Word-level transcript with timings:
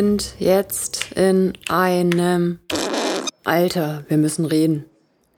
sind 0.00 0.36
jetzt 0.38 1.12
in 1.12 1.52
einem 1.68 2.58
Alter. 3.44 4.02
Wir 4.08 4.16
müssen 4.16 4.46
reden. 4.46 4.86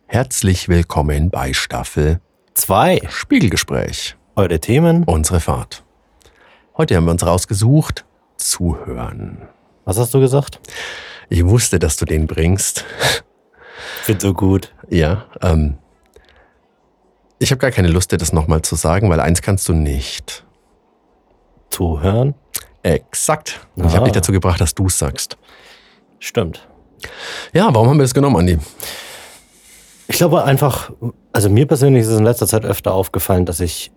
Herzlich 0.07 0.69
willkommen 0.69 1.31
bei 1.31 1.53
Staffel 1.53 2.21
Zwei. 2.55 3.01
Spiegelgespräch. 3.09 4.15
Eure 4.37 4.61
Themen. 4.61 5.03
Unsere 5.03 5.41
Fahrt. 5.41 5.83
Heute 6.77 6.95
haben 6.95 7.07
wir 7.07 7.11
uns 7.11 7.27
rausgesucht, 7.27 8.05
zuhören. 8.37 9.49
Was 9.85 9.99
hast 9.99 10.15
du 10.15 10.21
gesagt? 10.21 10.61
Ich 11.29 11.45
wusste, 11.45 11.81
dass 11.81 11.97
du 11.97 12.05
den 12.05 12.29
bringst. 12.29 12.85
Ich 14.03 14.07
bin 14.07 14.21
so 14.21 14.33
gut. 14.33 14.73
Ja, 14.89 15.27
ähm, 15.41 15.79
ich 17.41 17.51
habe 17.51 17.59
gar 17.59 17.73
keine 17.73 17.89
Lust, 17.89 18.13
dir 18.13 18.17
das 18.17 18.33
nochmal 18.33 18.63
zu 18.63 18.77
sagen, 18.77 19.11
weil 19.11 19.19
eins 19.19 19.43
kannst 19.43 19.69
du 19.69 19.73
nicht. 19.73 20.45
Zuhören. 21.69 22.37
Exakt. 22.83 23.67
Und 23.77 23.87
Ich 23.87 23.93
Ah. 23.93 23.97
habe 23.97 24.05
dich 24.05 24.13
dazu 24.15 24.33
gebracht, 24.33 24.61
dass 24.61 24.75
du 24.75 24.87
es 24.87 24.99
sagst. 24.99 25.37
Stimmt. 26.19 26.67
Ja, 27.53 27.69
warum 27.73 27.89
haben 27.89 27.97
wir 27.99 28.05
das 28.05 28.15
genommen, 28.15 28.37
Andi? 28.37 28.59
Ich 30.09 30.17
glaube 30.17 30.45
einfach, 30.45 30.91
also 31.33 31.49
mir 31.49 31.67
persönlich 31.67 32.03
ist 32.03 32.09
es 32.09 32.19
in 32.19 32.25
letzter 32.25 32.47
Zeit 32.47 32.65
öfter 32.65 32.93
aufgefallen, 32.95 33.47
dass 33.47 33.61
ich 33.61 33.91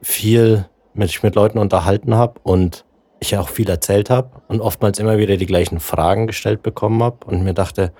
viel 0.00 0.66
mit, 0.94 1.22
mit 1.22 1.34
Leuten 1.34 1.58
unterhalten 1.58 2.14
habe 2.14 2.40
und 2.42 2.84
ich 3.20 3.36
auch 3.36 3.48
viel 3.48 3.68
erzählt 3.68 4.10
habe 4.10 4.30
und 4.48 4.60
oftmals 4.60 4.98
immer 4.98 5.18
wieder 5.18 5.36
die 5.36 5.46
gleichen 5.46 5.80
Fragen 5.80 6.26
gestellt 6.26 6.62
bekommen 6.62 7.02
habe 7.02 7.26
und 7.26 7.42
mir 7.42 7.52
dachte, 7.54 7.92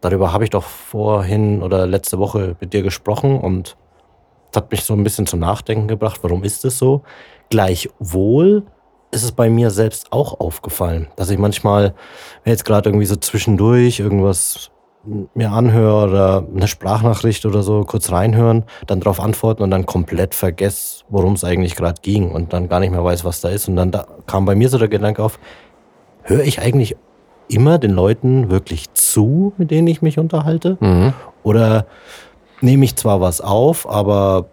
darüber 0.00 0.32
habe 0.32 0.44
ich 0.44 0.50
doch 0.50 0.64
vorhin 0.64 1.62
oder 1.62 1.86
letzte 1.86 2.18
Woche 2.18 2.56
mit 2.60 2.72
dir 2.72 2.82
gesprochen 2.82 3.38
und 3.40 3.76
das 4.50 4.62
hat 4.64 4.72
mich 4.72 4.82
so 4.82 4.94
ein 4.94 5.04
bisschen 5.04 5.26
zum 5.26 5.38
Nachdenken 5.40 5.86
gebracht, 5.86 6.18
warum 6.22 6.42
ist 6.42 6.64
es 6.64 6.78
so? 6.78 7.02
Gleichwohl 7.48 8.64
ist 9.10 9.24
es 9.24 9.32
bei 9.32 9.50
mir 9.50 9.70
selbst 9.70 10.12
auch 10.12 10.40
aufgefallen, 10.40 11.08
dass 11.16 11.30
ich 11.30 11.38
manchmal, 11.38 11.94
wenn 12.44 12.52
jetzt 12.52 12.64
gerade 12.64 12.88
irgendwie 12.88 13.06
so 13.06 13.16
zwischendurch 13.16 14.00
irgendwas 14.00 14.70
mir 15.34 15.50
anhöre 15.50 16.08
oder 16.08 16.46
eine 16.54 16.68
Sprachnachricht 16.68 17.46
oder 17.46 17.62
so 17.62 17.84
kurz 17.84 18.12
reinhören, 18.12 18.64
dann 18.86 19.00
darauf 19.00 19.18
antworten 19.18 19.62
und 19.62 19.70
dann 19.70 19.86
komplett 19.86 20.34
vergesse, 20.34 21.04
worum 21.08 21.32
es 21.32 21.44
eigentlich 21.44 21.74
gerade 21.74 22.00
ging 22.02 22.30
und 22.30 22.52
dann 22.52 22.68
gar 22.68 22.80
nicht 22.80 22.90
mehr 22.90 23.02
weiß, 23.02 23.24
was 23.24 23.40
da 23.40 23.48
ist. 23.48 23.68
Und 23.68 23.76
dann 23.76 23.90
da 23.90 24.06
kam 24.26 24.44
bei 24.44 24.54
mir 24.54 24.68
so 24.68 24.78
der 24.78 24.88
Gedanke 24.88 25.22
auf, 25.22 25.38
höre 26.22 26.44
ich 26.44 26.60
eigentlich 26.60 26.96
immer 27.48 27.78
den 27.78 27.92
Leuten 27.92 28.50
wirklich 28.50 28.92
zu, 28.92 29.52
mit 29.56 29.70
denen 29.70 29.88
ich 29.88 30.02
mich 30.02 30.18
unterhalte? 30.18 30.76
Mhm. 30.80 31.14
Oder 31.42 31.86
nehme 32.60 32.84
ich 32.84 32.96
zwar 32.96 33.20
was 33.22 33.40
auf, 33.40 33.88
aber 33.88 34.46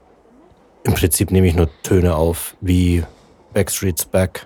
im 0.83 0.93
Prinzip 0.93 1.31
nehme 1.31 1.47
ich 1.47 1.55
nur 1.55 1.67
Töne 1.83 2.15
auf, 2.15 2.55
wie 2.61 3.03
Backstreet's 3.57 4.05
Back 4.05 4.45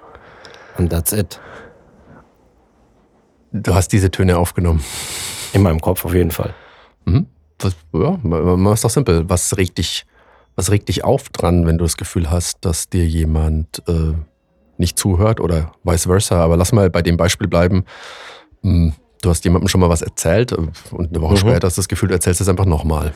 und 0.77 0.89
that's 0.89 1.11
it. 1.11 1.37
Du 3.51 3.75
hast 3.75 3.89
diese 3.89 4.09
Töne 4.09 4.37
aufgenommen. 4.37 4.81
In 5.51 5.63
meinem 5.63 5.81
Kopf 5.81 6.05
auf 6.05 6.13
jeden 6.13 6.31
Fall. 6.31 6.53
Mhm. 7.03 7.25
Was, 7.59 7.75
ja, 7.91 8.17
man 8.23 8.73
ist 8.73 8.85
doch 8.85 8.89
simpel. 8.89 9.29
Was 9.29 9.57
regt 9.57 9.77
dich, 9.79 10.05
was 10.55 10.71
regt 10.71 10.87
dich 10.87 11.03
auf 11.03 11.27
dran, 11.27 11.67
wenn 11.67 11.77
du 11.77 11.83
das 11.83 11.97
Gefühl 11.97 12.31
hast, 12.31 12.59
dass 12.63 12.87
dir 12.89 13.05
jemand 13.05 13.83
äh, 13.89 14.13
nicht 14.77 14.97
zuhört 14.97 15.41
oder 15.41 15.73
vice 15.83 16.05
versa? 16.05 16.41
Aber 16.41 16.55
lass 16.55 16.71
mal 16.71 16.89
bei 16.89 17.01
dem 17.01 17.17
Beispiel 17.17 17.47
bleiben. 17.49 17.83
Hm, 18.63 18.93
Du 19.23 19.29
hast 19.29 19.43
jemandem 19.43 19.67
schon 19.67 19.81
mal 19.81 19.89
was 19.89 20.01
erzählt 20.01 20.51
äh, 20.53 20.55
und 20.91 21.09
eine 21.09 21.21
Woche 21.21 21.33
Mhm. 21.33 21.37
später 21.39 21.67
hast 21.67 21.77
du 21.77 21.81
das 21.81 21.87
Gefühl, 21.89 22.07
du 22.07 22.15
erzählst 22.15 22.39
es 22.39 22.47
einfach 22.47 22.65
nochmal. 22.65 23.13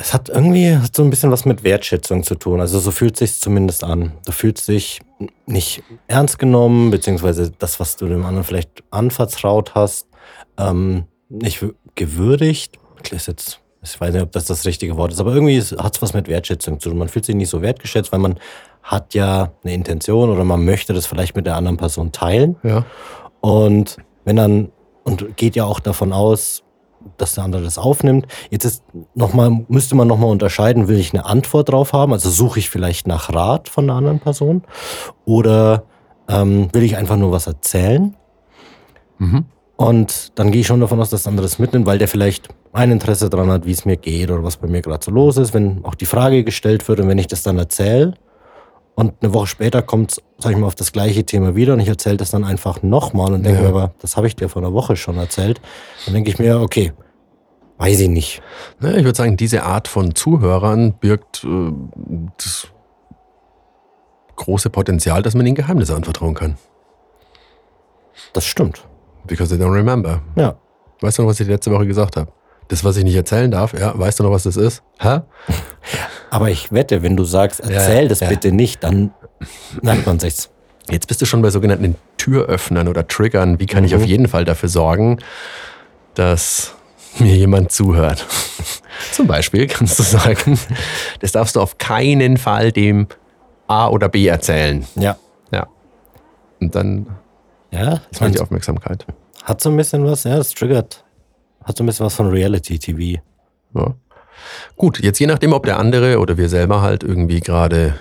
Es 0.00 0.14
hat 0.14 0.30
irgendwie 0.30 0.74
hat 0.74 0.96
so 0.96 1.02
ein 1.02 1.10
bisschen 1.10 1.30
was 1.30 1.44
mit 1.44 1.62
Wertschätzung 1.62 2.22
zu 2.22 2.34
tun. 2.34 2.60
Also 2.60 2.78
so 2.78 2.90
fühlt 2.90 3.18
sich 3.18 3.38
zumindest 3.38 3.84
an. 3.84 4.12
Du 4.24 4.32
fühlst 4.32 4.66
dich 4.66 5.00
nicht 5.46 5.82
ernst 6.06 6.38
genommen, 6.38 6.90
beziehungsweise 6.90 7.52
das, 7.58 7.78
was 7.80 7.96
du 7.96 8.06
dem 8.06 8.24
anderen 8.24 8.44
vielleicht 8.44 8.82
anvertraut 8.90 9.74
hast, 9.74 10.06
ähm, 10.56 11.04
nicht 11.28 11.64
gewürdigt. 11.96 12.78
Ist 13.10 13.28
jetzt, 13.28 13.60
ich 13.82 14.00
weiß 14.00 14.14
nicht, 14.14 14.22
ob 14.22 14.32
das 14.32 14.46
das 14.46 14.64
richtige 14.64 14.96
Wort 14.96 15.12
ist, 15.12 15.20
aber 15.20 15.34
irgendwie 15.34 15.60
hat 15.60 15.96
es 15.96 16.02
was 16.02 16.14
mit 16.14 16.28
Wertschätzung 16.28 16.80
zu 16.80 16.88
tun. 16.88 16.98
Man 16.98 17.08
fühlt 17.08 17.26
sich 17.26 17.34
nicht 17.34 17.50
so 17.50 17.60
wertgeschätzt, 17.60 18.10
weil 18.10 18.20
man 18.20 18.38
hat 18.82 19.12
ja 19.12 19.52
eine 19.62 19.74
Intention 19.74 20.30
oder 20.30 20.44
man 20.44 20.64
möchte 20.64 20.94
das 20.94 21.06
vielleicht 21.06 21.36
mit 21.36 21.44
der 21.44 21.56
anderen 21.56 21.76
Person 21.76 22.10
teilen. 22.10 22.56
Ja. 22.62 22.86
Und 23.40 23.98
wenn 24.24 24.36
dann, 24.36 24.72
und 25.04 25.36
geht 25.36 25.56
ja 25.56 25.64
auch 25.64 25.80
davon 25.80 26.12
aus, 26.12 26.62
dass 27.16 27.34
der 27.34 27.44
andere 27.44 27.62
das 27.62 27.78
aufnimmt. 27.78 28.26
Jetzt 28.50 28.64
ist 28.64 28.82
noch 29.14 29.32
mal, 29.34 29.64
müsste 29.68 29.94
man 29.94 30.08
nochmal 30.08 30.30
unterscheiden, 30.30 30.88
will 30.88 30.98
ich 30.98 31.12
eine 31.12 31.24
Antwort 31.24 31.68
drauf 31.70 31.92
haben? 31.92 32.12
Also 32.12 32.30
suche 32.30 32.58
ich 32.58 32.70
vielleicht 32.70 33.06
nach 33.06 33.32
Rat 33.32 33.68
von 33.68 33.84
einer 33.84 33.98
anderen 33.98 34.20
Person? 34.20 34.62
Oder 35.24 35.84
ähm, 36.28 36.68
will 36.72 36.82
ich 36.82 36.96
einfach 36.96 37.16
nur 37.16 37.32
was 37.32 37.46
erzählen? 37.46 38.14
Mhm. 39.18 39.44
Und 39.76 40.38
dann 40.38 40.50
gehe 40.50 40.60
ich 40.60 40.66
schon 40.66 40.80
davon 40.80 41.00
aus, 41.00 41.10
dass 41.10 41.22
der 41.22 41.30
andere 41.30 41.46
es 41.46 41.58
mitnimmt, 41.58 41.86
weil 41.86 41.98
der 41.98 42.08
vielleicht 42.08 42.48
ein 42.72 42.90
Interesse 42.90 43.30
daran 43.30 43.50
hat, 43.50 43.66
wie 43.66 43.72
es 43.72 43.84
mir 43.84 43.96
geht 43.96 44.30
oder 44.30 44.44
was 44.44 44.58
bei 44.58 44.68
mir 44.68 44.82
gerade 44.82 45.04
so 45.04 45.10
los 45.10 45.36
ist, 45.36 45.54
wenn 45.54 45.84
auch 45.84 45.94
die 45.94 46.06
Frage 46.06 46.44
gestellt 46.44 46.86
wird 46.86 47.00
und 47.00 47.08
wenn 47.08 47.18
ich 47.18 47.26
das 47.26 47.42
dann 47.42 47.58
erzähle 47.58 48.14
und 48.94 49.14
eine 49.22 49.32
Woche 49.32 49.46
später 49.46 49.82
kommt, 49.82 50.22
sag 50.38 50.52
ich 50.52 50.58
mal, 50.58 50.66
auf 50.66 50.74
das 50.74 50.92
gleiche 50.92 51.24
Thema 51.24 51.54
wieder 51.54 51.72
und 51.74 51.80
ich 51.80 51.88
erzähle 51.88 52.16
das 52.18 52.30
dann 52.30 52.44
einfach 52.44 52.82
nochmal 52.82 53.32
und 53.32 53.44
denke 53.44 53.62
Ja. 53.62 53.70
mir 53.70 53.74
aber, 53.76 53.94
das 54.00 54.16
habe 54.16 54.26
ich 54.26 54.36
dir 54.36 54.48
vor 54.48 54.62
einer 54.62 54.72
Woche 54.72 54.96
schon 54.96 55.16
erzählt, 55.16 55.60
dann 56.04 56.14
denke 56.14 56.30
ich 56.30 56.38
mir, 56.38 56.60
okay, 56.60 56.92
weiß 57.78 58.00
ich 58.00 58.08
nicht. 58.08 58.42
Ne, 58.80 58.96
ich 58.98 59.04
würde 59.04 59.16
sagen, 59.16 59.36
diese 59.36 59.62
Art 59.62 59.88
von 59.88 60.14
Zuhörern 60.14 60.92
birgt 60.94 61.44
äh, 61.44 61.72
das 62.36 62.68
große 64.36 64.68
Potenzial, 64.70 65.22
dass 65.22 65.34
man 65.34 65.46
ihnen 65.46 65.54
Geheimnisse 65.54 65.94
anvertrauen 65.94 66.34
kann. 66.34 66.56
Das 68.32 68.44
stimmt. 68.44 68.86
Because 69.26 69.56
they 69.56 69.64
don't 69.64 69.72
remember. 69.74 70.20
Ja. 70.36 70.56
Weißt 71.00 71.18
du 71.18 71.22
noch, 71.22 71.30
was 71.30 71.40
ich 71.40 71.46
letzte 71.48 71.70
Woche 71.70 71.86
gesagt 71.86 72.16
habe? 72.16 72.30
Das, 72.70 72.84
was 72.84 72.96
ich 72.96 73.04
nicht 73.04 73.16
erzählen 73.16 73.50
darf, 73.50 73.72
ja, 73.78 73.96
weißt 73.98 74.20
du 74.20 74.22
noch, 74.24 74.30
was 74.30 74.44
das 74.44 74.56
ist? 74.56 74.82
Hä? 75.00 75.20
Aber 76.30 76.50
ich 76.50 76.70
wette, 76.72 77.02
wenn 77.02 77.16
du 77.16 77.24
sagst, 77.24 77.60
Ja, 77.60 77.70
erzähl 77.70 78.06
das 78.08 78.20
ja. 78.20 78.28
bitte 78.28 78.52
nicht, 78.52 78.82
dann 78.84 79.12
merkt 79.82 80.06
man 80.06 80.18
sich's. 80.20 80.50
Jetzt 80.88 81.06
bist 81.08 81.20
du 81.20 81.26
schon 81.26 81.42
bei 81.42 81.50
sogenannten 81.50 81.96
Türöffnern 82.16 82.88
oder 82.88 83.06
Triggern. 83.06 83.58
Wie 83.60 83.66
kann 83.66 83.84
ich 83.84 83.92
Mhm. 83.94 83.98
auf 84.02 84.04
jeden 84.06 84.28
Fall 84.28 84.44
dafür 84.44 84.68
sorgen, 84.68 85.18
dass 86.14 86.74
mir 87.18 87.34
jemand 87.36 87.72
zuhört? 87.72 88.26
Zum 89.12 89.26
Beispiel 89.26 89.66
kannst 89.66 89.98
du 89.98 90.02
sagen, 90.02 90.58
das 91.20 91.32
darfst 91.32 91.56
du 91.56 91.60
auf 91.60 91.78
keinen 91.78 92.36
Fall 92.36 92.72
dem 92.72 93.06
A 93.66 93.88
oder 93.88 94.08
B 94.08 94.26
erzählen. 94.26 94.86
Ja. 94.94 95.16
Ja. 95.52 95.66
Und 96.60 96.74
dann 96.74 97.06
Ja, 97.72 97.94
ist 97.94 98.00
ich 98.12 98.20
man 98.20 98.32
die 98.32 98.40
Aufmerksamkeit. 98.40 99.06
hat 99.44 99.60
so 99.60 99.70
ein 99.70 99.76
bisschen 99.76 100.04
was, 100.04 100.24
ja, 100.24 100.36
das 100.36 100.50
triggert, 100.50 101.04
hat 101.64 101.76
so 101.76 101.84
ein 101.84 101.86
bisschen 101.86 102.06
was 102.06 102.14
von 102.14 102.28
Reality-TV. 102.28 103.20
Ja. 103.74 103.94
Gut, 104.76 105.00
jetzt 105.00 105.18
je 105.18 105.26
nachdem, 105.26 105.52
ob 105.52 105.64
der 105.66 105.78
andere 105.78 106.18
oder 106.18 106.36
wir 106.38 106.48
selber 106.48 106.80
halt 106.82 107.02
irgendwie 107.02 107.40
gerade, 107.40 107.98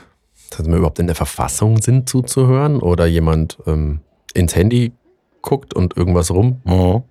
dass 0.52 0.66
wir 0.66 0.76
überhaupt 0.78 1.00
in 1.00 1.08
der 1.08 1.16
Verfassung 1.16 1.82
sind 1.82 2.08
zuzuhören 2.10 2.80
oder 2.80 3.06
jemand 3.06 3.58
ähm, 3.68 4.00
ins 4.34 4.56
Handy 4.56 4.94
guckt 5.42 5.74
und 5.74 5.96
irgendwas 5.98 6.32
rum 6.32 6.62
Mhm. 6.64 7.04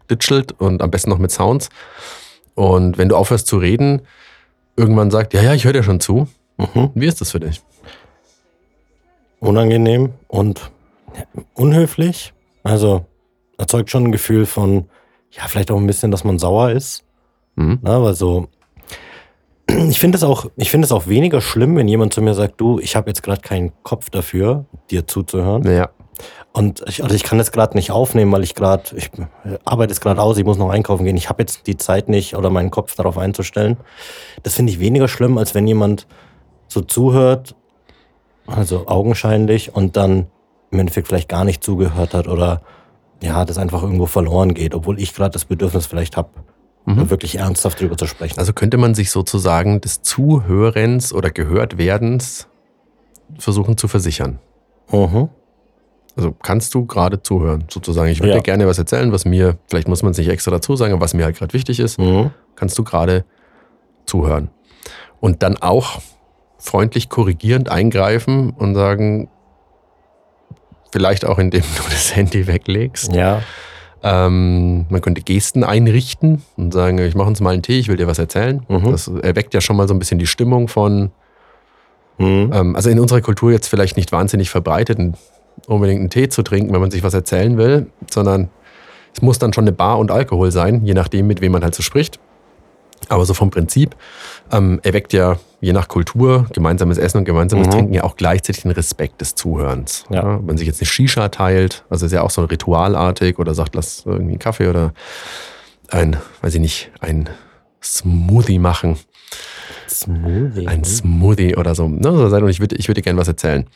und 0.59 0.83
am 0.83 0.91
besten 0.91 1.11
noch 1.11 1.19
mit 1.19 1.31
Sounds. 1.31 1.69
Und 2.55 2.99
wenn 2.99 3.09
du 3.09 3.17
aufhörst 3.17 3.47
zu 3.47 3.59
reden, 3.59 4.03
irgendwann 4.77 5.11
sagt, 5.11 5.35
ja, 5.35 5.43
ja, 5.43 5.55
ich 5.55 5.65
höre 5.65 5.73
dir 5.73 5.83
schon 5.83 6.01
zu. 6.01 6.29
Mhm. 6.57 6.91
Wie 6.95 7.07
ist 7.07 7.21
das 7.21 7.31
für 7.31 7.41
dich? 7.41 7.63
Unangenehm 9.41 10.15
und 10.27 10.71
unhöflich. 11.55 12.33
Also 12.63 13.07
erzeugt 13.57 13.91
schon 13.91 14.05
ein 14.05 14.13
Gefühl 14.13 14.47
von, 14.47 14.89
ja, 15.31 15.43
vielleicht 15.47 15.71
auch 15.71 15.77
ein 15.77 15.87
bisschen, 15.87 16.11
dass 16.11 16.25
man 16.25 16.39
sauer 16.39 16.71
ist. 16.71 17.05
Mhm. 17.57 17.79
Na, 17.83 18.03
weil 18.03 18.15
so, 18.15 18.49
ich 19.89 19.99
finde 19.99 20.17
es 20.17 20.25
auch, 20.25 20.47
ich 20.57 20.71
finde 20.71 20.87
es 20.87 20.93
auch 20.93 21.07
weniger 21.07 21.41
schlimm, 21.41 21.77
wenn 21.77 21.89
jemand 21.89 22.15
zu 22.15 22.23
mir 22.23 22.35
sagt, 22.35 22.61
du, 22.61 22.79
ich 22.79 22.97
habe 22.97 23.11
jetzt 23.11 23.23
gerade 23.23 23.41
keinen 23.41 23.73
Kopf 23.83 24.11
dafür, 24.11 24.65
dir 24.91 25.07
zuzuhören. 25.07 25.63
Naja, 25.63 25.91
Und 26.53 26.83
ich, 26.89 27.03
also 27.03 27.15
ich 27.15 27.23
kann 27.23 27.39
das 27.39 27.53
gerade 27.53 27.77
nicht 27.77 27.91
aufnehmen, 27.91 28.33
weil 28.33 28.43
ich 28.43 28.55
gerade, 28.55 28.97
ich 28.97 29.11
arbeite 29.65 29.93
es 29.93 30.01
gerade 30.01 30.21
aus, 30.21 30.39
ich 30.39 30.45
muss 30.45 30.59
noch 30.59 30.71
einkaufen 30.71 31.05
gehen. 31.05 31.17
Ich 31.17 31.29
habe 31.29 31.43
jetzt 31.43 31.67
die 31.67 31.77
Zeit 31.77 32.09
nicht 32.09 32.35
oder 32.37 32.51
meinen 32.51 32.71
Kopf 32.71 32.95
darauf 32.95 33.19
einzustellen. 33.19 33.77
Das 34.43 34.55
finde 34.55 34.73
ich 34.73 34.81
weniger 34.81 35.09
schlimm, 35.09 35.39
als 35.39 35.55
wenn 35.55 35.67
jemand 35.67 36.07
so 36.67 36.81
zuhört, 36.81 37.55
also 38.47 38.87
augenscheinlich, 38.87 39.75
und 39.75 39.97
dann 39.97 40.27
im 40.71 40.81
Endeffekt 40.81 41.09
vielleicht 41.09 41.29
gar 41.29 41.45
nicht 41.45 41.63
zugehört 41.63 42.15
hat 42.15 42.29
oder 42.29 42.63
ja, 43.23 43.45
das 43.45 43.59
einfach 43.59 43.83
irgendwo 43.83 44.07
verloren 44.07 44.55
geht, 44.55 44.75
obwohl 44.75 45.01
ich 45.01 45.15
gerade 45.15 45.31
das 45.33 45.45
Bedürfnis 45.45 45.87
vielleicht 45.87 46.17
habe, 46.17 46.31
Mhm. 46.87 47.11
wirklich 47.11 47.37
ernsthaft 47.39 47.81
drüber 47.81 47.99
zu 47.99 48.07
sprechen. 48.07 48.39
also 48.39 48.53
könnte 48.55 48.79
man 48.79 48.95
sich 48.95 49.11
sozusagen 49.11 49.81
des 49.83 50.01
Zuhörens 50.03 51.13
oder 51.13 51.31
Gehörtwerdens 51.31 52.49
versuchen 53.39 53.77
zu 53.77 53.89
versichern. 53.89 54.39
Mhm. 54.91 55.29
Also 56.17 56.33
kannst 56.43 56.75
du 56.75 56.87
gerade 56.87 57.23
zuhören, 57.23 57.65
sozusagen. 57.69 58.09
Ich 58.11 58.21
würde 58.21 58.31
Ja. 58.31 58.37
dir 58.39 58.43
gerne 58.43 58.67
was 58.67 58.79
erzählen, 58.79 59.13
was 59.13 59.25
mir, 59.27 59.59
vielleicht 59.69 59.87
muss 59.87 60.03
man 60.03 60.13
es 60.13 60.19
nicht 60.19 60.29
extra 60.29 60.51
dazu 60.51 60.77
sagen, 60.77 60.93
aber 60.95 61.03
was 61.03 61.13
mir 61.15 61.25
halt 61.27 61.37
gerade 61.37 61.53
wichtig 61.53 61.79
ist, 61.79 61.99
Mhm. 61.99 62.31
kannst 62.57 62.79
du 62.79 62.85
gerade 62.85 63.25
zuhören. 64.07 64.49
Und 65.21 65.43
dann 65.43 65.57
auch 65.59 66.01
freundlich 66.57 67.09
korrigierend 67.11 67.69
eingreifen 67.69 68.51
und 68.51 68.75
sagen, 68.75 69.29
vielleicht 70.93 71.25
auch 71.25 71.39
indem 71.39 71.63
du 71.63 71.83
das 71.91 72.15
Handy 72.15 72.47
weglegst. 72.47 73.13
Ja. 73.13 73.43
Ähm, 74.03 74.87
man 74.91 75.01
könnte 75.01 75.23
Gesten 75.23 75.65
einrichten 75.65 76.43
und 76.57 76.73
sagen, 76.73 76.99
ich 76.99 77.15
mache 77.17 77.29
uns 77.29 77.41
mal 77.41 77.53
einen 77.55 77.63
Tee, 77.63 77.79
ich 77.81 77.89
will 77.89 77.97
dir 77.97 78.07
was 78.07 78.19
erzählen. 78.19 78.65
Mhm. 78.69 78.93
Das 78.93 79.09
erweckt 79.09 79.55
ja 79.55 79.61
schon 79.61 79.77
mal 79.77 79.89
so 79.89 79.95
ein 79.95 79.99
bisschen 79.99 80.19
die 80.19 80.27
Stimmung 80.27 80.69
von, 80.69 81.11
Mhm. 82.19 82.51
ähm, 82.53 82.77
also 82.77 82.91
in 82.91 82.99
unserer 82.99 83.21
Kultur 83.21 83.53
jetzt 83.53 83.69
vielleicht 83.69 83.97
nicht 83.97 84.11
wahnsinnig 84.13 84.51
verbreitet, 84.51 84.99
unbedingt 85.67 86.01
einen 86.01 86.11
Tee 86.11 86.29
zu 86.29 86.43
trinken, 86.43 86.73
wenn 86.73 86.81
man 86.81 86.91
sich 86.91 87.03
was 87.05 87.15
erzählen 87.15 87.57
will, 87.59 87.87
sondern 88.11 88.49
es 89.15 89.23
muss 89.23 89.39
dann 89.39 89.53
schon 89.53 89.65
eine 89.65 89.73
Bar 89.73 89.99
und 89.99 90.11
Alkohol 90.11 90.51
sein, 90.51 90.85
je 90.85 90.95
nachdem, 90.95 91.27
mit 91.29 91.41
wem 91.41 91.53
man 91.53 91.63
halt 91.63 91.75
so 91.75 91.83
spricht. 91.83 92.19
Aber 93.09 93.25
so 93.25 93.35
vom 93.35 93.51
Prinzip 93.51 93.97
ähm, 94.53 94.81
erweckt 94.83 95.13
ja 95.13 95.39
je 95.61 95.73
nach 95.73 95.89
Kultur 95.89 96.47
gemeinsames 96.53 96.99
Essen 96.99 97.19
und 97.19 97.25
gemeinsames 97.25 97.67
Mhm. 97.69 97.73
Trinken 97.73 97.95
ja 97.95 98.05
auch 98.05 98.17
gleichzeitig 98.17 98.63
den 98.63 98.71
Respekt 98.73 99.21
des 99.21 99.35
Zuhörens. 99.35 100.05
Ja. 100.11 100.41
Wenn 100.47 100.57
sich 100.57 100.67
jetzt 100.67 100.81
eine 100.81 100.87
Shisha 100.87 101.29
teilt, 101.29 101.85
also 101.91 102.07
ist 102.07 102.13
ja 102.13 102.23
auch 102.23 102.31
so 102.31 102.45
ritualartig 102.45 103.39
oder 103.39 103.55
sagt, 103.55 103.75
lass 103.75 104.05
irgendwie 104.07 104.33
einen 104.33 104.39
Kaffee 104.39 104.69
oder 104.69 104.93
ein, 105.89 106.17
weiß 106.43 106.55
ich 106.55 106.61
nicht, 106.61 106.91
ein 107.01 107.29
Smoothie 107.83 108.59
machen. 108.59 108.99
Smoothie. 109.89 110.67
Ein 110.67 110.85
Smoothie 110.85 111.57
oder 111.57 111.75
so. 111.75 111.89
Ne? 111.89 112.03
so 112.03 112.29
sein. 112.29 112.43
Und 112.43 112.51
ich 112.51 112.61
würde 112.61 112.77
ich 112.77 112.89
würde 112.89 113.01
dir 113.01 113.05
gerne 113.05 113.19
was 113.19 113.29
erzählen. 113.29 113.67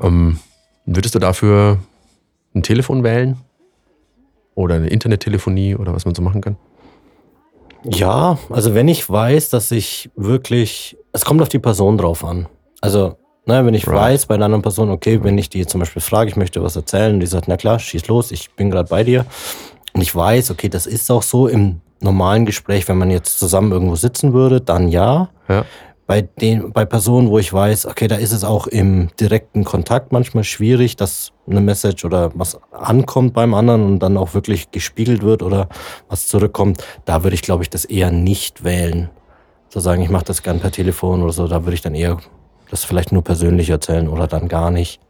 Ähm, 0.00 0.38
würdest 0.86 1.14
du 1.14 1.18
dafür 1.18 1.78
ein 2.54 2.62
Telefon 2.62 3.02
wählen? 3.02 3.38
Oder 4.54 4.74
eine 4.74 4.88
Internettelefonie 4.88 5.76
oder 5.76 5.94
was 5.94 6.04
man 6.04 6.14
so 6.14 6.22
machen 6.22 6.40
kann? 6.40 6.56
Ja, 7.84 8.38
also 8.50 8.74
wenn 8.74 8.88
ich 8.88 9.08
weiß, 9.08 9.50
dass 9.50 9.70
ich 9.70 10.10
wirklich, 10.16 10.96
es 11.12 11.24
kommt 11.24 11.40
auf 11.42 11.48
die 11.48 11.58
Person 11.58 11.96
drauf 11.98 12.24
an. 12.24 12.46
Also, 12.80 13.16
ne, 13.46 13.64
wenn 13.64 13.74
ich 13.74 13.86
Right. 13.86 13.96
weiß 13.96 14.26
bei 14.26 14.34
einer 14.34 14.46
anderen 14.46 14.62
Person, 14.62 14.90
okay, 14.90 15.22
wenn 15.22 15.38
ich 15.38 15.48
die 15.48 15.66
zum 15.66 15.80
Beispiel 15.80 16.02
frage, 16.02 16.30
ich 16.30 16.36
möchte 16.36 16.62
was 16.62 16.76
erzählen, 16.76 17.14
und 17.14 17.20
die 17.20 17.26
sagt, 17.26 17.48
na 17.48 17.56
klar, 17.56 17.78
schieß 17.78 18.08
los, 18.08 18.30
ich 18.32 18.50
bin 18.52 18.70
gerade 18.70 18.88
bei 18.88 19.04
dir. 19.04 19.24
Und 19.94 20.02
ich 20.02 20.14
weiß, 20.14 20.50
okay, 20.50 20.68
das 20.68 20.86
ist 20.86 21.10
auch 21.10 21.22
so 21.22 21.48
im 21.48 21.80
normalen 22.00 22.46
Gespräch, 22.46 22.86
wenn 22.88 22.98
man 22.98 23.10
jetzt 23.10 23.38
zusammen 23.38 23.72
irgendwo 23.72 23.96
sitzen 23.96 24.32
würde, 24.32 24.60
dann 24.60 24.88
ja. 24.88 25.28
Ja. 25.48 25.64
Bei 26.08 26.22
den, 26.22 26.72
bei 26.72 26.86
Personen, 26.86 27.28
wo 27.28 27.38
ich 27.38 27.52
weiß, 27.52 27.84
okay, 27.84 28.08
da 28.08 28.16
ist 28.16 28.32
es 28.32 28.42
auch 28.42 28.66
im 28.66 29.10
direkten 29.20 29.62
Kontakt 29.62 30.10
manchmal 30.10 30.42
schwierig, 30.42 30.96
dass 30.96 31.32
eine 31.46 31.60
Message 31.60 32.06
oder 32.06 32.30
was 32.34 32.58
ankommt 32.72 33.34
beim 33.34 33.52
anderen 33.52 33.84
und 33.84 33.98
dann 33.98 34.16
auch 34.16 34.32
wirklich 34.32 34.70
gespiegelt 34.70 35.22
wird 35.22 35.42
oder 35.42 35.68
was 36.08 36.26
zurückkommt, 36.26 36.82
da 37.04 37.24
würde 37.24 37.34
ich, 37.34 37.42
glaube 37.42 37.62
ich, 37.62 37.68
das 37.68 37.84
eher 37.84 38.10
nicht 38.10 38.64
wählen. 38.64 39.10
So 39.68 39.80
sagen, 39.80 40.00
ich 40.00 40.08
mache 40.08 40.24
das 40.24 40.42
gern 40.42 40.60
per 40.60 40.72
Telefon 40.72 41.22
oder 41.22 41.32
so, 41.32 41.46
da 41.46 41.64
würde 41.66 41.74
ich 41.74 41.82
dann 41.82 41.94
eher 41.94 42.16
das 42.70 42.84
vielleicht 42.84 43.12
nur 43.12 43.22
persönlich 43.22 43.68
erzählen 43.68 44.08
oder 44.08 44.26
dann 44.26 44.48
gar 44.48 44.70
nicht. 44.70 45.00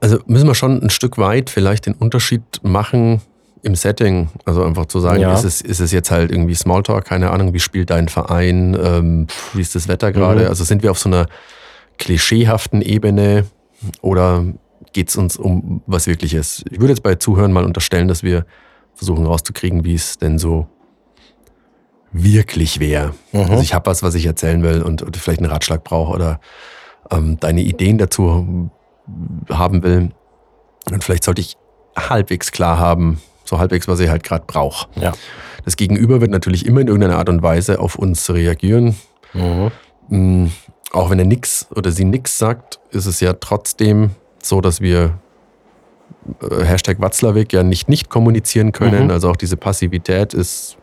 Also 0.00 0.18
müssen 0.26 0.48
wir 0.48 0.56
schon 0.56 0.82
ein 0.82 0.90
Stück 0.90 1.16
weit 1.16 1.48
vielleicht 1.48 1.86
den 1.86 1.94
Unterschied 1.94 2.42
machen 2.64 3.20
im 3.62 3.74
Setting. 3.74 4.28
Also 4.44 4.64
einfach 4.64 4.86
zu 4.86 5.00
sagen, 5.00 5.20
Ja. 5.20 5.34
ist, 5.34 5.44
es, 5.44 5.60
ist 5.60 5.80
es 5.80 5.92
jetzt 5.92 6.10
halt 6.10 6.30
irgendwie 6.30 6.54
Smalltalk, 6.54 7.04
keine 7.04 7.30
Ahnung, 7.30 7.52
wie 7.52 7.60
spielt 7.60 7.90
dein 7.90 8.08
Verein, 8.08 8.76
ähm, 8.82 9.26
wie 9.54 9.60
ist 9.60 9.74
das 9.74 9.88
Wetter 9.88 10.12
gerade? 10.12 10.42
Mhm. 10.42 10.46
Also 10.48 10.64
sind 10.64 10.82
wir 10.82 10.90
auf 10.90 10.98
so 10.98 11.08
einer 11.08 11.26
klischeehaften 11.98 12.82
Ebene 12.82 13.44
oder 14.00 14.44
geht 14.92 15.10
es 15.10 15.16
uns 15.16 15.36
um 15.36 15.82
was 15.86 16.06
Wirkliches? 16.06 16.64
Ich 16.70 16.80
würde 16.80 16.92
jetzt 16.92 17.02
bei 17.02 17.14
Zuhören 17.16 17.52
mal 17.52 17.64
unterstellen, 17.64 18.08
dass 18.08 18.22
wir 18.22 18.46
versuchen 18.94 19.26
rauszukriegen, 19.26 19.84
wie 19.84 19.94
es 19.94 20.18
denn 20.18 20.38
so 20.38 20.66
wirklich 22.12 22.80
wäre. 22.80 23.14
Mhm. 23.32 23.40
Also 23.42 23.62
ich 23.62 23.74
habe 23.74 23.86
was, 23.86 24.02
was 24.02 24.14
ich 24.14 24.26
erzählen 24.26 24.62
will 24.62 24.82
und, 24.82 25.02
und 25.02 25.16
vielleicht 25.16 25.40
einen 25.40 25.50
Ratschlag 25.50 25.84
brauche 25.84 26.12
oder 26.12 26.40
ähm, 27.10 27.38
deine 27.40 27.60
Ideen 27.62 27.98
dazu 27.98 28.70
haben 29.48 29.82
will. 29.82 30.10
Und 30.90 31.04
vielleicht 31.04 31.24
sollte 31.24 31.40
ich 31.40 31.56
halbwegs 31.96 32.52
klar 32.52 32.78
haben, 32.78 33.20
so 33.50 33.58
halbwegs, 33.58 33.86
was 33.88 34.00
ich 34.00 34.08
halt 34.08 34.22
gerade 34.22 34.44
brauche. 34.46 34.88
Ja. 34.98 35.12
Das 35.64 35.76
Gegenüber 35.76 36.20
wird 36.22 36.30
natürlich 36.30 36.64
immer 36.64 36.80
in 36.80 36.86
irgendeiner 36.86 37.18
Art 37.18 37.28
und 37.28 37.42
Weise 37.42 37.80
auf 37.80 37.96
uns 37.96 38.30
reagieren. 38.30 38.96
Mhm. 39.34 39.70
Mm, 40.08 40.46
Auch 40.92 41.10
wenn 41.10 41.18
er 41.18 41.24
nix 41.26 41.66
oder 41.74 41.92
sie 41.92 42.04
nix 42.04 42.38
sagt, 42.38 42.80
ist 42.90 43.06
es 43.06 43.20
ja 43.20 43.34
trotzdem 43.34 44.10
so, 44.42 44.60
dass 44.60 44.80
wir 44.80 45.18
äh, 46.40 46.64
Hashtag 46.64 47.00
Watzlawick 47.00 47.52
ja 47.52 47.62
nicht 47.62 47.88
nicht 47.88 48.08
kommunizieren 48.08 48.72
können. 48.72 49.04
Mhm. 49.04 49.10
Also 49.10 49.28
auch 49.30 49.36
diese 49.36 49.56
Passivität 49.56 50.32
ist 50.34 50.76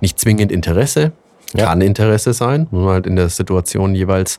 nicht 0.00 0.18
zwingend 0.18 0.50
Interesse, 0.52 1.12
Ja. 1.54 1.66
kann 1.66 1.80
Interesse 1.80 2.32
sein, 2.32 2.66
muss 2.70 2.82
man 2.84 2.92
halt 2.94 3.06
in 3.06 3.16
der 3.16 3.28
Situation 3.28 3.94
jeweils 3.94 4.38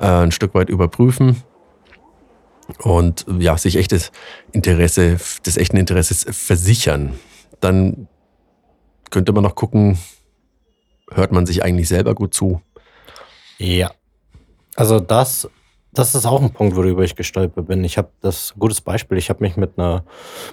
äh, 0.00 0.06
ein 0.06 0.32
Stück 0.32 0.54
weit 0.54 0.68
überprüfen 0.70 1.42
und 2.82 3.26
ja, 3.38 3.56
sich 3.56 3.76
echtes 3.76 4.12
Interesse, 4.52 5.18
des 5.44 5.56
echten 5.56 5.76
Interesses 5.76 6.26
versichern. 6.30 7.14
Dann 7.60 8.08
könnte 9.10 9.32
man 9.32 9.42
noch 9.42 9.54
gucken, 9.54 9.98
hört 11.10 11.32
man 11.32 11.46
sich 11.46 11.62
eigentlich 11.62 11.88
selber 11.88 12.14
gut 12.14 12.34
zu? 12.34 12.60
Ja. 13.58 13.92
Also 14.74 15.00
das, 15.00 15.48
das 15.92 16.14
ist 16.14 16.26
auch 16.26 16.42
ein 16.42 16.50
Punkt, 16.50 16.76
worüber 16.76 17.02
ich 17.02 17.16
gestolpert 17.16 17.66
bin. 17.66 17.84
Ich 17.84 17.96
habe 17.96 18.10
das 18.20 18.54
gutes 18.58 18.80
Beispiel. 18.80 19.16
Ich 19.16 19.30
habe 19.30 19.42
mich 19.42 19.56
mit 19.56 19.78
einer 19.78 20.04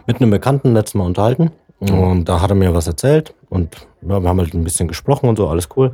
mit 0.08 0.22
einem 0.22 0.30
Bekannten 0.30 0.74
letztes 0.74 0.96
Mal 0.96 1.06
unterhalten 1.06 1.52
und 1.80 2.26
da 2.30 2.40
hat 2.40 2.50
er 2.50 2.56
mir 2.56 2.74
was 2.74 2.88
erzählt 2.88 3.34
und 3.50 3.88
wir 4.02 4.16
haben 4.16 4.40
halt 4.40 4.54
ein 4.54 4.64
bisschen 4.64 4.88
gesprochen 4.88 5.28
und 5.28 5.36
so, 5.36 5.50
alles 5.50 5.68
cool. 5.76 5.94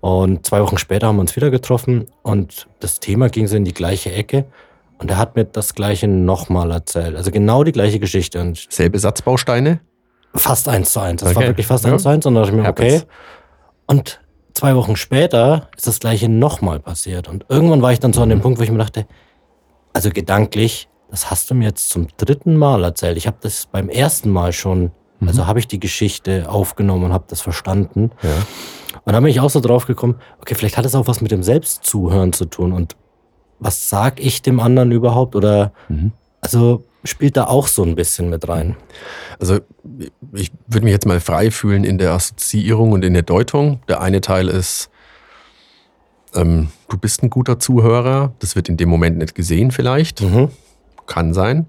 Und 0.00 0.46
zwei 0.46 0.60
Wochen 0.60 0.76
später 0.76 1.06
haben 1.06 1.16
wir 1.16 1.22
uns 1.22 1.36
wieder 1.36 1.50
getroffen 1.50 2.06
und 2.22 2.68
das 2.80 3.00
Thema 3.00 3.28
ging 3.30 3.46
so 3.46 3.56
in 3.56 3.64
die 3.64 3.72
gleiche 3.72 4.12
Ecke 4.12 4.46
und 5.00 5.10
er 5.10 5.18
hat 5.18 5.34
mir 5.36 5.44
das 5.44 5.74
gleiche 5.74 6.06
nochmal 6.08 6.70
erzählt. 6.70 7.16
Also 7.16 7.30
genau 7.30 7.64
die 7.64 7.72
gleiche 7.72 7.98
Geschichte 7.98 8.40
und 8.40 8.66
Selbe 8.70 8.98
Satzbausteine? 8.98 9.80
fast 10.34 10.68
eins 10.68 10.92
zu 10.92 11.00
eins. 11.00 11.22
Das 11.22 11.34
war 11.34 11.38
Okay. 11.42 11.48
wirklich 11.50 11.66
fast 11.66 11.84
Ja. 11.84 11.92
eins 11.92 12.02
zu 12.04 12.08
eins 12.08 12.24
und 12.26 12.34
da 12.34 12.42
dachte 12.42 12.54
ich 12.54 12.62
mir, 12.62 12.68
okay. 12.68 13.02
Und 13.86 14.20
zwei 14.54 14.76
Wochen 14.76 14.94
später 14.94 15.68
ist 15.76 15.86
das 15.88 15.98
gleiche 15.98 16.28
nochmal 16.28 16.78
passiert. 16.78 17.28
Und 17.28 17.46
irgendwann 17.48 17.82
war 17.82 17.92
ich 17.92 17.98
dann 17.98 18.12
so 18.12 18.22
an 18.22 18.28
dem 18.28 18.40
Punkt, 18.40 18.60
wo 18.60 18.62
ich 18.62 18.70
mir 18.70 18.78
dachte, 18.78 19.06
also 19.92 20.10
gedanklich, 20.10 20.88
das 21.10 21.30
hast 21.32 21.50
du 21.50 21.54
mir 21.56 21.64
jetzt 21.66 21.90
zum 21.90 22.06
dritten 22.16 22.54
Mal 22.56 22.84
erzählt. 22.84 23.16
Ich 23.16 23.26
habe 23.26 23.38
das 23.40 23.66
beim 23.66 23.88
ersten 23.88 24.30
Mal 24.30 24.52
schon, 24.52 24.92
also 25.26 25.48
habe 25.48 25.58
ich 25.58 25.66
die 25.66 25.80
Geschichte 25.80 26.48
aufgenommen 26.48 27.06
und 27.06 27.12
habe 27.12 27.24
das 27.26 27.40
verstanden. 27.40 28.12
Ja. 28.22 28.30
Und 29.04 29.12
dann 29.12 29.22
bin 29.24 29.30
ich 29.32 29.40
auch 29.40 29.50
so 29.50 29.58
drauf 29.58 29.86
gekommen, 29.86 30.16
okay, 30.40 30.54
vielleicht 30.54 30.76
hat 30.76 30.84
es 30.84 30.94
auch 30.94 31.08
was 31.08 31.20
mit 31.20 31.32
dem 31.32 31.42
Selbstzuhören 31.42 32.32
zu 32.32 32.44
tun. 32.44 32.72
Und 32.72 32.94
was 33.60 33.88
sag 33.88 34.18
ich 34.20 34.42
dem 34.42 34.58
anderen 34.58 34.90
überhaupt? 34.92 35.36
Oder 35.36 35.72
Mhm. 35.88 36.12
also 36.40 36.84
spielt 37.04 37.36
da 37.36 37.44
auch 37.44 37.66
so 37.66 37.82
ein 37.82 37.94
bisschen 37.94 38.28
mit 38.28 38.48
rein. 38.48 38.76
Also 39.38 39.60
ich 40.32 40.50
würde 40.66 40.84
mich 40.84 40.92
jetzt 40.92 41.06
mal 41.06 41.20
frei 41.20 41.50
fühlen 41.50 41.84
in 41.84 41.96
der 41.98 42.12
Assoziierung 42.12 42.92
und 42.92 43.04
in 43.04 43.14
der 43.14 43.22
Deutung. 43.22 43.80
Der 43.88 44.00
eine 44.02 44.20
Teil 44.20 44.48
ist, 44.48 44.90
ähm, 46.34 46.68
du 46.88 46.98
bist 46.98 47.22
ein 47.22 47.30
guter 47.30 47.58
Zuhörer. 47.58 48.32
Das 48.38 48.54
wird 48.56 48.68
in 48.68 48.76
dem 48.76 48.88
Moment 48.88 49.18
nicht 49.18 49.34
gesehen 49.34 49.70
vielleicht. 49.70 50.20
Mhm. 50.20 50.50
Kann 51.06 51.32
sein. 51.34 51.66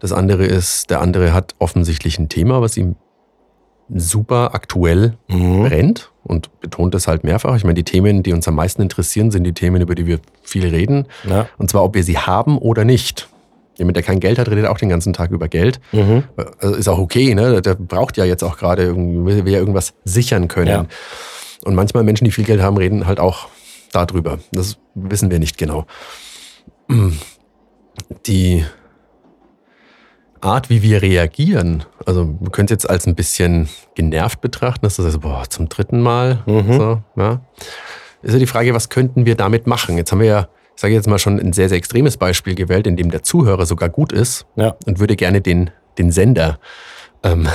Das 0.00 0.12
andere 0.12 0.44
ist, 0.44 0.90
der 0.90 1.00
andere 1.00 1.32
hat 1.32 1.54
offensichtlich 1.58 2.18
ein 2.18 2.28
Thema, 2.28 2.60
was 2.60 2.76
ihm 2.76 2.96
super 3.94 4.54
aktuell 4.54 5.14
Mhm. 5.28 5.64
brennt 5.64 6.10
und 6.24 6.60
betont 6.60 6.94
es 6.94 7.08
halt 7.08 7.24
mehrfach. 7.24 7.56
Ich 7.56 7.64
meine, 7.64 7.74
die 7.74 7.84
Themen, 7.84 8.22
die 8.22 8.32
uns 8.32 8.46
am 8.46 8.54
meisten 8.54 8.82
interessieren, 8.82 9.30
sind 9.30 9.44
die 9.44 9.54
Themen, 9.54 9.80
über 9.80 9.94
die 9.94 10.06
wir 10.06 10.20
viel 10.42 10.66
reden. 10.66 11.06
Ja. 11.28 11.48
Und 11.58 11.70
zwar, 11.70 11.84
ob 11.84 11.94
wir 11.94 12.04
sie 12.04 12.18
haben 12.18 12.58
oder 12.58 12.84
nicht. 12.84 13.28
Jemand, 13.76 13.96
der 13.96 14.02
kein 14.02 14.18
Geld 14.20 14.38
hat, 14.38 14.48
redet 14.48 14.66
auch 14.66 14.78
den 14.78 14.88
ganzen 14.88 15.12
Tag 15.12 15.30
über 15.30 15.48
Geld. 15.48 15.80
Mhm. 15.92 16.24
Also 16.58 16.74
ist 16.74 16.88
auch 16.88 16.98
okay, 16.98 17.34
ne? 17.34 17.62
Der 17.62 17.74
braucht 17.76 18.16
ja 18.16 18.24
jetzt 18.24 18.42
auch 18.42 18.58
gerade 18.58 18.94
will 18.96 19.48
ja 19.48 19.58
irgendwas 19.58 19.94
sichern 20.04 20.48
können. 20.48 20.68
Ja. 20.68 20.86
Und 21.64 21.74
manchmal 21.74 22.02
Menschen, 22.02 22.24
die 22.24 22.32
viel 22.32 22.44
Geld 22.44 22.60
haben, 22.60 22.76
reden 22.76 23.06
halt 23.06 23.20
auch 23.20 23.48
darüber. 23.92 24.38
Das 24.50 24.78
wissen 24.94 25.30
wir 25.30 25.38
nicht 25.38 25.58
genau. 25.58 25.86
Die 28.26 28.64
Art, 30.40 30.70
wie 30.70 30.82
wir 30.82 31.02
reagieren, 31.02 31.84
also 32.06 32.24
du 32.24 32.50
könntest 32.50 32.82
jetzt 32.84 32.90
als 32.90 33.06
ein 33.06 33.14
bisschen 33.14 33.68
genervt 33.94 34.40
betrachten, 34.40 34.84
dass 34.86 34.96
du 34.96 35.02
sagst, 35.02 35.20
boah, 35.20 35.44
zum 35.48 35.68
dritten 35.68 36.00
Mal. 36.00 36.42
Mhm. 36.46 36.72
So, 36.72 37.02
ja. 37.16 37.40
Ist 38.22 38.32
ja 38.32 38.38
die 38.38 38.46
Frage, 38.46 38.74
was 38.74 38.88
könnten 38.88 39.26
wir 39.26 39.34
damit 39.36 39.66
machen? 39.66 39.96
Jetzt 39.96 40.10
haben 40.12 40.20
wir 40.20 40.26
ja, 40.26 40.48
ich 40.74 40.80
sage 40.80 40.94
jetzt 40.94 41.08
mal 41.08 41.18
schon 41.18 41.38
ein 41.38 41.52
sehr, 41.52 41.68
sehr 41.68 41.78
extremes 41.78 42.16
Beispiel 42.16 42.54
gewählt, 42.54 42.86
in 42.86 42.96
dem 42.96 43.10
der 43.10 43.22
Zuhörer 43.22 43.66
sogar 43.66 43.88
gut 43.88 44.12
ist 44.12 44.46
Ja. 44.56 44.74
und 44.86 44.98
würde 44.98 45.16
gerne 45.16 45.40
den, 45.40 45.70
den 45.98 46.10
Sender, 46.10 46.58
ähm, 47.22 47.48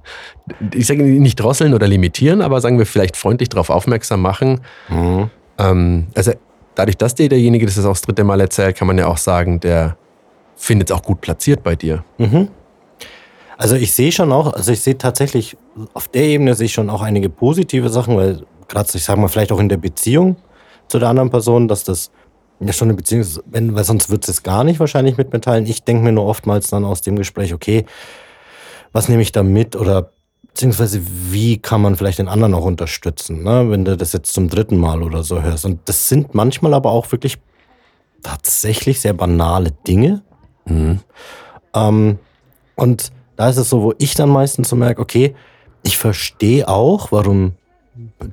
ich 0.74 0.86
sage 0.86 1.02
nicht 1.02 1.36
drosseln 1.36 1.74
oder 1.74 1.86
limitieren, 1.86 2.40
aber 2.42 2.60
sagen 2.60 2.78
wir 2.78 2.86
vielleicht 2.86 3.16
freundlich 3.16 3.48
darauf 3.48 3.70
aufmerksam 3.70 4.20
machen. 4.20 4.60
Mhm. 4.88 5.30
Ähm, 5.58 6.06
also 6.14 6.32
dadurch, 6.74 6.96
dass 6.96 7.14
derjenige 7.14 7.66
das 7.66 7.78
auch 7.84 7.90
das 7.90 8.02
dritte 8.02 8.24
Mal 8.24 8.40
erzählt, 8.40 8.76
kann 8.76 8.86
man 8.86 8.98
ja 8.98 9.06
auch 9.06 9.18
sagen, 9.18 9.60
der 9.60 9.96
findet 10.56 10.90
es 10.90 10.96
auch 10.96 11.02
gut 11.02 11.20
platziert 11.20 11.62
bei 11.62 11.76
dir. 11.76 12.04
Mhm. 12.18 12.48
Also 13.56 13.76
ich 13.76 13.92
sehe 13.92 14.12
schon 14.12 14.32
auch, 14.32 14.52
also 14.52 14.72
ich 14.72 14.80
sehe 14.80 14.98
tatsächlich, 14.98 15.56
auf 15.94 16.08
der 16.08 16.24
Ebene 16.24 16.54
sehe 16.54 16.66
ich 16.66 16.72
schon 16.72 16.90
auch 16.90 17.02
einige 17.02 17.30
positive 17.30 17.88
Sachen, 17.88 18.16
weil 18.16 18.44
gerade, 18.68 18.88
ich 18.92 19.04
sage 19.04 19.20
mal, 19.20 19.28
vielleicht 19.28 19.52
auch 19.52 19.60
in 19.60 19.68
der 19.68 19.78
Beziehung 19.78 20.36
zu 20.88 20.98
der 20.98 21.08
anderen 21.08 21.30
Person, 21.30 21.68
dass 21.68 21.84
das 21.84 22.10
Ja, 22.58 22.72
schon 22.72 22.88
eine 22.88 22.96
Beziehung, 22.96 23.24
wenn, 23.46 23.74
weil 23.74 23.84
sonst 23.84 24.08
wird 24.08 24.26
es 24.28 24.42
gar 24.42 24.64
nicht 24.64 24.80
wahrscheinlich 24.80 25.18
mit 25.18 25.32
mitteilen. 25.32 25.66
Ich 25.66 25.84
denke 25.84 26.02
mir 26.02 26.12
nur 26.12 26.24
oftmals 26.24 26.68
dann 26.68 26.84
aus 26.84 27.02
dem 27.02 27.16
Gespräch, 27.16 27.52
okay, 27.52 27.84
was 28.92 29.08
nehme 29.08 29.20
ich 29.20 29.32
da 29.32 29.42
mit 29.42 29.76
oder 29.76 30.12
beziehungsweise 30.48 31.02
wie 31.04 31.58
kann 31.58 31.82
man 31.82 31.96
vielleicht 31.96 32.18
den 32.18 32.28
anderen 32.28 32.54
auch 32.54 32.64
unterstützen, 32.64 33.42
ne? 33.42 33.70
wenn 33.70 33.84
du 33.84 33.94
das 33.94 34.14
jetzt 34.14 34.32
zum 34.32 34.48
dritten 34.48 34.78
Mal 34.78 35.02
oder 35.02 35.22
so 35.22 35.42
hörst. 35.42 35.66
Und 35.66 35.80
das 35.84 36.08
sind 36.08 36.34
manchmal 36.34 36.72
aber 36.72 36.92
auch 36.92 37.12
wirklich 37.12 37.36
tatsächlich 38.22 39.00
sehr 39.00 39.12
banale 39.12 39.72
Dinge. 39.86 40.22
Mhm. 40.66 41.00
Ähm, 41.74 42.18
und 42.74 43.12
da 43.36 43.48
ist 43.48 43.56
es 43.56 43.70
so, 43.70 43.82
wo 43.82 43.94
ich 43.98 44.14
dann 44.14 44.28
meistens 44.28 44.68
so 44.68 44.76
merke, 44.76 45.00
okay, 45.00 45.34
ich 45.82 45.98
verstehe 45.98 46.68
auch, 46.68 47.12
warum 47.12 47.52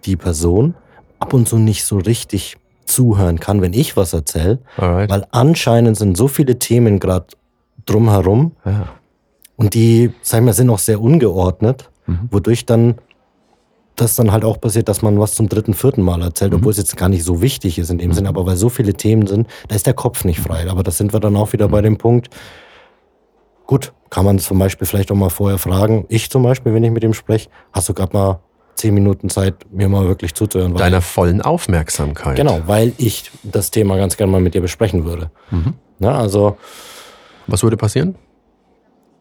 die 0.05 0.15
Person 0.15 0.75
ab 1.19 1.33
und 1.33 1.47
zu 1.47 1.57
nicht 1.57 1.85
so 1.85 1.97
richtig 1.97 2.57
zuhören 2.85 3.39
kann, 3.39 3.61
wenn 3.61 3.73
ich 3.73 3.95
was 3.95 4.13
erzähle, 4.13 4.59
weil 4.75 5.25
anscheinend 5.31 5.97
sind 5.97 6.17
so 6.17 6.27
viele 6.27 6.59
Themen 6.59 6.99
gerade 6.99 7.27
drumherum 7.85 8.53
ja. 8.65 8.89
und 9.55 9.73
die, 9.73 10.11
sagen 10.21 10.45
wir, 10.45 10.53
sind 10.53 10.69
auch 10.69 10.79
sehr 10.79 10.99
ungeordnet, 11.01 11.89
mhm. 12.07 12.27
wodurch 12.31 12.65
dann 12.65 12.95
das 13.95 14.15
dann 14.15 14.31
halt 14.31 14.43
auch 14.43 14.59
passiert, 14.59 14.89
dass 14.89 15.01
man 15.01 15.19
was 15.19 15.35
zum 15.35 15.49
dritten, 15.49 15.73
vierten 15.73 16.01
Mal 16.01 16.21
erzählt, 16.21 16.51
mhm. 16.51 16.59
obwohl 16.59 16.71
es 16.71 16.77
jetzt 16.77 16.97
gar 16.97 17.09
nicht 17.09 17.23
so 17.23 17.41
wichtig 17.41 17.77
ist 17.77 17.89
in 17.89 17.97
dem 17.97 18.09
mhm. 18.09 18.13
Sinn, 18.13 18.27
aber 18.27 18.45
weil 18.45 18.55
so 18.55 18.69
viele 18.69 18.93
Themen 18.93 19.27
sind, 19.27 19.47
da 19.67 19.75
ist 19.75 19.85
der 19.85 19.93
Kopf 19.93 20.25
nicht 20.25 20.39
frei. 20.39 20.69
Aber 20.69 20.83
das 20.83 20.97
sind 20.97 21.13
wir 21.13 21.19
dann 21.19 21.35
auch 21.35 21.53
wieder 21.53 21.67
bei 21.67 21.81
dem 21.81 21.97
Punkt, 21.97 22.29
gut, 23.67 23.93
kann 24.09 24.25
man 24.25 24.39
zum 24.39 24.59
Beispiel 24.59 24.87
vielleicht 24.87 25.11
auch 25.11 25.15
mal 25.15 25.29
vorher 25.29 25.57
fragen. 25.57 26.05
Ich 26.09 26.29
zum 26.29 26.43
Beispiel, 26.43 26.73
wenn 26.73 26.83
ich 26.83 26.91
mit 26.91 27.03
ihm 27.03 27.13
spreche, 27.13 27.49
hast 27.71 27.89
du 27.89 27.93
gerade 27.93 28.15
mal 28.15 28.39
zehn 28.75 28.93
Minuten 28.93 29.29
Zeit, 29.29 29.55
mir 29.71 29.87
mal 29.89 30.07
wirklich 30.07 30.33
zuzuhören. 30.33 30.75
Deiner 30.75 31.01
vollen 31.01 31.41
Aufmerksamkeit. 31.41 32.35
Genau, 32.35 32.61
weil 32.65 32.93
ich 32.97 33.31
das 33.43 33.71
Thema 33.71 33.97
ganz 33.97 34.17
gerne 34.17 34.31
mal 34.31 34.41
mit 34.41 34.53
dir 34.55 34.61
besprechen 34.61 35.05
würde. 35.05 35.31
Mhm. 35.51 35.73
Ja, 35.99 36.15
also. 36.15 36.57
Was 37.47 37.63
würde 37.63 37.77
passieren? 37.77 38.15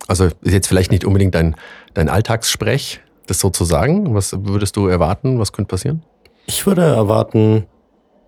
Also 0.08 0.26
ist 0.26 0.52
jetzt 0.52 0.66
vielleicht 0.66 0.90
nicht 0.90 1.04
unbedingt 1.04 1.34
dein, 1.34 1.56
dein 1.94 2.08
Alltagssprech, 2.08 3.00
das 3.26 3.40
sozusagen. 3.40 4.14
Was 4.14 4.32
würdest 4.44 4.76
du 4.76 4.86
erwarten? 4.86 5.38
Was 5.38 5.52
könnte 5.52 5.68
passieren? 5.68 6.02
Ich 6.46 6.66
würde 6.66 6.82
erwarten, 6.82 7.66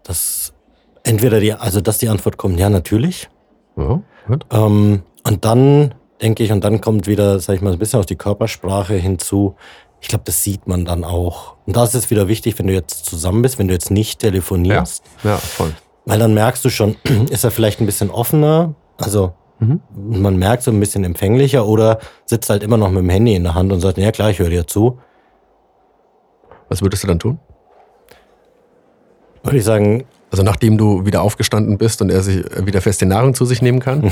dass 0.05 0.53
entweder 1.03 1.41
die, 1.41 1.53
also 1.53 1.81
dass 1.81 1.99
die 1.99 2.09
Antwort 2.09 2.37
kommt, 2.37 2.59
ja, 2.59 2.69
natürlich. 2.69 3.29
Ja, 3.77 4.01
ähm, 4.51 5.03
und 5.27 5.45
dann 5.45 5.95
denke 6.23 6.43
ich, 6.43 6.53
und 6.53 6.63
dann 6.65 6.81
kommt 6.81 7.07
wieder, 7.07 7.41
sag 7.41 7.57
ich 7.57 7.63
mal, 7.63 7.73
ein 7.73 7.79
bisschen 7.79 8.01
auf 8.01 8.07
die 8.07 8.17
Körpersprache 8.17 8.95
hinzu. 8.95 9.57
Ich 10.01 10.09
glaube, 10.09 10.25
das 10.27 10.43
sieht 10.43 10.67
man 10.67 10.85
dann 10.85 11.05
auch. 11.05 11.57
Und 11.67 11.77
da 11.77 11.85
ist 11.85 11.95
es 11.95 12.11
wieder 12.11 12.29
wichtig, 12.29 12.59
wenn 12.59 12.67
du 12.67 12.73
jetzt 12.73 13.07
zusammen 13.07 13.43
bist, 13.43 13.59
wenn 13.59 13.69
du 13.69 13.75
jetzt 13.75 13.91
nicht 13.91 14.21
telefonierst. 14.21 15.03
Ja, 15.23 15.31
ja 15.31 15.37
voll. 15.39 15.73
Weil 16.05 16.19
dann 16.19 16.35
merkst 16.35 16.65
du 16.65 16.71
schon, 16.71 16.97
ist 17.31 17.45
er 17.45 17.51
vielleicht 17.51 17.81
ein 17.81 17.87
bisschen 17.87 18.11
offener, 18.11 18.75
also 18.99 19.33
mhm. 19.69 20.23
man 20.23 20.37
merkt 20.37 20.63
so 20.63 20.71
ein 20.71 20.81
bisschen 20.81 21.05
empfänglicher 21.05 21.67
oder 21.67 21.99
sitzt 22.27 22.51
halt 22.51 22.63
immer 22.63 22.77
noch 22.77 22.91
mit 22.91 23.03
dem 23.03 23.11
Handy 23.11 23.35
in 23.35 23.45
der 23.45 23.55
Hand 23.55 23.73
und 23.73 23.81
sagt, 23.81 23.99
ja 23.99 24.13
klar, 24.13 24.31
ich 24.31 24.39
höre 24.39 24.51
dir 24.51 24.67
zu. 24.67 24.99
Was 26.69 26.83
würdest 26.83 27.03
du 27.03 27.09
dann 27.09 27.19
tun? 27.19 27.39
Würde 29.43 29.59
ich 29.59 29.65
sagen. 29.65 30.05
Also 30.31 30.43
nachdem 30.43 30.79
du 30.79 31.07
wieder 31.07 31.23
aufgestanden 31.23 31.79
bist 31.79 32.03
und 32.03 32.11
er 32.11 32.21
sich 32.21 32.45
wieder 32.67 32.81
feste 32.81 33.07
Nahrung 33.07 33.35
zu 33.35 33.45
sich 33.45 33.63
nehmen 33.63 33.79
kann? 33.79 34.11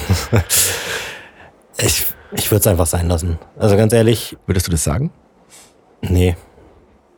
ich 1.79 2.07
ich 2.35 2.51
würde 2.51 2.61
es 2.61 2.67
einfach 2.67 2.87
sein 2.87 3.09
lassen. 3.09 3.39
Also 3.59 3.77
ganz 3.77 3.93
ehrlich. 3.93 4.37
Würdest 4.47 4.67
du 4.67 4.71
das 4.71 4.85
sagen? 4.85 5.11
Nee. 6.01 6.37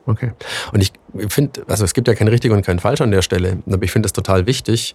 Okay. 0.06 0.32
Und 0.72 0.80
ich 0.80 0.92
finde, 1.28 1.64
also 1.68 1.84
es 1.84 1.94
gibt 1.94 2.08
ja 2.08 2.14
kein 2.14 2.28
richtig 2.28 2.50
und 2.52 2.62
kein 2.62 2.78
falsch 2.78 3.00
an 3.00 3.10
der 3.10 3.22
Stelle, 3.22 3.62
aber 3.66 3.82
ich 3.82 3.90
finde 3.90 4.06
es 4.06 4.12
total 4.12 4.46
wichtig, 4.46 4.94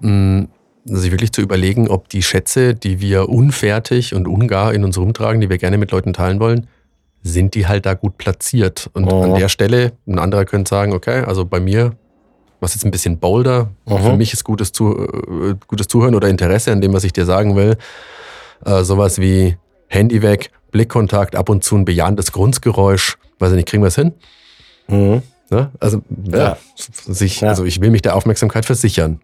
mm, 0.00 0.44
sich 0.84 1.10
wirklich 1.10 1.32
zu 1.32 1.40
überlegen, 1.40 1.88
ob 1.88 2.08
die 2.08 2.22
Schätze, 2.22 2.74
die 2.74 3.00
wir 3.00 3.28
unfertig 3.28 4.14
und 4.14 4.26
ungar 4.26 4.74
in 4.74 4.84
uns 4.84 4.98
rumtragen, 4.98 5.40
die 5.40 5.48
wir 5.48 5.58
gerne 5.58 5.78
mit 5.78 5.90
Leuten 5.90 6.12
teilen 6.12 6.40
wollen, 6.40 6.66
sind 7.22 7.54
die 7.54 7.66
halt 7.66 7.86
da 7.86 7.94
gut 7.94 8.18
platziert. 8.18 8.90
Und 8.92 9.04
oh. 9.04 9.22
an 9.22 9.34
der 9.34 9.48
Stelle, 9.48 9.92
ein 10.06 10.18
anderer 10.18 10.44
könnte 10.44 10.68
sagen, 10.68 10.92
okay, 10.92 11.24
also 11.24 11.44
bei 11.44 11.60
mir, 11.60 11.92
was 12.60 12.74
jetzt 12.74 12.84
ein 12.84 12.90
bisschen 12.90 13.18
bolder, 13.18 13.70
mhm. 13.86 13.98
für 13.98 14.16
mich 14.16 14.32
ist 14.32 14.44
gutes, 14.44 14.72
zu, 14.72 14.96
äh, 14.98 15.54
gutes 15.68 15.86
Zuhören 15.86 16.14
oder 16.14 16.28
Interesse 16.28 16.72
an 16.72 16.80
dem, 16.80 16.92
was 16.92 17.04
ich 17.04 17.12
dir 17.12 17.24
sagen 17.24 17.54
will, 17.54 17.76
äh, 18.64 18.82
sowas 18.82 19.20
wie 19.20 19.56
Handy 19.88 20.22
weg, 20.22 20.50
Blickkontakt, 20.72 21.36
ab 21.36 21.48
und 21.48 21.62
zu 21.62 21.76
ein 21.76 21.84
bejahendes 21.84 22.32
Grundgeräusch. 22.32 23.18
Weiß 23.38 23.50
ich 23.50 23.56
nicht, 23.56 23.68
kriegen 23.68 23.82
wir 23.82 23.88
es 23.88 23.96
hin? 23.96 24.12
Mhm. 24.88 25.22
Ne? 25.50 25.70
Also, 25.78 26.02
ja. 26.30 26.38
ja. 26.38 26.58
Sich, 26.74 27.42
ja. 27.42 27.50
also 27.50 27.64
ich 27.64 27.80
will 27.80 27.90
mich 27.90 28.02
der 28.02 28.16
Aufmerksamkeit 28.16 28.64
versichern. 28.64 29.20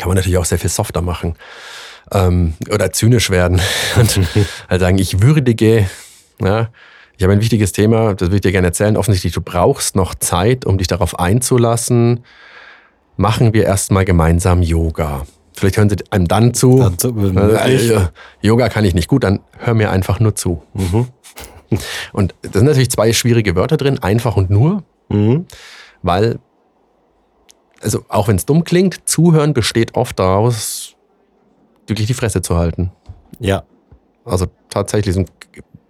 Kann 0.00 0.08
man 0.08 0.16
natürlich 0.16 0.38
auch 0.38 0.46
sehr 0.46 0.58
viel 0.58 0.70
softer 0.70 1.02
machen. 1.02 1.34
Ähm, 2.10 2.54
oder 2.72 2.90
zynisch 2.90 3.28
werden 3.28 3.60
und 3.96 4.18
halt 4.70 4.80
sagen, 4.80 4.96
ich 4.96 5.20
würdige, 5.20 5.90
ja, 6.40 6.70
ich 7.18 7.22
habe 7.22 7.34
ein 7.34 7.42
wichtiges 7.42 7.72
Thema, 7.72 8.14
das 8.14 8.28
würde 8.28 8.36
ich 8.36 8.40
dir 8.40 8.50
gerne 8.50 8.68
erzählen. 8.68 8.96
Offensichtlich, 8.96 9.34
du 9.34 9.42
brauchst 9.42 9.94
noch 9.94 10.14
Zeit, 10.14 10.64
um 10.64 10.78
dich 10.78 10.86
darauf 10.86 11.18
einzulassen. 11.18 12.24
Machen 13.18 13.52
wir 13.52 13.64
erstmal 13.64 14.06
gemeinsam 14.06 14.62
Yoga. 14.62 15.26
Vielleicht 15.54 15.76
hören 15.76 15.90
sie 15.90 15.96
einem 16.08 16.26
dann 16.28 16.54
zu. 16.54 16.78
Dann 16.78 16.98
zu 16.98 17.10
äh, 17.10 18.08
Yoga 18.40 18.70
kann 18.70 18.86
ich 18.86 18.94
nicht 18.94 19.08
gut, 19.08 19.24
dann 19.24 19.40
hör 19.58 19.74
mir 19.74 19.90
einfach 19.90 20.18
nur 20.18 20.34
zu. 20.34 20.62
Mhm. 20.72 21.08
Und 22.14 22.34
da 22.40 22.52
sind 22.58 22.64
natürlich 22.64 22.90
zwei 22.90 23.12
schwierige 23.12 23.54
Wörter 23.54 23.76
drin, 23.76 23.98
einfach 23.98 24.38
und 24.38 24.48
nur, 24.48 24.82
mhm. 25.10 25.44
weil, 26.00 26.38
also 27.80 28.04
auch 28.08 28.28
wenn 28.28 28.36
es 28.36 28.46
dumm 28.46 28.64
klingt, 28.64 29.08
Zuhören 29.08 29.54
besteht 29.54 29.94
oft 29.94 30.18
daraus, 30.18 30.96
wirklich 31.86 32.06
die 32.06 32.14
Fresse 32.14 32.42
zu 32.42 32.56
halten. 32.56 32.92
Ja. 33.38 33.64
Also 34.24 34.46
tatsächlich 34.68 35.14
so 35.14 35.20
ein 35.20 35.26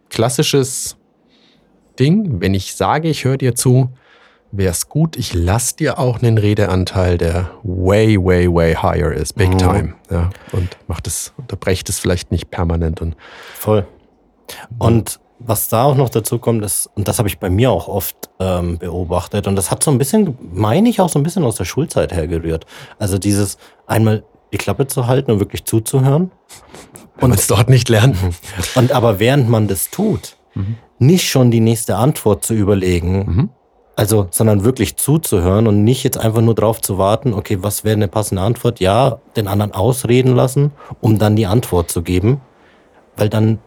klassisches 0.09 0.97
Ding, 1.99 2.41
wenn 2.41 2.55
ich 2.55 2.75
sage, 2.75 3.09
ich 3.09 3.25
höre 3.25 3.37
dir 3.37 3.55
zu, 3.55 3.91
wäre 4.53 4.71
es 4.71 4.89
gut, 4.89 5.17
ich 5.17 5.35
lasse 5.35 5.77
dir 5.77 5.99
auch 5.99 6.23
einen 6.23 6.39
Redeanteil, 6.39 7.19
der 7.19 7.51
way, 7.63 8.17
way, 8.17 8.53
way 8.53 8.75
higher 8.75 9.13
ist, 9.13 9.35
big 9.35 9.51
mhm. 9.51 9.59
time. 9.59 9.95
Ja, 10.11 10.31
und 10.53 10.77
macht 10.89 11.07
es, 11.07 11.33
unterbrecht 11.37 11.89
es 11.89 11.99
vielleicht 11.99 12.31
nicht 12.31 12.51
permanent. 12.51 13.01
Und, 13.01 13.17
Voll. 13.55 13.87
Und 14.79 15.21
was 15.41 15.69
da 15.69 15.85
auch 15.85 15.97
noch 15.97 16.11
dazu 16.11 16.39
kommt, 16.39 16.65
ist, 16.65 16.91
und 16.95 17.09
das 17.09 17.19
habe 17.19 17.29
ich 17.29 17.39
bei 17.39 17.51
mir 17.51 17.71
auch 17.71 17.89
oft 17.89 18.31
ähm, 18.39 18.79
beobachtet, 18.79 19.47
und 19.47 19.57
das 19.57 19.71
hat 19.71 19.83
so 19.83 19.91
ein 19.91 19.99
bisschen, 19.99 20.37
meine 20.53 20.89
ich, 20.89 21.01
auch 21.01 21.09
so 21.09 21.19
ein 21.19 21.23
bisschen 21.23 21.45
aus 21.45 21.57
der 21.57 21.65
Schulzeit 21.65 22.13
hergerührt. 22.13 22.67
Also 22.99 23.19
dieses 23.19 23.57
einmal 23.87 24.23
die 24.53 24.59
Klappe 24.59 24.87
zu 24.87 25.07
halten 25.07 25.31
und 25.33 25.41
wirklich 25.41 25.65
zuzuhören. 25.65 26.31
Und 27.21 27.35
es 27.35 27.47
dort 27.47 27.69
nicht 27.69 27.89
lernen. 27.89 28.17
Und 28.75 28.93
aber 28.93 29.19
während 29.19 29.49
man 29.49 29.69
das 29.69 29.91
tut, 29.91 30.37
mhm. 30.55 30.77
nicht 30.99 31.29
schon 31.29 31.51
die 31.51 31.61
nächste 31.61 31.97
Antwort 31.97 32.45
zu 32.45 32.55
überlegen, 32.55 33.19
mhm. 33.19 33.51
Also, 33.97 34.29
sondern 34.31 34.65
wirklich 34.65 34.97
zuzuhören 34.97 35.67
und 35.67 35.85
nicht 35.85 36.05
jetzt 36.05 36.17
einfach 36.17 36.41
nur 36.41 36.55
drauf 36.55 36.81
zu 36.81 36.97
warten, 36.97 37.35
okay, 37.35 37.59
was 37.61 37.85
wäre 37.85 37.97
eine 37.97 38.09
passende 38.09 38.41
Antwort? 38.41 38.81
Ja, 38.81 39.19
den 39.37 39.47
anderen 39.47 39.73
ausreden 39.73 40.35
lassen, 40.35 40.73
um 41.03 41.19
dann 41.19 41.37
die 41.37 41.45
Antwort 41.45 41.91
zu 41.91 42.01
geben. 42.01 42.41
Weil 43.19 43.29
dann 43.29 43.59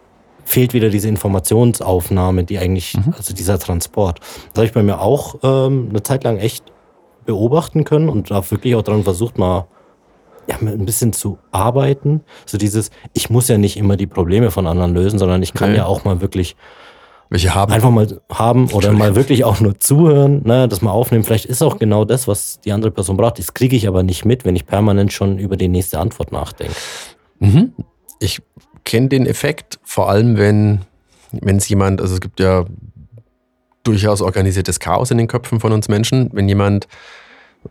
fehlt 0.44 0.74
wieder 0.74 0.90
diese 0.90 1.08
Informationsaufnahme, 1.08 2.44
die 2.44 2.58
eigentlich, 2.58 2.96
mhm. 2.96 3.14
also 3.16 3.34
dieser 3.34 3.58
Transport. 3.58 4.20
Das 4.20 4.56
habe 4.56 4.66
ich 4.66 4.72
bei 4.72 4.82
mir 4.82 5.00
auch 5.00 5.36
ähm, 5.42 5.88
eine 5.90 6.02
Zeit 6.02 6.24
lang 6.24 6.38
echt 6.38 6.64
beobachten 7.26 7.84
können 7.84 8.08
und 8.08 8.30
da 8.30 8.50
wirklich 8.50 8.74
auch 8.74 8.82
dran 8.82 9.04
versucht, 9.04 9.38
mal 9.38 9.66
ja, 10.48 10.56
ein 10.58 10.84
bisschen 10.84 11.12
zu 11.12 11.38
arbeiten. 11.52 12.20
So 12.44 12.58
dieses, 12.58 12.90
ich 13.14 13.30
muss 13.30 13.48
ja 13.48 13.56
nicht 13.56 13.76
immer 13.78 13.96
die 13.96 14.06
Probleme 14.06 14.50
von 14.50 14.66
anderen 14.66 14.94
lösen, 14.94 15.18
sondern 15.18 15.42
ich 15.42 15.54
kann 15.54 15.70
okay. 15.70 15.78
ja 15.78 15.86
auch 15.86 16.04
mal 16.04 16.20
wirklich 16.20 16.56
welche 17.30 17.54
haben? 17.54 17.72
Einfach 17.72 17.90
mal 17.90 18.20
haben 18.30 18.70
oder 18.70 18.92
mal 18.92 19.16
wirklich 19.16 19.44
auch 19.44 19.60
nur 19.60 19.78
zuhören, 19.80 20.42
ne, 20.44 20.68
das 20.68 20.82
mal 20.82 20.90
aufnehmen. 20.90 21.24
Vielleicht 21.24 21.46
ist 21.46 21.62
auch 21.62 21.78
genau 21.78 22.04
das, 22.04 22.28
was 22.28 22.60
die 22.60 22.70
andere 22.70 22.90
Person 22.90 23.16
braucht. 23.16 23.38
Das 23.38 23.54
kriege 23.54 23.74
ich 23.74 23.88
aber 23.88 24.02
nicht 24.02 24.24
mit, 24.24 24.44
wenn 24.44 24.54
ich 24.54 24.66
permanent 24.66 25.12
schon 25.12 25.38
über 25.38 25.56
die 25.56 25.68
nächste 25.68 25.98
Antwort 25.98 26.32
nachdenke. 26.32 26.74
Mhm. 27.40 27.72
Ich 28.20 28.40
kenne 28.84 29.08
den 29.08 29.26
Effekt, 29.26 29.78
vor 29.82 30.08
allem 30.10 30.36
wenn 30.36 30.80
wenn 31.42 31.56
es 31.56 31.68
jemand, 31.68 32.00
also 32.00 32.14
es 32.14 32.20
gibt 32.20 32.40
ja 32.40 32.64
durchaus 33.82 34.22
organisiertes 34.22 34.80
Chaos 34.80 35.10
in 35.10 35.18
den 35.18 35.28
Köpfen 35.28 35.60
von 35.60 35.72
uns 35.72 35.88
Menschen, 35.88 36.30
wenn 36.32 36.48
jemand 36.48 36.86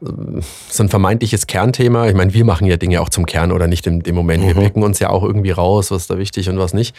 äh, 0.02 0.42
so 0.70 0.84
ein 0.84 0.90
vermeintliches 0.90 1.48
Kernthema, 1.48 2.08
ich 2.08 2.14
meine, 2.14 2.34
wir 2.34 2.46
machen 2.46 2.68
ja 2.68 2.78
Dinge 2.78 3.02
auch 3.02 3.10
zum 3.10 3.26
Kern 3.26 3.52
oder 3.52 3.68
nicht 3.68 3.88
in 3.88 4.02
dem 4.02 4.16
Moment, 4.16 4.44
mhm. 4.44 4.48
wir 4.48 4.56
picken 4.56 4.84
uns 4.84 5.00
ja 5.00 5.10
auch 5.10 5.24
irgendwie 5.24 5.52
raus, 5.52 5.92
was 5.92 6.08
da 6.08 6.18
wichtig 6.18 6.50
und 6.50 6.58
was 6.58 6.74
nicht. 6.74 6.96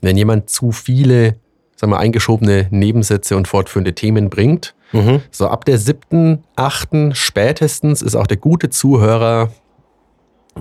Wenn 0.00 0.16
jemand 0.16 0.50
zu 0.50 0.70
viele 0.70 1.36
sagen 1.76 1.92
wir, 1.92 1.98
eingeschobene 1.98 2.68
Nebensätze 2.70 3.36
und 3.36 3.48
fortführende 3.48 3.92
Themen 3.94 4.30
bringt. 4.30 4.74
Mhm. 4.92 5.20
So 5.32 5.48
ab 5.48 5.64
der 5.64 5.78
siebten, 5.78 6.44
achten 6.54 7.12
spätestens 7.14 8.02
ist 8.02 8.14
auch 8.14 8.28
der 8.28 8.36
gute 8.36 8.70
Zuhörer 8.70 9.50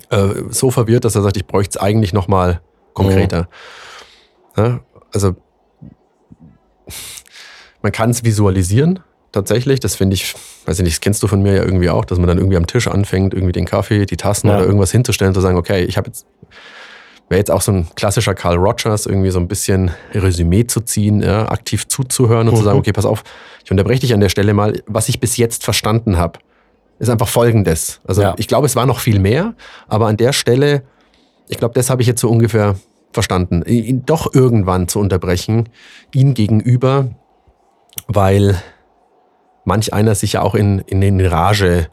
äh, 0.10 0.30
so 0.50 0.72
verwirrt, 0.72 1.06
dass 1.06 1.14
er 1.14 1.22
sagt, 1.22 1.38
ich 1.38 1.46
bräuchte 1.46 1.78
es 1.78 1.82
eigentlich 1.82 2.12
nochmal 2.14 2.62
konkreter. 2.94 3.48
Mhm. 4.56 4.64
Ja, 4.64 4.80
also 5.14 5.36
man 7.82 7.92
kann 7.92 8.10
es 8.12 8.24
visualisieren. 8.24 9.00
tatsächlich. 9.34 9.80
Das 9.80 9.96
finde 9.96 10.16
ich, 10.16 10.36
weiß 10.66 10.80
ich 10.80 10.84
nicht, 10.84 10.98
das 10.98 11.00
kennst 11.00 11.24
du 11.24 11.28
von 11.28 11.42
mir 11.42 11.54
ja 11.56 11.64
irgendwie 11.64 11.90
auch, 11.90 12.04
dass 12.04 12.18
man 12.18 12.28
dann 12.28 12.38
irgendwie 12.38 12.58
am 12.58 12.68
Tisch 12.68 12.90
anfängt, 12.90 13.34
irgendwie 13.34 13.54
den 13.54 13.64
Kaffee, 13.64 14.06
die 14.06 14.18
Tassen 14.18 14.50
Ja. 14.50 14.58
oder 14.58 14.66
irgendwas 14.66 14.92
hinzustellen 14.92 15.30
und 15.30 15.36
zu 15.36 15.40
sagen, 15.40 15.58
okay, 15.58 15.86
ich 15.86 15.96
habe 15.96 16.08
jetzt, 16.08 16.26
wäre 17.30 17.40
jetzt 17.40 17.50
auch 17.50 17.62
so 17.62 17.72
ein 17.72 17.88
klassischer 17.96 18.34
Carl 18.36 18.58
Rogers, 18.58 19.06
irgendwie 19.06 19.30
so 19.32 19.40
ein 19.40 19.48
bisschen 19.48 19.92
Resümee 20.14 20.68
zu 20.68 20.82
ziehen, 20.82 21.22
ja, 21.24 21.48
aktiv 21.50 21.88
zuzuhören 21.88 22.50
und 22.50 22.56
zu 22.58 22.62
Mhm. 22.62 22.66
sagen, 22.66 22.80
okay, 22.80 22.92
pass 22.92 23.06
auf, 23.06 23.24
ich 23.64 23.72
unterbreche 23.72 24.02
dich 24.02 24.14
an 24.14 24.20
der 24.20 24.28
Stelle 24.28 24.54
mal, 24.54 24.84
was 24.86 25.08
ich 25.08 25.22
bis 25.22 25.38
jetzt 25.38 25.64
verstanden 25.64 26.18
habe, 26.18 26.40
ist 27.00 27.08
einfach 27.10 27.30
folgendes. 27.30 28.02
Also 28.06 28.24
Ja. 28.24 28.34
ich 28.38 28.50
glaube, 28.50 28.66
es 28.66 28.76
war 28.76 28.86
noch 28.86 29.00
viel 29.00 29.20
mehr, 29.20 29.54
aber 29.88 30.08
an 30.08 30.18
der 30.18 30.34
Stelle, 30.34 30.84
ich 31.52 31.58
glaube, 31.58 31.74
das 31.76 31.90
habe 31.90 32.02
ich 32.02 32.08
jetzt 32.08 32.22
so 32.22 32.30
ungefähr 32.30 32.76
verstanden, 33.12 33.62
ihn 33.66 34.06
doch 34.06 34.34
irgendwann 34.34 34.88
zu 34.88 35.00
unterbrechen, 35.00 35.68
ihn 36.14 36.34
gegenüber, 36.34 37.10
weil 38.08 38.56
manch 39.66 39.94
einer 39.94 40.16
sich 40.16 40.34
ja 40.34 40.42
auch 40.42 40.56
in, 40.56 40.80
in 40.80 41.02
den 41.02 41.20
Rage 41.20 41.88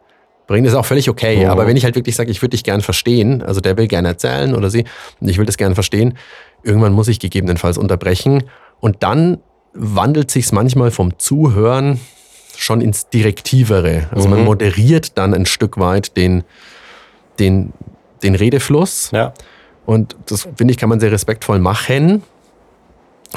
bringt, 0.47 0.67
ist 0.67 0.75
auch 0.75 0.87
völlig 0.87 1.11
okay. 1.11 1.45
Mhm. 1.45 1.51
Aber 1.51 1.67
wenn 1.67 1.77
ich 1.77 1.85
halt 1.85 1.97
wirklich 1.97 2.15
sage, 2.15 2.31
ich 2.31 2.41
würde 2.41 2.51
dich 2.51 2.63
gern 2.63 2.83
verstehen, 2.83 3.43
also 3.43 3.61
der 3.61 3.77
will 3.77 3.89
gerne 3.89 4.09
erzählen 4.09 4.55
oder 4.55 4.71
sie, 4.71 4.85
und 5.21 5.29
ich 5.29 5.39
will 5.39 5.45
das 5.45 5.57
gerne 5.57 5.75
verstehen, 5.75 6.17
irgendwann 6.63 6.93
muss 6.93 7.09
ich 7.09 7.19
gegebenenfalls 7.19 7.79
unterbrechen. 7.79 8.45
Und 8.79 9.03
dann 9.03 9.39
wandelt 9.75 10.31
sich's 10.31 10.53
manchmal 10.53 10.93
vom 10.93 11.19
Zuhören 11.19 12.01
schon 12.57 12.81
ins 12.81 13.09
Direktivere. 13.09 14.07
Also 14.13 14.29
man 14.29 14.41
Mhm. 14.41 14.45
moderiert 14.47 15.19
dann 15.19 15.35
ein 15.35 15.47
Stück 15.47 15.79
weit 15.79 16.17
den, 16.17 16.45
den, 17.41 17.73
den 18.23 18.35
Redefluss. 18.35 19.11
Ja. 19.13 19.33
Und 19.87 20.17
das, 20.27 20.49
finde 20.57 20.73
ich, 20.73 20.77
kann 20.79 20.89
man 20.89 21.01
sehr 21.01 21.11
respektvoll 21.13 21.59
machen. 21.59 22.23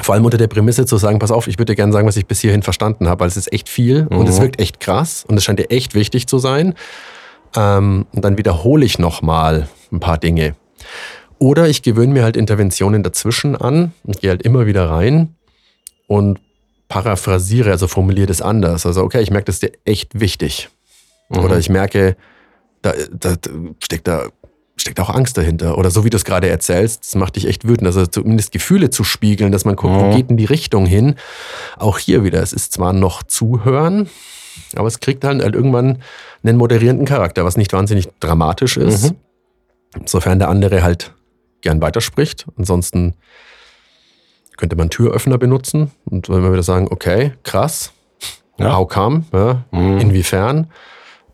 Vor 0.00 0.14
allem 0.14 0.24
unter 0.24 0.38
der 0.38 0.46
Prämisse 0.48 0.86
zu 0.86 0.96
sagen, 0.96 1.18
pass 1.18 1.30
auf, 1.30 1.48
ich 1.48 1.58
würde 1.58 1.72
dir 1.72 1.76
gerne 1.76 1.92
sagen, 1.92 2.06
was 2.06 2.16
ich 2.16 2.26
bis 2.26 2.40
hierhin 2.40 2.62
verstanden 2.62 3.08
habe, 3.08 3.20
weil 3.20 3.28
es 3.28 3.36
ist 3.36 3.52
echt 3.52 3.68
viel 3.68 4.06
und 4.08 4.28
es 4.28 4.38
Mhm. 4.38 4.42
wirkt 4.42 4.60
echt 4.60 4.80
krass 4.80 5.24
und 5.28 5.36
es 5.36 5.44
scheint 5.44 5.58
dir 5.58 5.70
echt 5.70 5.94
wichtig 5.94 6.26
zu 6.26 6.38
sein. 6.38 6.74
Ähm, 7.54 8.06
und 8.12 8.24
dann 8.24 8.38
wiederhole 8.38 8.84
ich 8.86 8.98
nochmal 8.98 9.68
ein 9.92 10.00
paar 10.00 10.16
Dinge. 10.18 10.54
Oder 11.38 11.68
ich 11.68 11.82
gewöhne 11.82 12.12
mir 12.14 12.22
halt 12.22 12.36
Interventionen 12.36 13.02
dazwischen 13.02 13.54
an 13.56 13.92
und 14.04 14.20
gehe 14.20 14.30
halt 14.30 14.42
immer 14.42 14.64
wieder 14.66 14.88
rein 14.88 15.34
und 16.06 16.38
paraphrasiere, 16.88 17.70
also 17.70 17.86
formuliere 17.88 18.26
das 18.26 18.40
anders. 18.42 18.86
Also, 18.86 19.02
okay, 19.02 19.20
ich 19.22 19.30
merke, 19.30 19.46
das 19.46 19.56
ist 19.56 19.62
dir 19.62 19.72
echt 19.84 20.18
wichtig. 20.20 20.68
Mhm. 21.28 21.38
Oder 21.40 21.58
ich 21.58 21.68
merke, 21.68 22.16
da, 22.82 22.92
da 23.10 23.34
steckt 23.82 24.06
da 24.08 24.26
steckt 24.82 24.98
auch 25.00 25.10
Angst 25.10 25.38
dahinter. 25.38 25.78
Oder 25.78 25.90
so 25.90 26.04
wie 26.04 26.10
du 26.10 26.16
es 26.16 26.24
gerade 26.24 26.48
erzählst, 26.48 27.04
das 27.06 27.14
macht 27.14 27.36
dich 27.36 27.46
echt 27.46 27.66
wütend. 27.66 27.86
Also 27.86 28.04
zumindest 28.04 28.50
Gefühle 28.52 28.90
zu 28.90 29.04
spiegeln, 29.04 29.52
dass 29.52 29.64
man 29.64 29.76
guckt, 29.76 29.94
wo 29.94 30.06
Mhm. 30.06 30.16
geht 30.16 30.30
in 30.30 30.36
die 30.36 30.44
Richtung 30.44 30.86
hin. 30.86 31.14
Auch 31.78 31.98
hier 31.98 32.24
wieder, 32.24 32.42
es 32.42 32.52
ist 32.52 32.72
zwar 32.72 32.92
noch 32.92 33.22
Zuhören, 33.22 34.08
aber 34.74 34.88
es 34.88 34.98
kriegt 35.00 35.22
dann 35.24 35.40
halt 35.40 35.54
irgendwann 35.54 36.02
einen 36.42 36.58
moderierenden 36.58 37.06
Charakter, 37.06 37.44
was 37.44 37.56
nicht 37.56 37.72
wahnsinnig 37.72 38.08
dramatisch 38.20 38.76
ist. 38.76 39.12
Mhm. 39.12 40.06
Sofern 40.06 40.38
der 40.40 40.48
andere 40.48 40.82
halt 40.82 41.14
gern 41.60 41.80
weiterspricht. 41.80 42.46
Ansonsten 42.58 43.14
könnte 44.56 44.74
man 44.76 44.90
Türöffner 44.90 45.38
benutzen 45.38 45.92
und 46.04 46.28
wenn 46.28 46.42
wir 46.42 46.52
wieder 46.52 46.62
sagen, 46.64 46.88
okay, 46.90 47.32
krass, 47.44 47.92
Ja. 48.58 48.76
how 48.76 48.88
come, 48.88 49.24
ja, 49.32 49.64
Mhm. 49.70 49.98
inwiefern, 49.98 50.66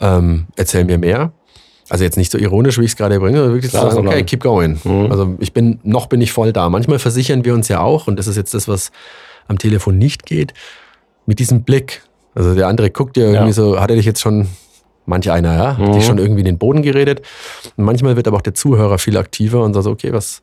ähm, 0.00 0.46
erzähl 0.56 0.84
mir 0.84 0.98
mehr. 0.98 1.32
Also 1.90 2.04
jetzt 2.04 2.16
nicht 2.16 2.30
so 2.30 2.38
ironisch, 2.38 2.78
wie 2.78 2.84
ich 2.84 2.90
es 2.92 2.96
gerade 2.96 3.18
bringe, 3.18 3.38
sondern 3.38 3.54
wirklich 3.54 3.70
Klar, 3.72 3.88
zu 3.88 3.96
sagen, 3.96 4.08
okay, 4.08 4.22
keep 4.24 4.40
going. 4.42 4.78
Mhm. 4.84 5.10
Also 5.10 5.36
ich 5.38 5.52
bin, 5.54 5.80
noch 5.84 6.06
bin 6.06 6.20
ich 6.20 6.32
voll 6.32 6.52
da. 6.52 6.68
Manchmal 6.68 6.98
versichern 6.98 7.44
wir 7.44 7.54
uns 7.54 7.68
ja 7.68 7.80
auch, 7.80 8.06
und 8.06 8.16
das 8.18 8.26
ist 8.26 8.36
jetzt 8.36 8.52
das, 8.54 8.68
was 8.68 8.90
am 9.46 9.58
Telefon 9.58 9.96
nicht 9.96 10.26
geht, 10.26 10.52
mit 11.24 11.38
diesem 11.38 11.62
Blick. 11.62 12.02
Also 12.34 12.54
der 12.54 12.66
andere 12.68 12.90
guckt 12.90 13.16
dir 13.16 13.24
irgendwie 13.24 13.46
Ja. 13.46 13.52
so, 13.52 13.80
hat 13.80 13.88
er 13.90 13.96
dich 13.96 14.04
jetzt 14.06 14.20
schon, 14.20 14.48
manch 15.06 15.30
einer, 15.30 15.54
ja, 15.56 15.76
hat 15.78 15.88
Mhm. 15.88 15.92
dich 15.94 16.04
schon 16.04 16.18
irgendwie 16.18 16.40
in 16.40 16.46
den 16.46 16.58
Boden 16.58 16.82
geredet. 16.82 17.22
Und 17.76 17.84
manchmal 17.84 18.16
wird 18.16 18.28
aber 18.28 18.36
auch 18.36 18.42
der 18.42 18.54
Zuhörer 18.54 18.98
viel 18.98 19.16
aktiver 19.16 19.62
und 19.64 19.72
sagt 19.72 19.84
so, 19.84 19.90
okay, 19.90 20.12
was, 20.12 20.42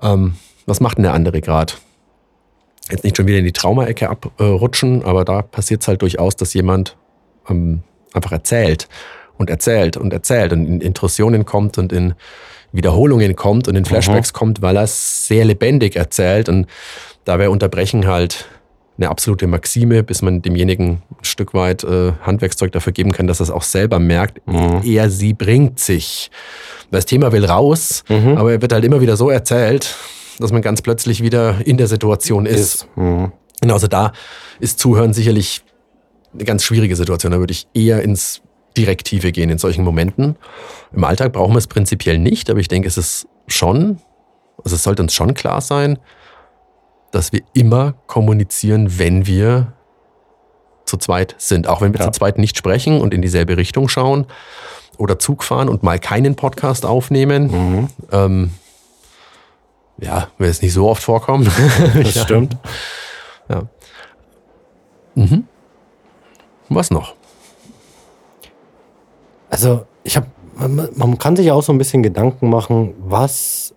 ähm, 0.00 0.34
was 0.66 0.78
macht 0.80 0.98
denn 0.98 1.02
der 1.02 1.14
andere 1.14 1.40
gerade? 1.40 1.72
Jetzt 2.88 3.02
nicht 3.02 3.16
schon 3.16 3.26
wieder 3.26 3.38
in 3.38 3.44
die 3.44 3.52
Traumaecke 3.52 4.08
abrutschen, 4.08 5.04
aber 5.04 5.24
da 5.24 5.42
passiert 5.42 5.82
es 5.82 5.88
halt 5.88 6.02
durchaus, 6.02 6.36
dass 6.36 6.54
jemand 6.54 6.96
ähm, 7.48 7.82
einfach 8.12 8.30
erzählt 8.30 8.86
und 9.38 9.50
erzählt 9.50 9.96
und 9.96 10.12
erzählt 10.12 10.52
und 10.52 10.66
in 10.66 10.80
Intrusionen 10.80 11.44
kommt 11.44 11.78
und 11.78 11.92
in 11.92 12.14
Wiederholungen 12.72 13.36
kommt 13.36 13.68
und 13.68 13.76
in 13.76 13.84
Flashbacks 13.84 14.32
kommt, 14.32 14.60
weil 14.62 14.76
er 14.76 14.82
es 14.84 15.26
sehr 15.26 15.44
lebendig 15.44 15.96
erzählt. 15.96 16.48
Und 16.48 16.66
da 17.24 17.38
wäre 17.38 17.50
Unterbrechen 17.50 18.06
halt 18.06 18.46
eine 18.98 19.08
absolute 19.08 19.46
Maxime, 19.46 20.02
bis 20.02 20.22
man 20.22 20.42
demjenigen 20.42 21.02
ein 21.10 21.24
Stück 21.24 21.52
weit 21.54 21.84
äh, 21.84 22.12
Handwerkszeug 22.22 22.72
dafür 22.72 22.92
geben 22.92 23.12
kann, 23.12 23.26
dass 23.26 23.40
er 23.40 23.44
es 23.44 23.50
auch 23.50 23.62
selber 23.62 23.98
merkt. 23.98 24.46
Mhm. 24.46 24.80
Er, 24.84 25.10
sie 25.10 25.34
bringt 25.34 25.78
sich. 25.80 26.30
Das 26.90 27.04
Thema 27.04 27.32
will 27.32 27.44
raus, 27.44 28.04
Mhm. 28.08 28.36
aber 28.36 28.52
er 28.52 28.62
wird 28.62 28.72
halt 28.72 28.84
immer 28.84 29.00
wieder 29.00 29.16
so 29.16 29.28
erzählt, 29.30 29.96
dass 30.38 30.52
man 30.52 30.62
ganz 30.62 30.82
plötzlich 30.82 31.22
wieder 31.22 31.56
in 31.66 31.76
der 31.76 31.86
Situation 31.88 32.46
ist. 32.46 32.58
Ist. 32.74 32.88
Mhm. 32.96 33.32
Und 33.62 33.70
also 33.70 33.86
da 33.86 34.12
ist 34.60 34.78
Zuhören 34.78 35.12
sicherlich 35.12 35.62
eine 36.32 36.44
ganz 36.44 36.64
schwierige 36.64 36.96
Situation. 36.96 37.32
Da 37.32 37.38
würde 37.38 37.52
ich 37.52 37.66
eher 37.74 38.02
ins 38.02 38.42
Direktive 38.76 39.32
gehen 39.32 39.50
in 39.50 39.58
solchen 39.58 39.84
Momenten. 39.84 40.36
Im 40.92 41.04
Alltag 41.04 41.32
brauchen 41.32 41.52
wir 41.54 41.58
es 41.58 41.66
prinzipiell 41.66 42.18
nicht, 42.18 42.50
aber 42.50 42.60
ich 42.60 42.68
denke, 42.68 42.88
es 42.88 42.96
ist 42.96 43.26
schon, 43.46 44.00
also 44.64 44.76
es 44.76 44.82
sollte 44.82 45.02
uns 45.02 45.14
schon 45.14 45.34
klar 45.34 45.60
sein, 45.60 45.98
dass 47.12 47.32
wir 47.32 47.40
immer 47.54 47.94
kommunizieren, 48.06 48.98
wenn 48.98 49.26
wir 49.26 49.72
zu 50.84 50.96
zweit 50.98 51.34
sind. 51.38 51.66
Auch 51.66 51.80
wenn 51.80 51.92
wir 51.92 52.00
Ja. 52.00 52.06
zu 52.06 52.12
zweit 52.12 52.38
nicht 52.38 52.56
sprechen 52.56 53.00
und 53.00 53.12
in 53.14 53.22
dieselbe 53.22 53.56
Richtung 53.56 53.88
schauen 53.88 54.26
oder 54.98 55.18
Zug 55.18 55.42
fahren 55.42 55.68
und 55.68 55.82
mal 55.82 55.98
keinen 55.98 56.36
Podcast 56.36 56.84
aufnehmen. 56.86 57.50
Mhm. 57.50 57.88
Ähm, 58.12 58.50
ja, 59.98 60.28
wird 60.38 60.50
es 60.50 60.62
nicht 60.62 60.72
so 60.74 60.88
oft 60.88 61.02
vorkommen. 61.02 61.50
Das 61.94 62.14
Ja. 62.14 62.22
stimmt. 62.24 62.56
Mhm. 65.14 65.44
Was 66.68 66.90
noch? 66.90 67.14
Also, 69.50 69.86
ich 70.04 70.16
habe, 70.16 70.26
man, 70.56 70.88
man 70.94 71.18
kann 71.18 71.36
sich 71.36 71.50
auch 71.50 71.62
so 71.62 71.72
ein 71.72 71.78
bisschen 71.78 72.02
Gedanken 72.02 72.50
machen, 72.50 72.94
was, 72.98 73.74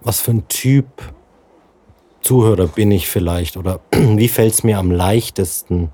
was 0.00 0.20
für 0.20 0.32
ein 0.32 0.48
Typ 0.48 0.86
Zuhörer 2.22 2.66
bin 2.66 2.90
ich 2.90 3.08
vielleicht 3.08 3.56
oder 3.56 3.80
wie 3.92 4.28
fällt 4.28 4.52
es 4.52 4.62
mir 4.62 4.78
am 4.78 4.90
leichtesten, 4.90 5.90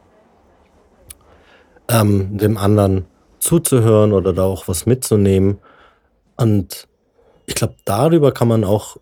ähm, 1.88 2.36
dem 2.36 2.56
anderen 2.56 3.06
zuzuhören 3.38 4.12
oder 4.12 4.32
da 4.32 4.42
auch 4.42 4.66
was 4.66 4.86
mitzunehmen. 4.86 5.58
Und 6.36 6.88
ich 7.46 7.54
glaube, 7.54 7.76
darüber 7.84 8.32
kann 8.32 8.48
man 8.48 8.64
auch 8.64 8.96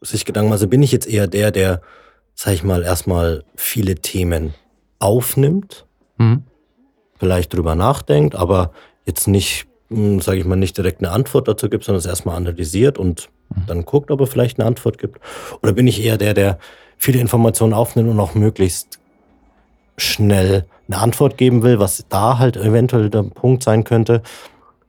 sich 0.00 0.24
Gedanken 0.24 0.48
machen. 0.48 0.54
Also 0.54 0.68
bin 0.68 0.82
ich 0.82 0.92
jetzt 0.92 1.06
eher 1.06 1.26
der, 1.26 1.50
der, 1.50 1.82
sag 2.34 2.54
ich 2.54 2.64
mal, 2.64 2.82
erstmal 2.82 3.44
viele 3.54 3.96
Themen 3.96 4.54
aufnimmt 4.98 5.86
Mhm. 6.16 6.44
vielleicht 7.18 7.54
drüber 7.54 7.74
nachdenkt, 7.74 8.34
aber 8.34 8.72
jetzt 9.06 9.28
nicht, 9.28 9.66
sage 9.88 10.38
ich 10.38 10.44
mal, 10.44 10.56
nicht 10.56 10.76
direkt 10.76 11.00
eine 11.00 11.10
Antwort 11.12 11.48
dazu 11.48 11.68
gibt, 11.68 11.84
sondern 11.84 11.98
es 12.00 12.06
erstmal 12.06 12.36
analysiert 12.36 12.98
und 12.98 13.28
dann 13.66 13.84
guckt, 13.84 14.10
ob 14.10 14.20
er 14.20 14.26
vielleicht 14.26 14.58
eine 14.58 14.66
Antwort 14.66 14.98
gibt. 14.98 15.18
Oder 15.62 15.72
bin 15.72 15.86
ich 15.86 16.02
eher 16.02 16.16
der, 16.16 16.34
der 16.34 16.58
viele 16.96 17.20
Informationen 17.20 17.72
aufnimmt 17.72 18.10
und 18.10 18.20
auch 18.20 18.34
möglichst 18.34 18.98
schnell 19.96 20.66
eine 20.88 20.98
Antwort 20.98 21.36
geben 21.36 21.62
will, 21.62 21.78
was 21.78 22.04
da 22.08 22.38
halt 22.38 22.56
eventuell 22.56 23.10
der 23.10 23.22
Punkt 23.22 23.62
sein 23.62 23.84
könnte, 23.84 24.22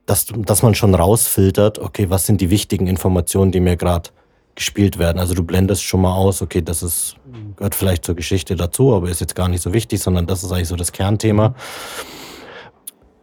dass, 0.06 0.26
dass 0.36 0.62
man 0.62 0.74
schon 0.74 0.94
rausfiltert, 0.94 1.78
okay, 1.78 2.10
was 2.10 2.26
sind 2.26 2.40
die 2.40 2.50
wichtigen 2.50 2.86
Informationen, 2.86 3.52
die 3.52 3.60
mir 3.60 3.76
gerade 3.76 4.10
gespielt 4.54 4.98
werden. 4.98 5.18
Also 5.18 5.34
du 5.34 5.42
blendest 5.44 5.82
schon 5.82 6.02
mal 6.02 6.14
aus, 6.14 6.42
okay, 6.42 6.60
das 6.60 6.82
ist, 6.82 7.16
gehört 7.56 7.74
vielleicht 7.74 8.04
zur 8.04 8.14
Geschichte 8.14 8.56
dazu, 8.56 8.94
aber 8.94 9.08
ist 9.08 9.20
jetzt 9.20 9.34
gar 9.34 9.48
nicht 9.48 9.62
so 9.62 9.72
wichtig, 9.72 10.00
sondern 10.00 10.26
das 10.26 10.42
ist 10.42 10.52
eigentlich 10.52 10.68
so 10.68 10.76
das 10.76 10.92
Kernthema. 10.92 11.54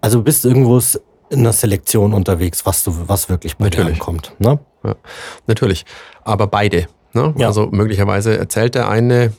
Also 0.02 0.20
du 0.20 0.24
bist 0.24 0.46
irgendwo 0.46 0.80
in 1.30 1.40
einer 1.40 1.54
Selektion 1.54 2.14
unterwegs, 2.14 2.66
was 2.66 2.84
du, 2.84 2.94
was 3.08 3.30
wirklich 3.30 3.58
bei 3.58 3.70
dir 3.70 3.80
Natürlich. 3.80 4.00
ankommt. 4.00 4.34
Ne? 4.40 4.60
Ja, 4.84 4.96
natürlich. 5.48 5.86
Aber 6.24 6.48
beide. 6.48 6.88
Ne? 7.14 7.34
Ja. 7.38 7.48
Also 7.48 7.68
möglicherweise 7.72 8.38
erzählt 8.38 8.76
der 8.76 8.90
eine 8.90 9.34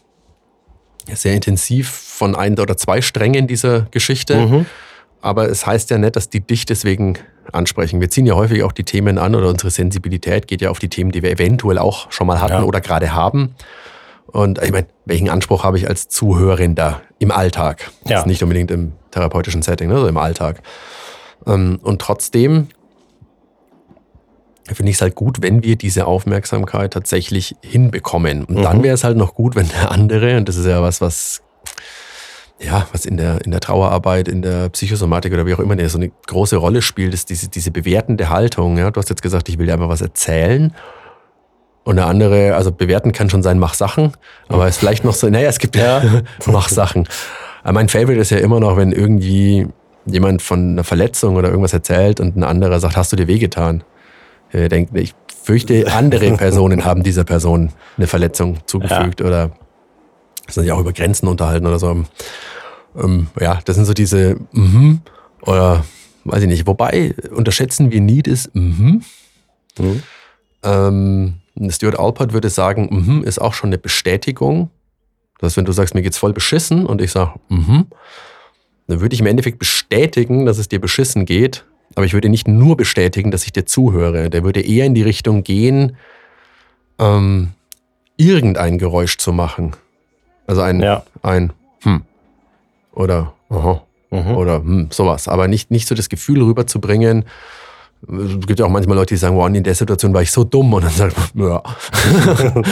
sehr 1.12 1.34
intensiv 1.34 1.88
von 1.90 2.36
ein 2.36 2.58
oder 2.58 2.76
zwei 2.76 3.00
Strängen 3.00 3.46
dieser 3.46 3.82
Geschichte. 3.90 4.36
Mhm. 4.46 4.66
Aber 5.22 5.48
es 5.48 5.66
heißt 5.66 5.90
ja 5.90 5.98
nicht, 5.98 6.16
dass 6.16 6.30
die 6.30 6.40
dich 6.40 6.66
deswegen 6.66 7.18
ansprechen. 7.52 8.00
Wir 8.00 8.10
ziehen 8.10 8.26
ja 8.26 8.34
häufig 8.34 8.62
auch 8.62 8.72
die 8.72 8.84
Themen 8.84 9.18
an 9.18 9.34
oder 9.34 9.48
unsere 9.48 9.70
Sensibilität 9.70 10.46
geht 10.46 10.60
ja 10.62 10.70
auf 10.70 10.78
die 10.78 10.88
Themen, 10.88 11.10
die 11.10 11.22
wir 11.22 11.30
eventuell 11.30 11.78
auch 11.78 12.10
schon 12.12 12.26
mal 12.26 12.40
hatten 12.40 12.52
Ja. 12.52 12.62
oder 12.62 12.80
gerade 12.80 13.12
haben. 13.12 13.54
Und 14.32 14.62
ich 14.62 14.72
meine, 14.72 14.86
welchen 15.04 15.28
Anspruch 15.28 15.64
habe 15.64 15.76
ich 15.78 15.88
als 15.88 16.08
Zuhörender 16.08 17.00
im 17.18 17.30
Alltag? 17.30 17.90
Ja. 18.06 18.18
Jetzt 18.18 18.26
nicht 18.26 18.42
unbedingt 18.42 18.70
im 18.70 18.92
therapeutischen 19.10 19.62
Setting, 19.62 19.88
ne, 19.88 19.94
sondern 19.94 20.10
im 20.14 20.18
Alltag. 20.18 20.62
Ähm, 21.46 21.78
Und 21.82 22.00
trotzdem 22.00 22.68
finde 24.72 24.90
ich 24.90 24.96
es 24.96 25.02
halt 25.02 25.14
gut, 25.16 25.42
wenn 25.42 25.64
wir 25.64 25.76
diese 25.76 26.06
Aufmerksamkeit 26.06 26.92
tatsächlich 26.92 27.56
hinbekommen. 27.60 28.44
Und 28.44 28.62
dann 28.62 28.78
Mhm. 28.78 28.82
wäre 28.84 28.94
es 28.94 29.02
halt 29.04 29.16
noch 29.16 29.34
gut, 29.34 29.56
wenn 29.56 29.68
der 29.68 29.90
andere, 29.90 30.36
und 30.36 30.48
das 30.48 30.56
ist 30.56 30.66
ja 30.66 30.80
was, 30.82 31.00
was 31.00 31.42
ja, 32.62 32.86
was 32.92 33.06
in 33.06 33.16
der, 33.16 33.42
in 33.46 33.52
der 33.52 33.60
Trauerarbeit, 33.60 34.28
in 34.28 34.42
der 34.42 34.68
Psychosomatik 34.68 35.32
oder 35.32 35.46
wie 35.46 35.54
auch 35.54 35.60
immer 35.60 35.76
so 35.88 35.96
eine 35.96 36.10
große 36.26 36.56
Rolle 36.56 36.82
spielt, 36.82 37.14
ist 37.14 37.30
diese, 37.30 37.48
diese 37.48 37.70
bewertende 37.70 38.28
Haltung. 38.28 38.76
Ja? 38.76 38.90
Du 38.90 39.00
hast 39.00 39.08
jetzt 39.08 39.22
gesagt, 39.22 39.48
ich 39.48 39.58
will 39.58 39.64
dir 39.64 39.72
einfach 39.72 39.88
was 39.88 40.02
erzählen. 40.02 40.74
Und 41.90 41.98
eine 41.98 42.07
andere, 42.07 42.55
also 42.55 42.70
bewerten 42.70 43.11
kann 43.11 43.29
schon 43.31 43.42
sein, 43.42 43.59
mach 43.59 43.74
Sachen, 43.74 44.12
aber 44.46 44.68
es 44.68 44.76
ist 44.76 44.79
vielleicht 44.79 45.05
noch 45.05 45.12
so, 45.12 45.29
naja, 45.29 45.48
es 45.48 45.59
gibt 45.59 45.74
ja, 45.74 46.22
mach 46.46 46.68
Sachen. 46.68 47.09
Aber 47.64 47.72
mein 47.72 47.88
Favorite 47.88 48.20
ist 48.20 48.31
ja 48.31 48.38
immer 48.38 48.61
noch, 48.61 48.76
wenn 48.76 48.92
irgendwie 48.92 49.66
jemand 50.07 50.40
von 50.40 50.70
einer 50.70 50.85
Verletzung 50.85 51.35
oder 51.35 51.48
irgendwas 51.48 51.72
erzählt 51.72 52.20
und 52.20 52.37
ein 52.37 52.44
anderer 52.44 52.79
sagt, 52.79 52.96
hast 52.96 53.11
du 53.11 53.16
dir 53.16 53.26
wehgetan? 53.26 53.83
Ich 54.53 54.68
denke, 54.68 55.00
ich 55.00 55.16
fürchte, 55.42 55.92
andere 55.92 56.31
Personen 56.37 56.85
haben 56.85 57.03
dieser 57.03 57.24
Person 57.24 57.72
eine 57.96 58.07
Verletzung 58.07 58.59
zugefügt 58.66 59.18
ja. 59.18 59.26
oder 59.26 59.50
sich 60.46 60.70
auch 60.70 60.79
über 60.79 60.92
Grenzen 60.92 61.26
unterhalten 61.26 61.66
oder 61.66 61.81
so. 61.81 62.05
Ähm, 62.96 63.26
ja, 63.40 63.59
das 63.64 63.74
sind 63.74 63.87
so 63.87 63.94
diese 63.94 64.37
mhm 64.53 65.00
oder 65.42 65.85
weiß 66.22 66.42
ich 66.42 66.48
nicht. 66.48 66.68
Wobei 66.68 67.16
unterschätzen 67.35 67.90
wir 67.90 68.00
nie 68.00 68.22
das 68.22 68.48
mhm. 68.53 69.03
mhm. 69.76 70.03
Ähm, 70.62 71.35
Stuart 71.68 71.98
Alpert 71.98 72.32
würde 72.32 72.48
sagen, 72.48 72.88
mhm 72.90 73.22
ist 73.22 73.40
auch 73.40 73.52
schon 73.52 73.68
eine 73.68 73.78
Bestätigung. 73.78 74.70
Das 75.38 75.50
heißt, 75.50 75.56
wenn 75.58 75.64
du 75.64 75.72
sagst, 75.72 75.94
mir 75.94 76.02
geht's 76.02 76.18
voll 76.18 76.32
beschissen 76.32 76.86
und 76.86 77.02
ich 77.02 77.12
sage, 77.12 77.34
mhm, 77.48 77.86
dann 78.86 79.00
würde 79.00 79.14
ich 79.14 79.20
im 79.20 79.26
Endeffekt 79.26 79.58
bestätigen, 79.58 80.46
dass 80.46 80.58
es 80.58 80.68
dir 80.68 80.80
beschissen 80.80 81.26
geht. 81.26 81.64
Aber 81.96 82.06
ich 82.06 82.12
würde 82.12 82.28
nicht 82.28 82.46
nur 82.46 82.76
bestätigen, 82.76 83.30
dass 83.30 83.44
ich 83.44 83.52
dir 83.52 83.66
zuhöre. 83.66 84.30
Der 84.30 84.44
würde 84.44 84.60
eher 84.60 84.86
in 84.86 84.94
die 84.94 85.02
Richtung 85.02 85.42
gehen, 85.42 85.96
ähm, 86.98 87.50
irgendein 88.16 88.78
Geräusch 88.78 89.18
zu 89.18 89.32
machen. 89.32 89.72
Also 90.46 90.62
ein, 90.62 90.80
ja. 90.80 91.04
ein 91.22 91.52
hm 91.82 92.02
oder 92.92 93.34
aha, 93.48 93.82
mhm. 94.10 94.36
oder 94.36 94.56
hm, 94.56 94.88
sowas. 94.90 95.28
Aber 95.28 95.48
nicht, 95.48 95.70
nicht 95.70 95.88
so 95.88 95.94
das 95.94 96.08
Gefühl 96.08 96.42
rüberzubringen, 96.42 97.24
es 98.08 98.46
gibt 98.46 98.58
ja 98.58 98.64
auch 98.64 98.70
manchmal 98.70 98.96
Leute, 98.96 99.14
die 99.14 99.18
sagen, 99.18 99.36
wow, 99.36 99.46
in 99.48 99.62
der 99.62 99.74
Situation 99.74 100.14
war 100.14 100.22
ich 100.22 100.30
so 100.30 100.42
dumm. 100.42 100.72
Und 100.72 100.84
dann 100.84 100.92
sagt 100.92 101.34
man, 101.34 101.48
ja. 101.48 101.62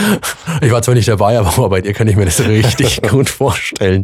ich 0.61 0.71
war 0.71 0.81
zwar 0.81 0.95
nicht 0.95 1.07
dabei, 1.07 1.37
aber 1.37 1.69
bei 1.69 1.81
dir 1.81 1.93
kann 1.93 2.07
ich 2.07 2.15
mir 2.15 2.25
das 2.25 2.39
richtig 2.45 3.01
gut 3.09 3.29
vorstellen. 3.29 4.03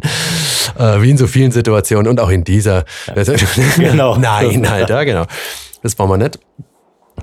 Äh, 0.78 1.02
wie 1.02 1.10
in 1.10 1.18
so 1.18 1.26
vielen 1.26 1.50
Situationen 1.50 2.08
und 2.08 2.20
auch 2.20 2.30
in 2.30 2.44
dieser. 2.44 2.84
genau. 3.76 4.16
Nein, 4.16 4.68
halt, 4.70 4.88
ja, 4.88 5.04
genau. 5.04 5.26
Das 5.82 5.98
war 5.98 6.06
mal 6.06 6.16
nett. 6.16 6.38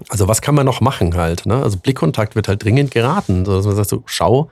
Also 0.10 0.28
was 0.28 0.42
kann 0.42 0.56
man 0.56 0.66
noch 0.66 0.82
machen 0.82 1.16
halt? 1.16 1.46
Ne? 1.46 1.62
Also 1.62 1.78
Blickkontakt 1.78 2.36
wird 2.36 2.48
halt 2.48 2.64
dringend 2.64 2.92
geraten. 2.92 3.46
So, 3.46 3.56
dass 3.56 3.66
man 3.66 3.76
sagt 3.76 3.90
so, 3.90 4.04
schau 4.06 4.50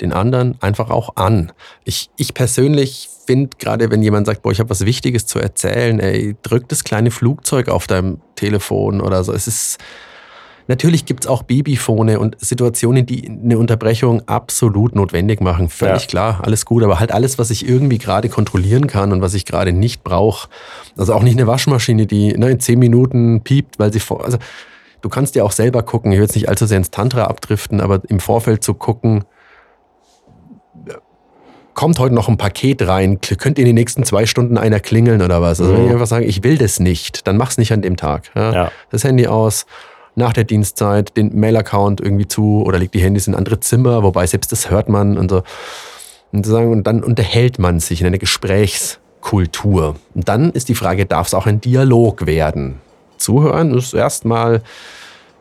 den 0.00 0.12
anderen 0.12 0.56
einfach 0.60 0.90
auch 0.90 1.16
an. 1.16 1.52
Ich, 1.84 2.10
ich 2.16 2.34
persönlich 2.34 3.10
finde, 3.28 3.50
gerade 3.58 3.90
wenn 3.90 4.02
jemand 4.02 4.26
sagt, 4.26 4.40
boah, 4.40 4.50
ich 4.50 4.58
habe 4.58 4.70
was 4.70 4.86
Wichtiges 4.86 5.26
zu 5.26 5.38
erzählen, 5.38 6.00
ey, 6.00 6.34
drück 6.42 6.66
das 6.66 6.82
kleine 6.82 7.10
Flugzeug 7.10 7.68
auf 7.68 7.86
deinem 7.86 8.22
Telefon 8.36 9.02
oder 9.02 9.22
so. 9.22 9.34
Es 9.34 9.46
ist, 9.46 9.76
natürlich 10.66 11.04
gibt 11.04 11.24
es 11.24 11.26
auch 11.26 11.42
Babyphone 11.42 12.16
und 12.16 12.40
Situationen, 12.40 13.04
die 13.04 13.28
eine 13.28 13.58
Unterbrechung 13.58 14.26
absolut 14.26 14.94
notwendig 14.94 15.42
machen. 15.42 15.68
Völlig 15.68 16.04
ja. 16.04 16.08
klar, 16.08 16.40
alles 16.42 16.64
gut, 16.64 16.82
aber 16.82 17.00
halt 17.00 17.12
alles, 17.12 17.38
was 17.38 17.50
ich 17.50 17.68
irgendwie 17.68 17.98
gerade 17.98 18.30
kontrollieren 18.30 18.86
kann 18.86 19.12
und 19.12 19.20
was 19.20 19.34
ich 19.34 19.44
gerade 19.44 19.72
nicht 19.72 20.02
brauche. 20.04 20.48
Also 20.96 21.12
auch 21.12 21.22
nicht 21.22 21.36
eine 21.36 21.46
Waschmaschine, 21.46 22.06
die 22.06 22.32
ne, 22.32 22.52
in 22.52 22.60
zehn 22.60 22.78
Minuten 22.78 23.42
piept, 23.42 23.78
weil 23.78 23.92
sie 23.92 24.00
vor, 24.00 24.24
also 24.24 24.38
du 25.02 25.10
kannst 25.10 25.34
ja 25.34 25.44
auch 25.44 25.52
selber 25.52 25.82
gucken, 25.82 26.12
ich 26.12 26.16
will 26.16 26.24
jetzt 26.24 26.34
nicht 26.34 26.48
allzu 26.48 26.64
sehr 26.64 26.78
ins 26.78 26.90
Tantra 26.90 27.24
abdriften, 27.24 27.82
aber 27.82 28.00
im 28.08 28.20
Vorfeld 28.20 28.64
zu 28.64 28.72
gucken, 28.72 29.24
kommt 31.78 32.00
heute 32.00 32.12
noch 32.12 32.28
ein 32.28 32.36
Paket 32.36 32.88
rein, 32.88 33.20
könnte 33.20 33.60
in 33.60 33.66
den 33.66 33.76
nächsten 33.76 34.02
zwei 34.02 34.26
Stunden 34.26 34.58
einer 34.58 34.80
klingeln 34.80 35.22
oder 35.22 35.40
was. 35.40 35.60
Also 35.60 35.72
mhm. 35.72 35.76
wenn 35.76 35.86
ich 35.86 35.92
einfach 35.92 36.08
sage, 36.08 36.24
ich 36.24 36.42
will 36.42 36.58
das 36.58 36.80
nicht, 36.80 37.28
dann 37.28 37.36
mach's 37.36 37.56
nicht 37.56 37.72
an 37.72 37.82
dem 37.82 37.96
Tag. 37.96 38.32
Ja? 38.34 38.52
Ja. 38.52 38.72
Das 38.90 39.04
Handy 39.04 39.28
aus, 39.28 39.64
nach 40.16 40.32
der 40.32 40.42
Dienstzeit, 40.42 41.16
den 41.16 41.38
Mail-Account 41.38 42.00
irgendwie 42.00 42.26
zu 42.26 42.64
oder 42.66 42.80
legt 42.80 42.94
die 42.94 43.00
Handys 43.00 43.28
in 43.28 43.36
andere 43.36 43.60
Zimmer, 43.60 44.02
wobei 44.02 44.26
selbst 44.26 44.50
das 44.50 44.72
hört 44.72 44.88
man 44.88 45.16
und 45.16 45.30
so. 45.30 45.44
Und, 46.32 46.44
sagen, 46.46 46.72
und 46.72 46.84
dann 46.84 47.04
unterhält 47.04 47.60
man 47.60 47.78
sich 47.78 48.00
in 48.00 48.08
einer 48.08 48.18
Gesprächskultur. 48.18 49.94
Und 50.16 50.28
dann 50.28 50.50
ist 50.50 50.68
die 50.68 50.74
Frage, 50.74 51.06
darf 51.06 51.28
es 51.28 51.34
auch 51.34 51.46
ein 51.46 51.60
Dialog 51.60 52.26
werden? 52.26 52.80
Zuhören 53.18 53.72
ist 53.72 53.94
erstmal 53.94 54.62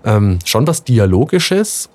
ähm, 0.06 0.38
schon 0.46 0.68
was 0.68 0.84
Dialogisches 0.84 1.90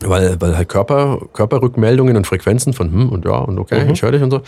weil, 0.00 0.40
weil 0.40 0.56
halt 0.56 0.68
Körper, 0.68 1.20
Körperrückmeldungen 1.32 2.16
und 2.16 2.26
Frequenzen 2.26 2.72
von 2.72 2.92
hm 2.92 3.08
und 3.10 3.24
ja 3.24 3.38
und 3.38 3.58
okay, 3.58 3.84
mhm. 3.84 3.90
ich 3.90 4.02
höre 4.02 4.12
dich 4.12 4.22
und 4.22 4.30
so, 4.30 4.42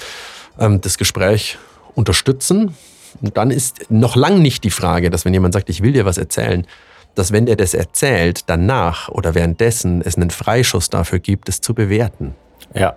ähm, 0.58 0.80
das 0.80 0.98
Gespräch 0.98 1.58
unterstützen. 1.94 2.74
Und 3.20 3.36
dann 3.36 3.50
ist 3.50 3.90
noch 3.90 4.16
lang 4.16 4.40
nicht 4.40 4.64
die 4.64 4.70
Frage, 4.70 5.10
dass 5.10 5.24
wenn 5.24 5.34
jemand 5.34 5.54
sagt, 5.54 5.68
ich 5.68 5.82
will 5.82 5.92
dir 5.92 6.06
was 6.06 6.16
erzählen, 6.16 6.66
dass 7.14 7.30
wenn 7.30 7.46
der 7.46 7.56
das 7.56 7.74
erzählt, 7.74 8.48
danach 8.48 9.08
oder 9.08 9.34
währenddessen 9.34 10.00
es 10.02 10.16
einen 10.16 10.30
Freischuss 10.30 10.88
dafür 10.88 11.18
gibt, 11.18 11.48
es 11.48 11.60
zu 11.60 11.74
bewerten. 11.74 12.34
Ja. 12.74 12.94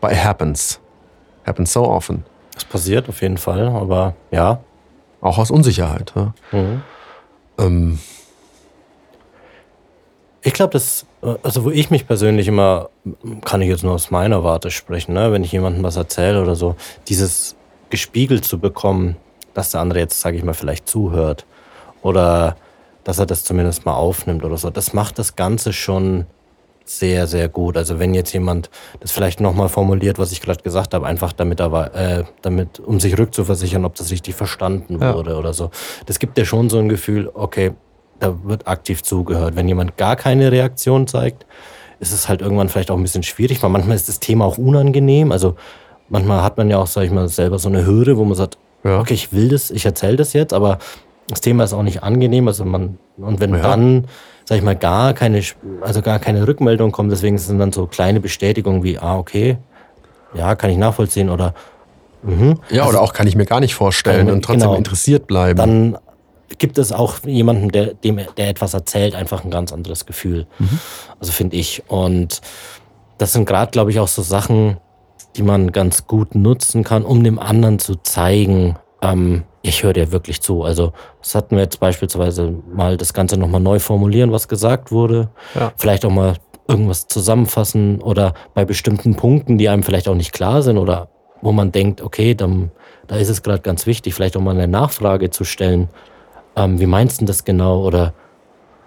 But 0.00 0.12
it 0.12 0.24
happens. 0.24 0.80
Happens 1.46 1.72
so 1.72 1.84
often. 1.84 2.24
Das 2.54 2.64
passiert 2.64 3.08
auf 3.08 3.22
jeden 3.22 3.38
Fall, 3.38 3.68
aber 3.68 4.14
ja. 4.30 4.60
Auch 5.20 5.38
aus 5.38 5.50
Unsicherheit. 5.52 6.12
Ja. 6.16 6.34
Mhm. 6.50 6.82
Ähm, 7.58 7.98
ich 10.42 10.52
glaube, 10.52 10.72
das, 10.72 11.06
also 11.42 11.64
wo 11.64 11.70
ich 11.70 11.90
mich 11.90 12.06
persönlich 12.06 12.48
immer, 12.48 12.90
kann 13.44 13.62
ich 13.62 13.68
jetzt 13.68 13.84
nur 13.84 13.94
aus 13.94 14.10
meiner 14.10 14.42
Warte 14.42 14.70
sprechen, 14.70 15.14
ne? 15.14 15.32
wenn 15.32 15.44
ich 15.44 15.52
jemandem 15.52 15.82
was 15.82 15.96
erzähle 15.96 16.42
oder 16.42 16.56
so, 16.56 16.74
dieses 17.08 17.56
gespiegelt 17.90 18.44
zu 18.44 18.58
bekommen, 18.58 19.16
dass 19.54 19.70
der 19.70 19.80
andere 19.80 20.00
jetzt, 20.00 20.20
sage 20.20 20.36
ich 20.36 20.44
mal, 20.44 20.54
vielleicht 20.54 20.88
zuhört 20.88 21.46
oder 22.02 22.56
dass 23.04 23.18
er 23.18 23.26
das 23.26 23.44
zumindest 23.44 23.84
mal 23.84 23.94
aufnimmt 23.94 24.44
oder 24.44 24.56
so, 24.56 24.70
das 24.70 24.92
macht 24.94 25.18
das 25.18 25.36
Ganze 25.36 25.72
schon 25.72 26.26
sehr, 26.84 27.26
sehr 27.26 27.48
gut. 27.48 27.76
Also 27.76 27.98
wenn 27.98 28.14
jetzt 28.14 28.32
jemand 28.32 28.70
das 29.00 29.12
vielleicht 29.12 29.40
nochmal 29.40 29.68
formuliert, 29.68 30.18
was 30.18 30.32
ich 30.32 30.40
gerade 30.40 30.62
gesagt 30.62 30.94
habe, 30.94 31.06
einfach 31.06 31.32
damit, 31.32 31.60
er, 31.60 31.94
äh, 31.94 32.24
damit, 32.42 32.80
um 32.80 32.98
sich 32.98 33.16
rückzuversichern, 33.16 33.84
ob 33.84 33.94
das 33.94 34.10
richtig 34.10 34.34
verstanden 34.34 34.98
ja. 35.00 35.14
wurde 35.14 35.36
oder 35.36 35.52
so. 35.52 35.70
Das 36.06 36.18
gibt 36.18 36.36
ja 36.38 36.44
schon 36.44 36.70
so 36.70 36.78
ein 36.78 36.88
Gefühl, 36.88 37.30
okay, 37.32 37.72
da 38.22 38.44
wird 38.44 38.68
aktiv 38.68 39.02
zugehört. 39.02 39.56
Wenn 39.56 39.68
jemand 39.68 39.96
gar 39.96 40.16
keine 40.16 40.52
Reaktion 40.52 41.06
zeigt, 41.06 41.44
ist 42.00 42.12
es 42.12 42.28
halt 42.28 42.40
irgendwann 42.40 42.68
vielleicht 42.68 42.90
auch 42.90 42.96
ein 42.96 43.02
bisschen 43.02 43.22
schwierig, 43.22 43.62
weil 43.62 43.70
manchmal 43.70 43.96
ist 43.96 44.08
das 44.08 44.20
Thema 44.20 44.44
auch 44.44 44.58
unangenehm. 44.58 45.32
Also 45.32 45.56
manchmal 46.08 46.42
hat 46.42 46.56
man 46.56 46.70
ja 46.70 46.78
auch, 46.78 46.86
sag 46.86 47.04
ich 47.04 47.10
mal, 47.10 47.28
selber 47.28 47.58
so 47.58 47.68
eine 47.68 47.86
Hürde, 47.86 48.16
wo 48.16 48.24
man 48.24 48.34
sagt, 48.34 48.58
ja. 48.84 49.00
okay, 49.00 49.14
ich 49.14 49.32
will 49.32 49.48
das, 49.48 49.70
ich 49.70 49.84
erzähle 49.84 50.16
das 50.16 50.32
jetzt, 50.32 50.52
aber 50.52 50.78
das 51.28 51.40
Thema 51.40 51.64
ist 51.64 51.72
auch 51.72 51.82
nicht 51.82 52.02
angenehm. 52.02 52.48
Also 52.48 52.64
man, 52.64 52.98
und 53.16 53.40
wenn 53.40 53.54
ja. 53.54 53.60
dann, 53.60 54.06
sag 54.44 54.58
ich 54.58 54.64
mal, 54.64 54.76
gar 54.76 55.14
keine, 55.14 55.42
also 55.80 56.02
gar 56.02 56.18
keine 56.18 56.46
Rückmeldung 56.46 56.92
kommt, 56.92 57.12
deswegen 57.12 57.38
sind 57.38 57.58
dann 57.58 57.72
so 57.72 57.86
kleine 57.86 58.20
Bestätigungen 58.20 58.82
wie, 58.82 58.98
ah, 58.98 59.18
okay, 59.18 59.58
ja, 60.34 60.54
kann 60.54 60.70
ich 60.70 60.78
nachvollziehen 60.78 61.28
oder 61.28 61.54
Mhm. 62.24 62.60
Ja, 62.70 62.82
also, 62.82 62.94
oder 62.94 63.02
auch 63.02 63.12
kann 63.14 63.26
ich 63.26 63.34
mir 63.34 63.46
gar 63.46 63.58
nicht 63.58 63.74
vorstellen 63.74 64.30
und 64.30 64.44
trotzdem 64.44 64.60
genau, 64.60 64.74
interessiert 64.76 65.26
bleiben. 65.26 65.56
Dann 65.56 65.98
gibt 66.58 66.78
es 66.78 66.92
auch 66.92 67.20
jemanden, 67.24 67.70
der, 67.70 67.94
dem, 67.94 68.20
der 68.36 68.48
etwas 68.48 68.74
erzählt, 68.74 69.14
einfach 69.14 69.44
ein 69.44 69.50
ganz 69.50 69.72
anderes 69.72 70.06
Gefühl. 70.06 70.46
Mhm. 70.58 70.78
Also 71.20 71.32
finde 71.32 71.56
ich. 71.56 71.82
Und 71.88 72.40
das 73.18 73.32
sind 73.32 73.44
gerade, 73.44 73.70
glaube 73.70 73.90
ich, 73.90 74.00
auch 74.00 74.08
so 74.08 74.22
Sachen, 74.22 74.78
die 75.36 75.42
man 75.42 75.72
ganz 75.72 76.06
gut 76.06 76.34
nutzen 76.34 76.84
kann, 76.84 77.04
um 77.04 77.24
dem 77.24 77.38
anderen 77.38 77.78
zu 77.78 77.96
zeigen, 77.96 78.76
ähm, 79.00 79.44
ich 79.62 79.82
höre 79.82 79.92
dir 79.92 80.12
wirklich 80.12 80.40
zu. 80.42 80.62
Also 80.62 80.92
das 81.20 81.34
hatten 81.34 81.56
wir 81.56 81.62
jetzt 81.62 81.80
beispielsweise 81.80 82.54
mal 82.72 82.96
das 82.96 83.14
Ganze 83.14 83.36
nochmal 83.36 83.60
neu 83.60 83.78
formulieren, 83.78 84.32
was 84.32 84.48
gesagt 84.48 84.90
wurde. 84.90 85.30
Ja. 85.54 85.72
Vielleicht 85.76 86.04
auch 86.04 86.10
mal 86.10 86.34
irgendwas 86.68 87.06
zusammenfassen 87.06 88.00
oder 88.00 88.34
bei 88.54 88.64
bestimmten 88.64 89.14
Punkten, 89.14 89.58
die 89.58 89.68
einem 89.68 89.82
vielleicht 89.82 90.08
auch 90.08 90.14
nicht 90.14 90.32
klar 90.32 90.62
sind 90.62 90.78
oder 90.78 91.08
wo 91.40 91.52
man 91.52 91.72
denkt, 91.72 92.00
okay, 92.00 92.34
dann, 92.34 92.70
da 93.08 93.16
ist 93.16 93.28
es 93.28 93.42
gerade 93.42 93.62
ganz 93.62 93.86
wichtig, 93.86 94.14
vielleicht 94.14 94.36
auch 94.36 94.40
mal 94.40 94.54
eine 94.54 94.68
Nachfrage 94.68 95.30
zu 95.30 95.44
stellen 95.44 95.88
ähm, 96.56 96.78
wie 96.80 96.86
meinst 96.86 97.20
du 97.20 97.24
das 97.24 97.44
genau? 97.44 97.84
Oder, 97.84 98.14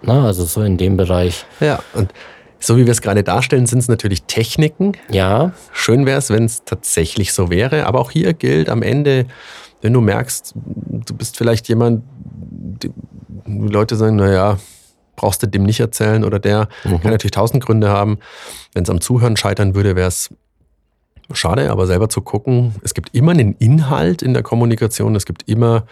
na, 0.02 0.26
also 0.26 0.44
so 0.44 0.62
in 0.62 0.76
dem 0.76 0.96
Bereich. 0.96 1.44
Ja, 1.60 1.80
und 1.94 2.12
so 2.58 2.76
wie 2.76 2.86
wir 2.86 2.92
es 2.92 3.02
gerade 3.02 3.22
darstellen, 3.22 3.66
sind 3.66 3.80
es 3.80 3.88
natürlich 3.88 4.22
Techniken. 4.24 4.92
Ja. 5.10 5.52
Schön 5.72 6.06
wäre 6.06 6.18
es, 6.18 6.30
wenn 6.30 6.44
es 6.44 6.64
tatsächlich 6.64 7.32
so 7.32 7.50
wäre. 7.50 7.86
Aber 7.86 8.00
auch 8.00 8.10
hier 8.10 8.32
gilt 8.32 8.68
am 8.68 8.82
Ende, 8.82 9.26
wenn 9.82 9.92
du 9.92 10.00
merkst, 10.00 10.54
du 10.54 11.14
bist 11.14 11.36
vielleicht 11.36 11.68
jemand, 11.68 12.02
die 12.32 12.90
Leute 13.46 13.96
sagen, 13.96 14.16
naja, 14.16 14.58
brauchst 15.16 15.42
du 15.42 15.46
dem 15.46 15.64
nicht 15.64 15.80
erzählen 15.80 16.24
oder 16.24 16.38
der 16.38 16.68
mhm. 16.84 17.00
kann 17.00 17.10
natürlich 17.10 17.32
tausend 17.32 17.64
Gründe 17.64 17.88
haben. 17.88 18.18
Wenn 18.74 18.84
es 18.84 18.90
am 18.90 19.00
Zuhören 19.00 19.36
scheitern 19.36 19.74
würde, 19.74 19.96
wäre 19.96 20.08
es 20.08 20.30
schade, 21.32 21.70
aber 21.70 21.86
selber 21.86 22.08
zu 22.08 22.20
gucken, 22.20 22.74
es 22.82 22.94
gibt 22.94 23.14
immer 23.14 23.32
einen 23.32 23.54
Inhalt 23.54 24.22
in 24.22 24.32
der 24.32 24.42
Kommunikation, 24.42 25.16
es 25.16 25.26
gibt 25.26 25.48
immer 25.48 25.86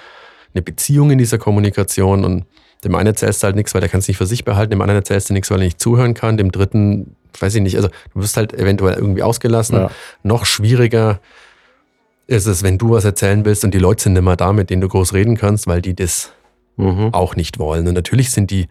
eine 0.54 0.62
Beziehung 0.62 1.10
in 1.10 1.18
dieser 1.18 1.38
Kommunikation 1.38 2.24
und 2.24 2.44
dem 2.84 2.94
einen 2.94 3.08
erzählst 3.08 3.42
du 3.42 3.46
halt 3.46 3.56
nichts, 3.56 3.74
weil 3.74 3.80
der 3.80 3.90
kann 3.90 4.00
es 4.00 4.08
nicht 4.08 4.18
für 4.18 4.26
sich 4.26 4.44
behalten, 4.44 4.70
dem 4.70 4.80
anderen 4.82 4.98
erzählst 5.00 5.30
du 5.30 5.32
nichts, 5.32 5.50
weil 5.50 5.58
er 5.58 5.64
nicht 5.64 5.80
zuhören 5.80 6.14
kann, 6.14 6.36
dem 6.36 6.52
dritten, 6.52 7.16
weiß 7.40 7.54
ich 7.54 7.62
nicht, 7.62 7.76
also 7.76 7.88
du 7.88 8.20
wirst 8.20 8.36
halt 8.36 8.52
eventuell 8.52 8.94
irgendwie 8.94 9.22
ausgelassen. 9.22 9.76
Ja. 9.76 9.90
Noch 10.22 10.44
schwieriger, 10.44 11.20
ist 12.26 12.46
es, 12.46 12.62
wenn 12.62 12.78
du 12.78 12.90
was 12.90 13.04
erzählen 13.04 13.44
willst 13.44 13.64
und 13.64 13.74
die 13.74 13.78
Leute 13.78 14.02
sind 14.04 14.14
nicht 14.14 14.22
mehr 14.22 14.36
da, 14.36 14.52
mit 14.52 14.70
denen 14.70 14.80
du 14.80 14.88
groß 14.88 15.12
reden 15.12 15.36
kannst, 15.36 15.66
weil 15.66 15.82
die 15.82 15.94
das 15.94 16.32
Mhm. 16.76 17.14
auch 17.14 17.36
nicht 17.36 17.58
wollen. 17.58 17.86
Und 17.86 17.94
natürlich 17.94 18.30
sind 18.32 18.50
die, 18.50 18.68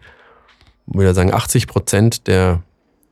würde 0.86 1.10
ich 1.10 1.16
sagen, 1.16 1.32
80 1.32 1.66
Prozent 1.66 2.26
der 2.26 2.62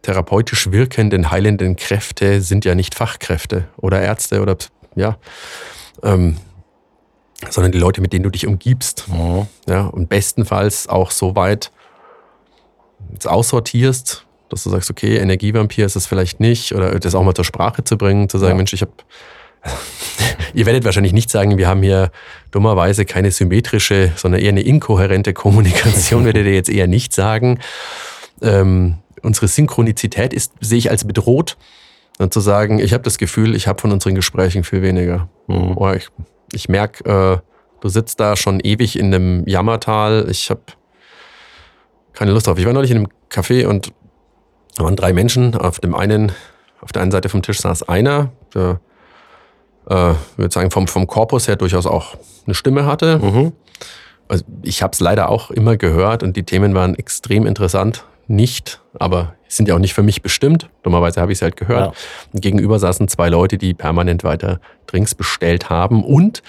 therapeutisch 0.03 0.71
wirkenden, 0.71 1.31
heilenden 1.31 1.77
Kräfte 1.77 2.41
sind 2.43 2.65
ja 2.65 2.75
nicht 2.75 2.95
Fachkräfte 2.95 3.69
oder 3.77 4.03
Ärzte 4.03 4.43
oder 4.43 4.57
ja, 4.95 5.17
ähm, 6.03 6.37
sondern 7.51 7.73
die 7.73 7.79
Leute, 7.79 8.01
mit 8.01 8.13
denen 8.13 8.23
du 8.23 8.31
dich 8.31 8.47
umgibst. 8.47 9.07
Mhm. 9.09 9.47
Ja, 9.69 9.87
und 9.87 10.09
bestenfalls 10.09 10.89
auch 10.89 11.11
so 11.11 11.37
weit 11.37 11.71
jetzt 13.13 13.29
aussortierst, 13.29 14.27
dass 14.49 14.65
du 14.65 14.71
sagst, 14.71 14.91
okay, 14.91 15.17
Energievampir 15.17 15.87
ist 15.87 15.97
es 15.97 16.07
vielleicht 16.07 16.41
nicht, 16.41 16.75
oder 16.75 16.99
das 16.99 17.15
auch 17.15 17.23
mal 17.23 17.35
zur 17.35 17.45
Sprache 17.45 17.85
zu 17.85 17.97
bringen, 17.97 18.29
zu 18.29 18.39
sagen, 18.39 18.53
Ja. 18.53 18.57
Mensch, 18.57 18.73
ich 18.73 18.83
habe, 18.83 18.93
ihr 20.55 20.67
werdet 20.67 20.85
wahrscheinlich 20.85 21.13
nicht 21.13 21.31
sagen, 21.31 21.57
wir 21.57 21.69
haben 21.69 21.83
hier 21.83 22.11
dummerweise 22.51 23.05
keine 23.05 23.31
symmetrische, 23.31 24.13
sondern 24.17 24.41
eher 24.41 24.51
eine 24.51 24.63
inkohärente 24.63 25.33
Kommunikation, 25.33 26.25
werdet 26.27 26.47
ihr 26.47 26.55
jetzt 26.55 26.71
eher 26.71 26.87
nicht 26.87 27.15
sagen. 27.15 27.61
Ähm, 28.43 28.99
unsere 29.23 29.49
Synchronizität 29.49 30.33
ist, 30.33 30.53
sehe 30.61 30.79
ich 30.79 30.91
als 30.91 31.07
bedroht, 31.07 31.57
dann 32.19 32.31
zu 32.31 32.41
sagen, 32.41 32.79
ich 32.79 32.93
habe 32.93 33.05
das 33.05 33.19
Gefühl, 33.19 33.55
ich 33.55 33.67
habe 33.67 33.81
von 33.81 33.93
unseren 33.93 34.15
Gesprächen 34.15 34.65
viel 34.65 34.83
weniger. 34.83 35.29
Mhm. 35.47 35.77
Oh, 35.77 35.93
ich 35.93 36.09
ich 36.53 36.69
merke, 36.69 37.05
äh, 37.05 37.39
du 37.81 37.89
sitzt 37.89 38.21
da 38.21 38.37
schon 38.37 38.61
ewig 38.61 38.99
in 38.99 39.07
einem 39.07 39.47
Jammertal. 39.47 40.27
Ich 40.31 40.51
habe 40.51 40.61
keine 42.13 42.33
Lust 42.33 42.47
drauf. 42.47 42.59
Ich 42.59 42.67
war 42.67 42.73
neulich 42.73 42.91
in 42.91 42.99
einem 42.99 43.09
Café 43.31 43.67
und 43.67 43.93
da 44.77 44.85
waren 44.85 44.97
drei 44.97 45.13
Menschen. 45.13 45.55
Auf 45.55 45.81
dem 45.81 45.95
einen, 45.95 46.33
auf 46.81 46.93
der 46.93 47.03
einen 47.03 47.11
Seite 47.11 47.29
vom 47.29 47.43
Tisch 47.43 47.61
saß 47.61 47.89
einer, 47.89 48.33
der, 48.55 48.81
äh, 49.89 50.13
ich 50.13 50.39
würde 50.39 50.53
sagen, 50.53 50.71
vom, 50.71 50.89
vom 50.89 51.07
Korpus 51.07 51.49
her 51.49 51.57
durchaus 51.57 51.87
auch 51.87 52.17
eine 52.47 52.55
Stimme 52.55 52.87
hatte. 52.87 53.19
Mhm. 53.19 53.53
Also 54.29 54.45
ich 54.63 54.83
habe 54.83 54.93
es 54.93 55.01
leider 55.01 55.29
auch 55.29 55.51
immer 55.51 55.77
gehört 55.77 56.23
und 56.23 56.37
die 56.37 56.45
Themen 56.45 56.75
waren 56.75 56.95
extrem 56.95 57.47
interessant. 57.47 58.05
Nicht, 58.29 58.81
aber 58.99 59.35
sind 59.57 59.69
ja 59.69 59.75
auch 59.75 59.79
nicht 59.79 59.95
für 59.95 60.03
mich 60.03 60.23
bestimmt. 60.23 60.69
Dummerweise 60.83 61.21
habe 61.21 61.33
ich 61.33 61.39
es 61.39 61.43
halt 61.43 61.57
gehört. 61.57 61.87
Ja. 61.87 61.93
Und 62.33 62.41
gegenüber 62.43 62.79
saßen 62.79 63.09
zwei 63.09 63.29
Leute, 63.29 63.59
die 63.59 63.75
permanent 63.75 64.25
weiter 64.25 64.61
Drinks 64.87 65.15
bestellt 65.15 65.69
haben 65.71 66.05
und 66.05 66.43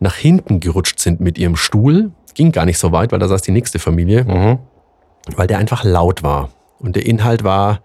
nach 0.00 0.14
hinten 0.14 0.60
gerutscht 0.60 1.00
sind 1.00 1.20
mit 1.20 1.38
ihrem 1.38 1.56
Stuhl. 1.56 2.12
Ging 2.34 2.52
gar 2.52 2.64
nicht 2.66 2.78
so 2.78 2.92
weit, 2.92 3.10
weil 3.12 3.18
da 3.18 3.26
saß 3.28 3.42
die 3.42 3.50
nächste 3.50 3.78
Familie, 3.80 4.24
Mhm. 4.24 4.58
weil 5.36 5.46
der 5.48 5.58
einfach 5.58 5.82
laut 5.84 6.22
war. 6.22 6.50
Und 6.78 6.94
der 6.94 7.04
Inhalt 7.06 7.42
war, 7.42 7.80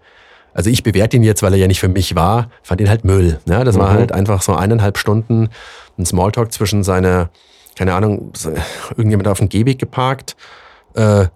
also 0.52 0.70
ich 0.70 0.84
bewerte 0.84 1.16
ihn 1.16 1.24
jetzt, 1.24 1.42
weil 1.42 1.52
er 1.52 1.58
ja 1.58 1.66
nicht 1.66 1.80
für 1.80 1.88
mich 1.88 2.14
war, 2.14 2.50
fand 2.62 2.80
ihn 2.80 2.88
halt 2.88 3.04
Müll. 3.04 3.40
Ja, 3.46 3.64
das 3.64 3.76
war 3.76 3.90
Mhm. 3.90 3.94
halt 3.96 4.12
einfach 4.12 4.40
so 4.42 4.54
eineinhalb 4.54 4.98
Stunden 4.98 5.48
ein 5.98 6.06
Smalltalk 6.06 6.52
zwischen 6.52 6.84
seiner, 6.84 7.30
keine 7.76 7.94
Ahnung, 7.94 8.30
irgendjemand 8.90 9.26
auf 9.26 9.38
dem 9.38 9.48
Gehweg 9.48 9.80
geparkt. 9.80 10.36
Äh, 10.94 11.26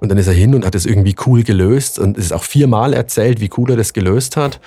und 0.00 0.08
dann 0.08 0.18
ist 0.18 0.26
er 0.26 0.32
hin 0.34 0.54
und 0.54 0.64
hat 0.64 0.74
es 0.74 0.86
irgendwie 0.86 1.14
cool 1.26 1.42
gelöst 1.42 1.98
und 1.98 2.16
es 2.18 2.26
ist 2.26 2.32
auch 2.32 2.44
viermal 2.44 2.94
erzählt, 2.94 3.40
wie 3.40 3.50
cool 3.56 3.70
er 3.70 3.76
das 3.76 3.92
gelöst 3.92 4.36
hat, 4.36 4.60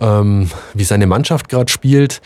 ähm, 0.00 0.50
wie 0.74 0.84
seine 0.84 1.06
Mannschaft 1.06 1.48
gerade 1.48 1.70
spielt, 1.70 2.20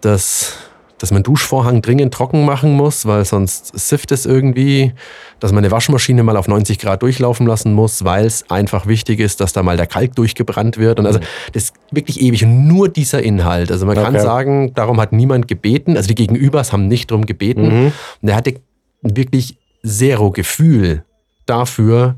dass, 0.00 0.54
dass 0.98 1.10
man 1.10 1.22
Duschvorhang 1.22 1.82
dringend 1.82 2.14
trocken 2.14 2.44
machen 2.46 2.72
muss, 2.72 3.04
weil 3.06 3.24
sonst 3.24 3.78
sifft 3.78 4.12
es 4.12 4.24
irgendwie, 4.24 4.92
dass 5.40 5.52
man 5.52 5.64
eine 5.64 5.70
Waschmaschine 5.70 6.22
mal 6.22 6.36
auf 6.36 6.48
90 6.48 6.78
Grad 6.78 7.02
durchlaufen 7.02 7.46
lassen 7.46 7.74
muss, 7.74 8.04
weil 8.04 8.24
es 8.24 8.50
einfach 8.50 8.86
wichtig 8.86 9.20
ist, 9.20 9.40
dass 9.40 9.52
da 9.52 9.62
mal 9.62 9.76
der 9.76 9.86
Kalk 9.86 10.14
durchgebrannt 10.16 10.78
wird. 10.78 10.98
Und 10.98 11.06
also 11.06 11.18
das 11.52 11.64
ist 11.64 11.74
wirklich 11.90 12.20
ewig. 12.22 12.44
Und 12.44 12.66
nur 12.66 12.88
dieser 12.88 13.22
Inhalt. 13.22 13.70
Also 13.70 13.84
man 13.84 13.96
kann 13.96 14.14
Okay. 14.14 14.24
sagen, 14.24 14.72
darum 14.74 15.00
hat 15.00 15.12
niemand 15.12 15.48
gebeten. 15.48 15.96
Also 15.96 16.08
die 16.08 16.14
Gegenübers 16.14 16.72
haben 16.72 16.88
nicht 16.88 17.10
drum 17.10 17.26
gebeten. 17.26 17.68
Mhm. 17.68 17.92
Und 18.22 18.28
er 18.28 18.36
hatte 18.36 18.54
wirklich 19.02 19.58
zero 19.84 20.30
Gefühl 20.30 21.04
dafür, 21.46 22.16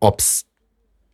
ob 0.00 0.20
es 0.20 0.46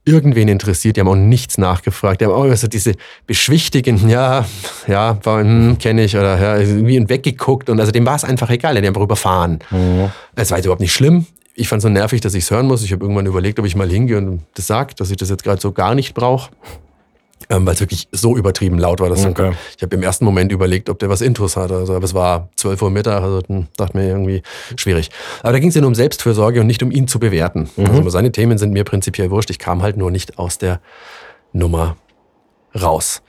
irgendwen 0.05 0.49
interessiert. 0.49 0.97
Die 0.97 1.01
haben 1.01 1.09
auch 1.09 1.15
nichts 1.15 1.59
nachgefragt. 1.59 2.21
Die 2.21 2.25
haben 2.25 2.33
auch 2.33 2.55
so 2.57 2.67
diese 2.67 2.95
beschwichtigenden, 3.27 4.09
ja, 4.09 4.45
ja, 4.89 5.19
hm, 5.25 5.79
kenne 5.79 6.05
ich 6.05 6.17
oder 6.17 6.41
ja, 6.41 6.57
irgendwie 6.59 7.09
weggeguckt. 7.09 7.71
Und 7.71 7.79
also 7.79 7.93
dem 7.93 8.05
war 8.07 8.17
es 8.17 8.25
einfach 8.25 8.51
egal. 8.51 8.75
Der 8.75 8.83
hat 8.83 8.89
einfach 8.89 9.03
überfahren. 9.03 9.61
Mhm. 9.71 10.11
Es 10.35 10.51
war 10.51 10.59
jetzt 10.59 10.67
überhaupt 10.67 10.81
nicht 10.81 10.93
schlimm. 10.93 11.27
Ich 11.55 11.69
fand 11.69 11.81
es 11.81 11.83
so 11.85 11.89
nervig, 11.89 12.21
dass 12.21 12.35
ich 12.35 12.45
es 12.45 12.51
hören 12.51 12.67
muss. 12.67 12.83
Ich 12.83 12.93
habe 12.93 13.05
irgendwann 13.05 13.27
überlegt, 13.27 13.59
ob 13.59 13.67
ich 13.67 13.77
mal 13.77 13.89
hingehe 13.89 14.19
und 14.19 14.43
das 14.55 14.67
sage, 14.67 14.95
dass 14.95 15.11
ich 15.11 15.19
das 15.19 15.29
jetzt 15.29 15.45
gerade 15.45 15.61
so 15.61 15.73
gar 15.73 15.95
nicht 15.95 16.15
brauche. 16.15 16.51
Ähm, 17.53 17.67
Weil 17.67 17.75
es 17.75 17.81
wirklich 17.81 18.09
so 18.13 18.37
übertrieben 18.37 18.79
laut 18.79 19.01
war. 19.01 19.09
Dass 19.09 19.25
Okay. 19.27 19.53
Ich 19.77 19.83
habe 19.83 19.95
im 19.95 20.03
ersten 20.03 20.25
Moment 20.25 20.51
überlegt, 20.53 20.89
ob 20.89 20.99
der 20.99 21.09
was 21.11 21.21
Intus 21.21 21.57
hat. 21.57 21.71
Also, 21.71 21.95
aber 21.95 22.05
es 22.05 22.15
war 22.15 22.49
12 22.57 22.81
Uhr 22.83 22.91
Mittag, 22.91 23.23
also 23.23 23.41
dann 23.43 23.69
dachte 23.77 23.97
mir 23.97 24.09
irgendwie 24.09 24.43
schwierig. 24.77 25.11
Aber 25.43 25.53
da 25.53 25.59
ging 25.59 25.69
es 25.69 25.75
ja 25.75 25.81
nur 25.81 25.89
um 25.89 25.95
Selbstfürsorge 25.95 26.61
und 26.61 26.67
nicht 26.67 26.83
um 26.83 26.91
ihn 26.91 27.07
zu 27.09 27.19
bewerten. 27.19 27.69
Also 27.77 28.09
seine 28.11 28.33
Themen 28.33 28.59
sind 28.59 28.73
mir 28.73 28.85
prinzipiell 28.85 29.31
wurscht. 29.31 29.51
Ich 29.51 29.59
kam 29.59 29.83
halt 29.83 29.97
nur 29.97 30.11
nicht 30.11 30.39
aus 30.39 30.59
der 30.59 30.81
Nummer 31.53 31.97
raus. 32.81 33.23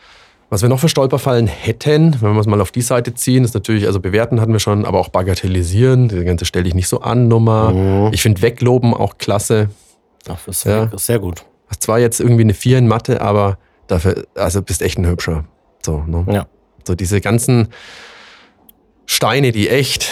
Was 0.50 0.62
wir 0.62 0.70
noch 0.70 0.80
für 0.80 0.88
Stolperfallen 0.90 1.48
hätten, 1.48 2.16
wenn 2.22 2.34
wir 2.34 2.40
es 2.40 2.46
mal 2.46 2.62
auf 2.62 2.72
die 2.72 2.82
Seite 2.82 3.14
ziehen, 3.16 3.44
ist 3.44 3.56
natürlich, 3.56 3.88
also 3.88 4.00
bewerten 4.00 4.40
hatten 4.40 4.54
wir 4.54 4.60
schon, 4.60 4.86
aber 4.86 5.00
auch 5.00 5.10
bagatellisieren. 5.10 6.10
Die 6.10 6.24
ganze 6.24 6.46
stell 6.46 6.64
dich 6.64 6.76
nicht 6.76 6.88
so 6.88 7.02
an 7.02 7.28
Nummer. 7.28 7.72
Mhm. 7.72 8.14
Ich 8.14 8.22
finde 8.22 8.42
wegloben 8.44 8.94
auch 8.94 9.18
klasse. 9.18 9.70
Ach, 10.30 10.38
das 10.46 10.58
ist 10.58 10.64
Ja. 10.66 10.90
sehr 10.96 11.20
gut. 11.20 11.44
Hast 11.68 11.82
zwar 11.84 12.00
jetzt 12.00 12.20
irgendwie 12.20 12.44
eine 12.44 12.54
4 12.54 12.78
in 12.78 12.88
Mathe, 12.88 13.20
aber 13.20 13.58
dafür, 13.94 14.26
also 14.36 14.62
bist 14.62 14.82
echt 14.82 14.98
ein 14.98 15.06
Hübscher. 15.08 15.46
So, 15.86 16.04
ne? 16.08 16.26
Ja. 16.32 16.48
So 16.86 16.96
diese 16.96 17.22
ganzen 17.22 17.70
Steine, 19.06 19.52
die 19.52 19.70
echt, 19.70 20.10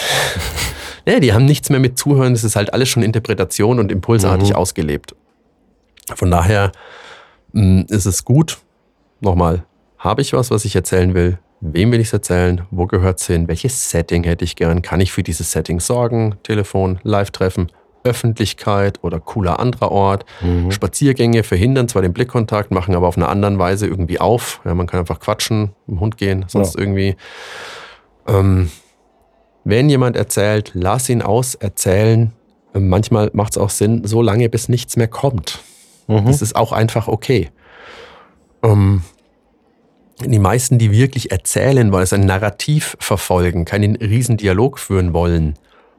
ne, 1.06 1.20
die 1.20 1.32
haben 1.32 1.44
nichts 1.44 1.70
mehr 1.70 1.80
mit 1.80 1.98
Zuhören. 1.98 2.32
Das 2.34 2.44
ist 2.44 2.56
halt 2.56 2.72
alles 2.72 2.88
schon 2.88 3.02
Interpretation 3.02 3.78
und 3.78 3.90
impulsartig 3.92 4.50
Mhm. 4.50 4.56
ausgelebt. 4.56 5.14
Von 6.14 6.30
daher 6.30 6.72
mh, 7.52 7.84
ist 7.88 8.06
es 8.06 8.24
gut. 8.24 8.58
Nochmal, 9.20 9.64
habe 9.98 10.20
ich 10.22 10.32
was, 10.32 10.50
was 10.50 10.64
ich 10.64 10.74
erzählen 10.76 11.14
will? 11.14 11.38
Wem 11.60 11.92
will 11.92 12.00
ich 12.00 12.08
es 12.08 12.12
erzählen? 12.12 12.62
Wo 12.72 12.86
gehört 12.86 13.20
es 13.20 13.26
hin? 13.28 13.46
Welches 13.46 13.90
Setting 13.90 14.24
hätte 14.24 14.44
ich 14.44 14.56
gern? 14.56 14.82
Kann 14.82 15.00
ich 15.00 15.12
für 15.12 15.22
dieses 15.22 15.52
Setting 15.52 15.78
sorgen? 15.78 16.34
Telefon, 16.42 16.98
Live-Treffen, 17.04 17.70
Öffentlichkeit 18.04 18.98
oder 19.02 19.20
cooler 19.20 19.60
anderer 19.60 19.90
Ort? 19.90 20.24
Mhm. 20.40 20.70
Spaziergänge 20.70 21.42
verhindern 21.42 21.88
zwar 21.88 22.02
den 22.02 22.12
Blickkontakt, 22.12 22.70
machen 22.70 22.94
aber 22.94 23.08
auf 23.08 23.16
eine 23.16 23.28
andere 23.28 23.58
Weise 23.58 23.86
irgendwie 23.86 24.20
auf. 24.20 24.60
Ja, 24.64 24.74
man 24.74 24.86
kann 24.86 25.00
einfach 25.00 25.20
quatschen, 25.20 25.72
mit 25.86 25.96
dem 25.96 26.00
Hund 26.00 26.16
gehen, 26.16 26.44
sonst 26.48 26.76
irgendwie. 26.76 27.16
Ähm, 28.26 28.70
wenn 29.64 29.88
jemand 29.88 30.16
erzählt, 30.16 30.72
lass 30.74 31.08
ihn 31.08 31.22
aus 31.22 31.54
erzählen. 31.54 32.32
Ähm, 32.74 32.88
Manchmal 32.88 33.30
macht 33.32 33.52
es 33.52 33.58
auch 33.58 33.70
Sinn, 33.70 34.02
so 34.04 34.22
lange 34.22 34.48
bis 34.48 34.68
nichts 34.68 34.96
mehr 34.96 35.08
kommt. 35.08 35.60
Mhm. 36.08 36.26
Das 36.26 36.42
ist 36.42 36.56
auch 36.56 36.72
einfach 36.72 37.08
okay. 37.08 37.50
Ähm, 38.62 39.02
die 40.24 40.38
meisten, 40.38 40.78
die 40.78 40.92
wirklich 40.92 41.30
erzählen 41.32 41.90
wollen, 41.92 42.00
also 42.00 42.16
ein 42.16 42.26
Narrativ 42.26 42.96
verfolgen, 43.00 43.64
keinen 43.64 43.96
riesen 43.96 44.36
Dialog 44.36 44.78
führen 44.78 45.12
wollen, 45.12 45.54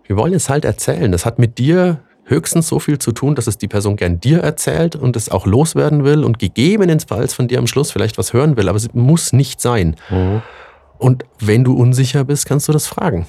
wir 0.06 0.18
wollen 0.18 0.34
es 0.34 0.50
halt 0.50 0.66
erzählen. 0.66 1.12
Das 1.12 1.26
hat 1.26 1.40
mit 1.40 1.58
dir 1.58 2.00
höchstens 2.26 2.68
so 2.68 2.80
viel 2.80 3.00
zu 3.00 3.12
tun, 3.12 3.36
dass 3.36 3.48
es 3.48 3.58
die 3.58 3.68
Person 3.68 3.96
gern 3.96 4.20
dir 4.20 4.40
erzählt 4.40 4.96
und 4.96 5.16
es 5.16 5.30
auch 5.30 5.46
loswerden 5.46 6.04
will 6.04 6.24
und 6.24 6.40
gegebenenfalls 6.40 7.34
von 7.34 7.48
dir 7.48 7.60
am 7.60 7.68
Schluss 7.68 7.92
vielleicht 7.92 8.18
was 8.18 8.34
hören 8.34 8.56
will, 8.56 8.70
aber 8.70 8.78
es 8.78 8.94
muss 8.94 9.34
nicht 9.34 9.62
sein. 9.62 9.96
Mhm. 10.10 10.42
Und 10.98 11.26
wenn 11.40 11.64
du 11.64 11.74
unsicher 11.74 12.24
bist, 12.24 12.46
kannst 12.46 12.68
du 12.68 12.72
das 12.72 12.88
fragen. 12.88 13.28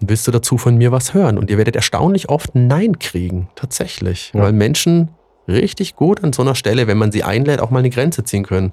Willst 0.00 0.28
du 0.28 0.30
dazu 0.30 0.58
von 0.58 0.76
mir 0.76 0.92
was 0.92 1.14
hören? 1.14 1.38
Und 1.38 1.50
ihr 1.50 1.58
werdet 1.58 1.74
erstaunlich 1.74 2.28
oft 2.28 2.54
Nein 2.54 3.00
kriegen, 3.00 3.48
tatsächlich. 3.56 4.30
Ja. 4.32 4.42
Weil 4.42 4.52
Menschen 4.52 5.08
richtig 5.48 5.96
gut 5.96 6.22
an 6.22 6.32
so 6.32 6.42
einer 6.42 6.54
Stelle, 6.54 6.86
wenn 6.86 6.98
man 6.98 7.10
sie 7.10 7.24
einlädt, 7.24 7.60
auch 7.60 7.70
mal 7.70 7.80
eine 7.80 7.90
Grenze 7.90 8.22
ziehen 8.22 8.44
können. 8.44 8.72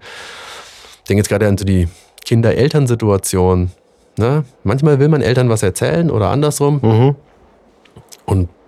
Ich 0.97 1.08
denke 1.08 1.21
jetzt 1.21 1.29
gerade 1.29 1.47
an 1.47 1.58
so 1.58 1.65
die 1.65 1.88
Kinder-Eltern-Situation. 2.25 3.71
Ne? 4.17 4.43
Manchmal 4.63 4.99
will 4.99 5.08
man 5.08 5.21
Eltern 5.21 5.49
was 5.49 5.63
erzählen 5.63 6.12
oder 6.12 6.29
andersrum. 6.29 6.79
Mhm. 6.81 7.15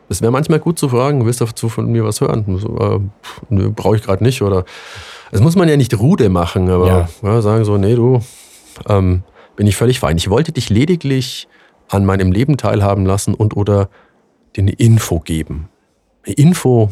Es 0.10 0.22
wäre 0.22 0.32
manchmal 0.32 0.60
gut 0.60 0.80
zu 0.80 0.90
fragen, 0.90 1.26
willst 1.26 1.42
du 1.42 1.46
dazu 1.46 1.68
von 1.70 1.92
mir 1.92 2.04
was 2.06 2.22
hören? 2.22 2.58
So, 2.60 2.78
äh, 2.78 3.00
nö, 3.50 3.70
brauche 3.76 3.96
ich 3.98 4.04
gerade 4.04 4.24
nicht. 4.24 4.42
Oder 4.42 4.64
das 5.32 5.42
muss 5.42 5.56
man 5.56 5.68
ja 5.68 5.76
nicht 5.78 5.98
rude 6.00 6.30
machen, 6.30 6.70
aber 6.70 6.88
Ja. 6.88 7.10
ja. 7.24 7.42
sagen 7.42 7.66
so, 7.66 7.78
nee, 7.78 7.96
du, 7.96 8.22
ähm, 8.88 9.24
bin 9.56 9.68
ich 9.68 9.76
völlig 9.76 10.00
fein. 10.00 10.18
Ich 10.18 10.30
wollte 10.30 10.52
dich 10.52 10.70
lediglich 10.70 11.48
an 11.90 12.06
meinem 12.06 12.32
Leben 12.32 12.58
teilhaben 12.58 13.06
lassen 13.06 13.34
und 13.34 13.58
oder 13.58 13.90
dir 14.56 14.62
eine 14.62 14.72
Info 14.72 15.20
geben. 15.20 15.68
Eine 16.26 16.36
Info, 16.36 16.90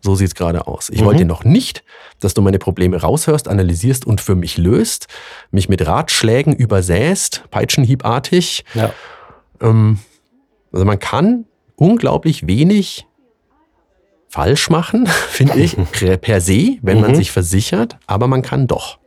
so 0.00 0.14
sieht 0.14 0.28
es 0.28 0.34
gerade 0.34 0.66
aus. 0.66 0.88
Ich 0.88 1.00
Mhm. 1.02 1.04
wollte 1.06 1.24
noch 1.26 1.44
nicht, 1.44 1.84
dass 2.20 2.32
du 2.32 2.40
meine 2.40 2.58
Probleme 2.58 3.00
raushörst, 3.00 3.46
analysierst 3.48 4.06
und 4.06 4.20
für 4.22 4.34
mich 4.34 4.56
löst, 4.56 5.06
mich 5.50 5.68
mit 5.68 5.86
Ratschlägen 5.86 6.54
übersäst, 6.54 7.44
peitschenhiebartig. 7.50 8.64
Ja. 8.74 8.92
Ähm, 9.60 9.98
also 10.72 10.84
man 10.86 10.98
kann 10.98 11.44
unglaublich 11.80 12.46
wenig 12.46 13.06
falsch 14.28 14.70
machen, 14.70 15.06
finde 15.30 15.58
ich, 15.58 15.76
per 16.20 16.40
se, 16.40 16.78
wenn 16.82 17.00
man 17.00 17.10
Mhm. 17.12 17.14
sich 17.16 17.32
versichert, 17.32 17.96
aber 18.06 18.28
man 18.28 18.42
kann 18.42 18.68
doch. 18.68 18.98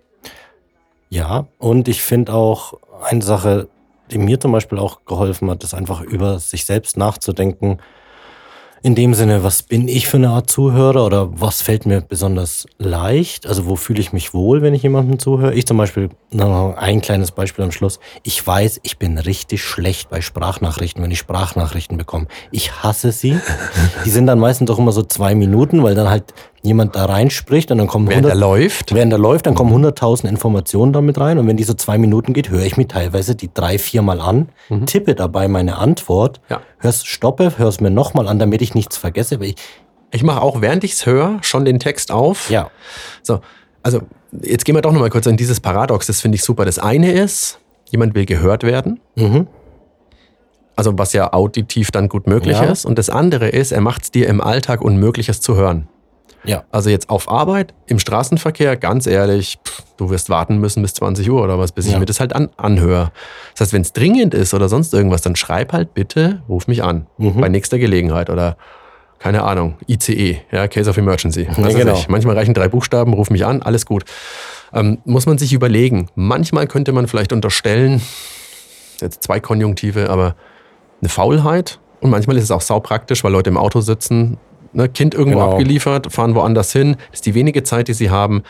Ja, 1.09 1.47
und 1.59 1.88
ich 1.88 2.01
finde 2.01 2.33
auch 2.33 2.73
eine 3.03 3.21
Sache, 3.21 3.69
die 4.12 4.17
mir 4.17 4.39
zum 4.39 4.51
Beispiel 4.51 4.79
auch 4.79 5.05
geholfen 5.05 5.49
hat, 5.49 5.63
ist 5.63 5.73
einfach 5.73 6.01
über 6.01 6.39
sich 6.39 6.65
selbst 6.65 6.97
nachzudenken. 6.97 7.77
In 8.86 8.96
dem 8.96 9.13
Sinne, 9.13 9.43
was 9.43 9.63
bin 9.63 9.88
ich 9.88 10.10
für 10.10 10.17
eine 10.17 10.32
Art 10.32 10.50
Zuhörer 10.52 11.06
oder 11.06 11.39
was 11.39 11.62
fällt 11.62 11.86
mir 11.86 12.02
besonders 12.02 12.65
leicht? 12.80 13.48
Also 13.48 13.65
wo 13.65 13.78
fühle 13.78 14.02
ich 14.02 14.12
mich 14.12 14.34
wohl, 14.34 14.62
wenn 14.62 14.74
ich 14.74 14.84
jemandem 14.84 15.19
zuhöre? 15.19 15.54
Ich 15.54 15.65
zum 15.65 15.78
Beispiel, 15.78 16.10
noch 16.32 16.76
ein 16.76 17.00
kleines 17.00 17.32
Beispiel 17.32 17.63
am 17.63 17.72
Schluss. 17.72 18.02
Ich 18.24 18.46
weiß, 18.46 18.82
ich 18.84 18.98
bin 18.98 19.17
richtig 19.17 19.63
schlecht 19.63 20.10
bei 20.10 20.19
Sprachnachrichten, 20.19 21.02
wenn 21.02 21.12
ich 21.12 21.19
Sprachnachrichten 21.19 21.96
bekomme. 21.96 22.28
Ich 22.52 22.84
hasse 22.84 23.13
sie. 23.13 23.39
Die 24.06 24.10
sind 24.10 24.28
dann 24.28 24.39
meistens 24.39 24.67
doch 24.67 24.80
immer 24.80 24.91
so 24.91 25.04
zwei 25.04 25.34
Minuten, 25.34 25.82
weil 25.82 25.96
dann 25.96 26.10
halt 26.10 26.34
jemand 26.63 26.95
da 26.95 27.06
reinspricht 27.06 27.69
und 27.71 27.78
dann 27.78 27.88
kommen 27.88 28.08
Während 28.08 28.26
100 28.26 28.32
er 28.36 28.39
läuft. 28.39 28.93
Während 28.95 29.12
er 29.12 29.19
läuft, 29.19 29.45
dann 29.45 29.54
kommen 29.54 29.71
100.000 29.86 30.28
Informationen 30.30 30.93
damit 30.93 31.19
rein 31.19 31.38
und 31.38 31.45
wenn 31.47 31.58
die 31.58 31.63
so 31.63 31.73
zwei 31.73 31.97
Minuten 31.97 32.34
geht, 32.34 32.49
höre 32.49 32.63
ich 32.63 32.78
mir 32.78 32.88
teilweise 32.88 33.36
die 33.36 33.49
drei, 33.54 33.78
viermal 33.78 34.19
an, 34.21 34.49
tippe 34.86 35.13
dabei 35.13 35.47
meine 35.47 35.78
Antwort, 35.78 36.39
Ja. 36.49 36.62
hör's, 36.80 37.04
stoppe, 37.06 37.54
hör's 37.58 37.82
mir 37.82 37.91
nochmal 37.91 38.28
an, 38.28 38.39
damit 38.39 38.62
ich 38.62 38.73
nichts 38.76 38.95
vergesse. 38.97 39.39
Weil 39.39 39.47
ich, 39.49 39.56
Ich 40.12 40.23
mache 40.23 40.41
auch, 40.41 40.62
während 40.62 40.84
ich 40.84 40.93
es 40.93 41.06
höre, 41.06 41.38
schon 41.41 41.65
den 41.65 41.80
Text 41.80 42.12
auf. 42.12 42.49
ja, 42.49 42.69
So, 43.23 43.41
also 43.84 44.02
jetzt 44.41 44.63
gehen 44.63 44.76
wir 44.76 44.82
doch 44.82 44.93
nochmal 44.93 45.10
kurz 45.10 45.26
in 45.26 45.36
dieses 45.38 45.60
Paradox. 45.60 46.08
Das 46.08 46.21
finde 46.21 46.36
ich 46.38 46.43
super. 46.43 46.63
Das 46.65 46.80
eine 46.80 47.12
ist, 47.12 47.60
jemand 47.91 48.15
will 48.15 48.26
gehört 48.26 48.63
werden. 48.63 48.99
mhm. 49.15 49.47
Also 50.76 50.97
was 50.97 51.13
ja 51.13 51.32
auditiv 51.34 51.91
dann 51.91 52.10
gut 52.10 52.26
möglich 52.26 52.58
Ja. 52.58 52.63
ist. 52.63 52.86
Und 52.86 52.97
das 52.97 53.10
andere 53.12 53.49
ist, 53.49 53.71
er 53.71 53.82
macht 53.82 54.04
es 54.04 54.12
dir 54.12 54.28
im 54.28 54.41
Alltag 54.41 54.82
unmöglich, 54.82 55.30
es 55.30 55.39
zu 55.39 55.56
hören. 55.56 55.88
Ja, 56.43 56.63
Also 56.71 56.89
jetzt 56.89 57.10
auf 57.10 57.29
Arbeit, 57.29 57.73
im 57.88 57.99
Straßenverkehr, 57.99 58.77
ganz 58.77 59.08
ehrlich, 59.08 59.58
pff, 59.65 59.84
du 59.97 60.10
wirst 60.10 60.29
warten 60.29 60.58
müssen 60.58 60.82
bis 60.82 60.93
20 60.95 61.29
Uhr 61.29 61.41
oder 61.43 61.58
was, 61.60 61.71
bis 61.71 61.86
ich 61.86 61.93
Ja. 61.93 61.99
mir 61.99 62.06
das 62.06 62.19
halt 62.19 62.34
an, 62.34 62.49
anhöre. 62.58 63.12
Das 63.53 63.62
heißt, 63.62 63.73
wenn 63.73 63.82
es 63.82 63.93
dringend 63.93 64.34
ist 64.34 64.53
oder 64.53 64.69
sonst 64.69 64.93
irgendwas, 64.93 65.21
dann 65.21 65.36
schreib 65.36 65.73
halt 65.73 65.93
bitte, 65.93 66.41
ruf 66.49 66.67
mich 66.67 66.84
an. 66.84 67.08
Mhm. 67.17 67.39
Bei 67.39 67.49
nächster 67.49 67.79
Gelegenheit 67.79 68.29
oder 68.29 68.58
keine 69.19 69.43
Ahnung, 69.43 69.75
ICE, 69.88 70.41
ja, 70.51 70.67
Case 70.67 70.89
of 70.89 70.97
Emergency. 70.97 71.47
Weiß 71.56 71.75
genau. 71.75 71.93
ich. 71.93 72.10
Manchmal 72.10 72.36
reichen 72.36 72.53
drei 72.53 72.67
Buchstaben, 72.67 73.13
ruf 73.13 73.29
mich 73.29 73.45
an, 73.45 73.62
alles 73.62 73.86
gut. 73.86 74.03
Ähm, 74.73 74.97
muss 75.06 75.25
man 75.25 75.38
sich 75.38 75.53
überlegen. 75.53 76.10
Manchmal 76.15 76.67
könnte 76.67 76.91
man 76.91 77.08
vielleicht 77.08 77.32
unterstellen, 77.32 78.01
jetzt 78.99 79.23
zwei 79.23 79.39
Konjunktive, 79.39 80.10
aber 80.10 80.36
eine 81.01 81.10
Faulheit. 81.10 81.79
Und 82.01 82.10
manchmal 82.10 82.36
ist 82.36 82.43
es 82.43 82.51
auch 82.51 82.60
saupraktisch, 82.62 83.23
weil 83.23 83.32
Leute 83.32 83.49
im 83.49 83.56
Auto 83.58 83.79
sitzen, 83.79 84.38
ne, 84.73 84.89
Kind 84.89 85.13
irgendwo 85.13 85.39
Genau. 85.39 85.51
abgeliefert, 85.51 86.12
fahren 86.12 86.36
woanders 86.36 86.71
hin. 86.73 86.95
Das 87.12 87.19
ist 87.19 87.25
die 87.25 87.33
wenige 87.36 87.63
Zeit, 87.63 87.88
die 87.88 87.93
sie 87.93 88.09
haben. 88.09 88.43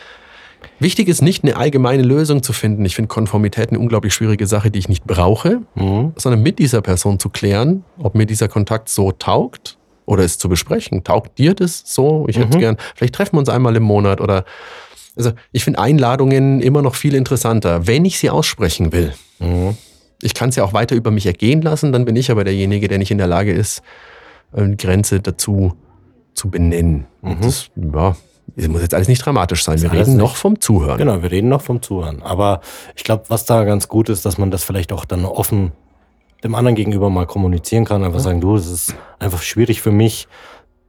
Wichtig 0.80 1.08
ist 1.08 1.20
nicht, 1.22 1.44
eine 1.44 1.56
allgemeine 1.56 2.02
Lösung 2.02 2.42
zu 2.42 2.52
finden. 2.52 2.84
Ich 2.84 2.94
finde 2.96 3.08
Konformität 3.08 3.68
eine 3.70 3.78
unglaublich 3.78 4.14
schwierige 4.14 4.46
Sache, 4.46 4.70
die 4.70 4.78
ich 4.78 4.88
nicht 4.88 5.04
brauche, 5.04 5.60
mhm. 5.74 6.12
sondern 6.16 6.42
mit 6.42 6.58
dieser 6.58 6.80
Person 6.80 7.18
zu 7.18 7.28
klären, 7.28 7.84
ob 7.98 8.14
mir 8.14 8.26
dieser 8.26 8.48
Kontakt 8.48 8.88
so 8.88 9.12
taugt 9.12 9.76
oder 10.06 10.24
es 10.24 10.38
zu 10.38 10.48
besprechen. 10.48 11.04
Taugt 11.04 11.38
dir 11.38 11.54
das 11.54 11.82
so? 11.84 12.24
Ich 12.28 12.36
hätte 12.38 12.56
Mhm. 12.56 12.60
gern, 12.60 12.76
vielleicht 12.94 13.14
treffen 13.14 13.36
wir 13.36 13.40
uns 13.40 13.48
einmal 13.48 13.76
im 13.76 13.82
Monat 13.84 14.20
oder. 14.20 14.44
Also, 15.16 15.30
ich 15.52 15.62
finde 15.62 15.78
Einladungen 15.78 16.60
immer 16.60 16.82
noch 16.82 16.96
viel 16.96 17.14
interessanter, 17.14 17.86
wenn 17.86 18.04
ich 18.04 18.18
sie 18.18 18.30
aussprechen 18.30 18.90
will. 18.92 19.12
Mhm. 19.38 19.76
Ich 20.22 20.34
kann 20.34 20.48
es 20.48 20.56
ja 20.56 20.64
auch 20.64 20.72
weiter 20.72 20.96
über 20.96 21.10
mich 21.12 21.26
ergehen 21.26 21.62
lassen, 21.62 21.92
dann 21.92 22.04
bin 22.04 22.16
ich 22.16 22.30
aber 22.32 22.42
derjenige, 22.42 22.88
der 22.88 22.98
nicht 22.98 23.10
in 23.12 23.18
der 23.18 23.26
Lage 23.28 23.52
ist, 23.52 23.82
eine 24.52 24.74
Grenze 24.76 25.20
dazu 25.20 25.74
zu 26.34 26.50
benennen. 26.50 27.06
Mhm. 27.22 27.36
Das, 27.42 27.70
ja, 27.76 28.16
das 28.56 28.68
muss 28.68 28.82
jetzt 28.82 28.94
alles 28.94 29.08
nicht 29.08 29.24
dramatisch 29.24 29.64
sein. 29.64 29.80
Wir 29.80 29.88
Das 29.88 29.96
alles 29.96 30.08
reden 30.08 30.18
noch 30.18 30.30
nicht. 30.30 30.38
vom 30.38 30.60
Zuhören. 30.60 30.98
Genau, 30.98 31.22
wir 31.22 31.30
reden 31.30 31.48
noch 31.48 31.62
vom 31.62 31.80
Zuhören. 31.82 32.22
Aber 32.22 32.60
ich 32.96 33.04
glaube, 33.04 33.24
was 33.28 33.44
da 33.44 33.64
ganz 33.64 33.88
gut 33.88 34.08
ist, 34.08 34.24
dass 34.26 34.38
man 34.38 34.50
das 34.50 34.64
vielleicht 34.64 34.92
auch 34.92 35.04
dann 35.04 35.24
offen 35.24 35.72
dem 36.42 36.54
anderen 36.54 36.74
gegenüber 36.74 37.08
mal 37.08 37.26
kommunizieren 37.26 37.84
kann. 37.86 38.04
Einfach 38.04 38.20
sagen, 38.20 38.40
du, 38.40 38.54
es 38.56 38.66
ist 38.70 38.94
einfach 39.18 39.40
schwierig 39.42 39.80
für 39.80 39.90
mich. 39.90 40.28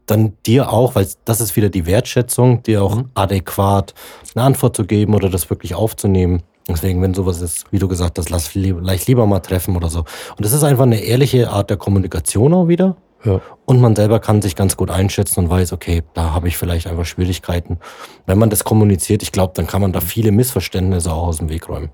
Dann 0.05 0.33
dir 0.45 0.71
auch, 0.71 0.93
weil 0.95 1.07
das 1.23 1.41
ist 1.41 1.55
wieder 1.55 1.69
die 1.69 1.85
Wertschätzung, 1.85 2.61
dir 2.61 2.83
auch 2.83 2.97
Mhm. 2.97 3.09
adäquat 3.15 3.93
eine 4.35 4.43
Antwort 4.43 4.75
zu 4.75 4.85
geben 4.85 5.15
oder 5.15 5.29
das 5.29 5.49
wirklich 5.49 5.73
aufzunehmen. 5.73 6.43
Deswegen, 6.67 7.01
wenn 7.01 7.13
sowas 7.13 7.41
ist, 7.41 7.65
wie 7.71 7.79
du 7.79 7.87
gesagt 7.87 8.17
hast, 8.19 8.29
lass 8.29 8.53
li 8.53 8.71
leicht 8.71 9.07
lieber 9.07 9.25
mal 9.27 9.39
treffen 9.39 9.75
oder 9.77 9.87
so. 9.89 9.99
Und 9.99 10.43
das 10.43 10.51
ist 10.51 10.63
einfach 10.63 10.83
eine 10.83 10.99
ehrliche 10.99 11.49
Art 11.49 11.69
der 11.69 11.77
Kommunikation 11.77 12.53
auch 12.53 12.67
wieder. 12.67 12.97
Ja. 13.25 13.41
Und 13.65 13.81
man 13.81 13.95
selber 13.95 14.19
kann 14.19 14.41
sich 14.41 14.55
ganz 14.55 14.77
gut 14.77 14.91
einschätzen 14.91 15.41
und 15.41 15.49
weiß, 15.49 15.73
okay, 15.73 16.03
da 16.13 16.33
habe 16.33 16.47
ich 16.47 16.57
vielleicht 16.57 16.87
einfach 16.87 17.05
Schwierigkeiten. 17.05 17.79
Wenn 18.25 18.37
man 18.37 18.49
das 18.49 18.63
kommuniziert, 18.63 19.23
ich 19.23 19.31
glaube, 19.31 19.53
dann 19.55 19.67
kann 19.67 19.81
man 19.81 19.91
da 19.91 20.01
viele 20.01 20.31
Missverständnisse 20.31 21.11
auch 21.11 21.27
aus 21.27 21.37
dem 21.37 21.49
Weg 21.49 21.67
räumen. 21.67 21.89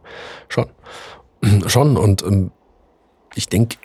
Schon. 0.50 0.68
Schon. 1.68 1.98
Und 1.98 2.22
ähm, 2.24 2.52
ich 3.34 3.48
denke, 3.48 3.78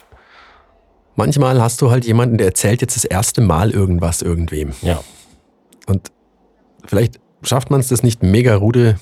manchmal 1.14 1.62
hast 1.62 1.80
du 1.80 1.90
halt 1.90 2.04
jemanden, 2.04 2.38
der 2.38 2.48
erzählt 2.48 2.80
jetzt 2.80 2.96
das 2.96 3.04
erste 3.04 3.40
Mal 3.40 3.70
irgendwas 3.70 4.20
irgendwem. 4.20 4.72
Ja. 4.82 5.00
Und 5.87 6.11
vielleicht 6.85 7.20
schafft 7.42 7.70
man 7.70 7.80
es 7.80 7.88
das 7.88 8.02
nicht 8.02 8.22
mega 8.24 8.56
rude 8.56 8.98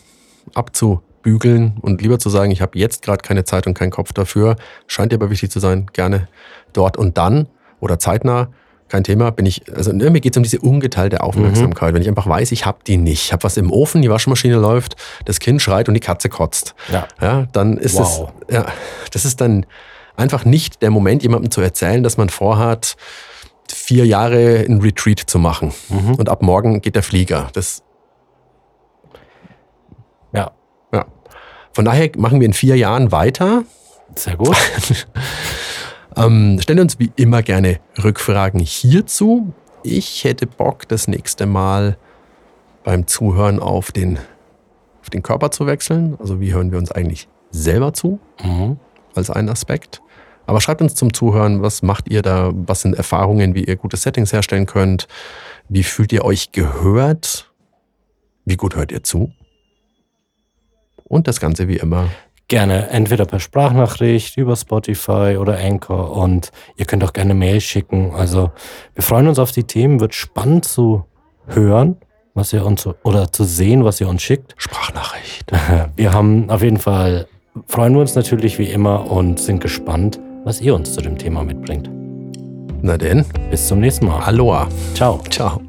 abzubügeln 0.54 1.78
und 1.80 2.02
lieber 2.02 2.18
zu 2.18 2.28
sagen, 2.28 2.50
ich 2.50 2.60
habe 2.60 2.78
jetzt 2.78 3.02
gerade 3.02 3.22
keine 3.22 3.44
Zeit 3.44 3.66
und 3.66 3.74
keinen 3.74 3.90
Kopf 3.90 4.12
dafür. 4.12 4.56
Scheint 4.86 5.12
dir 5.12 5.16
aber 5.16 5.30
wichtig 5.30 5.50
zu 5.50 5.60
sein, 5.60 5.86
gerne 5.94 6.28
dort 6.74 6.98
und 6.98 7.16
dann 7.16 7.48
oder 7.84 7.98
zeitnah. 7.98 8.48
Kein 8.88 9.02
Thema, 9.02 9.30
bin 9.30 9.46
ich, 9.46 9.62
also 9.74 9.92
ne, 9.92 10.10
mir 10.10 10.20
geht 10.20 10.34
es 10.34 10.36
um 10.36 10.42
diese 10.42 10.60
ungeteilte 10.60 11.22
Aufmerksamkeit. 11.22 11.94
Wenn 11.94 12.02
ich 12.02 12.08
einfach 12.08 12.26
weiß, 12.26 12.52
ich 12.52 12.66
habe 12.66 12.78
die 12.86 12.96
nicht, 12.98 13.24
ich 13.24 13.32
habe 13.32 13.42
was 13.42 13.56
im 13.56 13.72
Ofen, 13.72 14.02
die 14.02 14.10
Waschmaschine 14.10 14.56
läuft, 14.56 14.96
das 15.24 15.40
Kind 15.40 15.62
schreit 15.62 15.88
und 15.88 15.94
die 15.94 16.00
Katze 16.00 16.28
kotzt. 16.28 16.74
Ja. 16.92 17.08
Ja, 17.20 17.46
dann 17.52 17.78
ist 17.78 17.94
Wow. 17.96 18.32
es, 18.46 18.54
ja, 18.54 18.66
das 19.12 19.24
ist 19.24 19.40
dann 19.40 19.64
einfach 20.16 20.44
nicht 20.44 20.82
der 20.82 20.90
Moment, 20.90 21.22
jemandem 21.22 21.50
zu 21.50 21.60
erzählen, 21.62 22.02
dass 22.02 22.18
man 22.18 22.28
vorhat, 22.28 22.96
vier 23.72 24.04
Jahre 24.06 24.56
in 24.62 24.80
Retreat 24.82 25.18
zu 25.18 25.38
machen. 25.38 25.72
Mhm. 25.88 26.16
Und 26.16 26.28
ab 26.28 26.42
morgen 26.42 26.82
geht 26.82 26.94
der 26.94 27.02
Flieger. 27.02 27.48
Das, 27.54 27.82
Ja. 30.32 30.50
ja. 30.92 31.06
Von 31.72 31.86
daher 31.86 32.10
machen 32.18 32.38
wir 32.38 32.46
in 32.46 32.52
vier 32.52 32.76
Jahren 32.76 33.12
weiter. 33.12 33.64
Sehr 34.14 34.36
gut. 34.36 34.56
Ähm, 36.16 36.58
stellen 36.60 36.80
uns 36.80 36.98
wie 36.98 37.12
immer 37.16 37.42
gerne 37.42 37.80
Rückfragen 38.02 38.60
hierzu. 38.60 39.52
Ich 39.82 40.24
hätte 40.24 40.46
Bock, 40.46 40.88
das 40.88 41.08
nächste 41.08 41.46
Mal 41.46 41.96
beim 42.84 43.06
Zuhören 43.06 43.58
auf 43.58 43.92
den, 43.92 44.18
auf 45.00 45.10
den 45.10 45.22
Körper 45.22 45.50
zu 45.50 45.66
wechseln. 45.66 46.16
Also 46.20 46.40
wie 46.40 46.52
hören 46.54 46.70
wir 46.70 46.78
uns 46.78 46.92
eigentlich 46.92 47.28
selber 47.50 47.92
zu? 47.92 48.18
mhm. 48.42 48.78
als 49.14 49.30
ein 49.30 49.48
Aspekt. 49.48 50.02
Aber 50.46 50.60
schreibt 50.60 50.82
uns 50.82 50.94
zum 50.94 51.14
Zuhören, 51.14 51.62
was 51.62 51.82
macht 51.82 52.08
ihr 52.10 52.22
da, 52.22 52.50
was 52.52 52.82
sind 52.82 52.94
Erfahrungen, 52.94 53.54
wie 53.54 53.64
ihr 53.64 53.76
gute 53.76 53.96
Settings 53.96 54.32
herstellen 54.32 54.66
könnt, 54.66 55.08
wie 55.68 55.82
fühlt 55.82 56.12
ihr 56.12 56.24
euch 56.24 56.52
gehört, 56.52 57.50
wie 58.44 58.56
gut 58.56 58.76
hört 58.76 58.92
ihr 58.92 59.02
zu 59.02 59.32
und 61.04 61.28
das 61.28 61.40
Ganze 61.40 61.68
wie 61.68 61.76
immer. 61.76 62.08
Gerne 62.54 62.88
entweder 62.90 63.24
per 63.24 63.40
Sprachnachricht 63.40 64.36
über 64.36 64.54
Spotify 64.54 65.38
oder 65.40 65.58
Anchor 65.58 66.16
und 66.16 66.52
ihr 66.76 66.84
könnt 66.86 67.02
auch 67.02 67.12
gerne 67.12 67.34
Mail 67.34 67.60
schicken. 67.60 68.12
Also 68.14 68.52
wir 68.94 69.02
freuen 69.02 69.26
uns 69.26 69.40
auf 69.40 69.50
die 69.50 69.64
Themen, 69.64 69.98
wird 69.98 70.14
spannend 70.14 70.64
zu 70.64 71.04
hören, 71.48 71.96
was 72.32 72.52
ihr 72.52 72.64
uns 72.64 72.88
oder 73.02 73.32
zu 73.32 73.42
sehen, 73.42 73.84
was 73.84 74.00
ihr 74.00 74.08
uns 74.08 74.22
schickt. 74.22 74.54
Sprachnachricht. 74.56 75.50
Wir 75.96 76.12
haben 76.12 76.48
auf 76.48 76.62
jeden 76.62 76.78
Fall, 76.78 77.26
freuen 77.66 77.94
wir 77.94 78.02
uns 78.02 78.14
natürlich 78.14 78.56
wie 78.60 78.70
immer 78.70 79.10
und 79.10 79.40
sind 79.40 79.60
gespannt, 79.60 80.20
was 80.44 80.60
ihr 80.60 80.76
uns 80.76 80.92
zu 80.92 81.00
dem 81.00 81.18
Thema 81.18 81.42
mitbringt. 81.42 81.90
Na 82.82 82.96
denn, 82.96 83.24
Bis 83.50 83.66
zum 83.66 83.80
nächsten 83.80 84.06
Mal. 84.06 84.20
Aloha. 84.20 84.68
Ciao. 84.94 85.20
Ciao. 85.28 85.60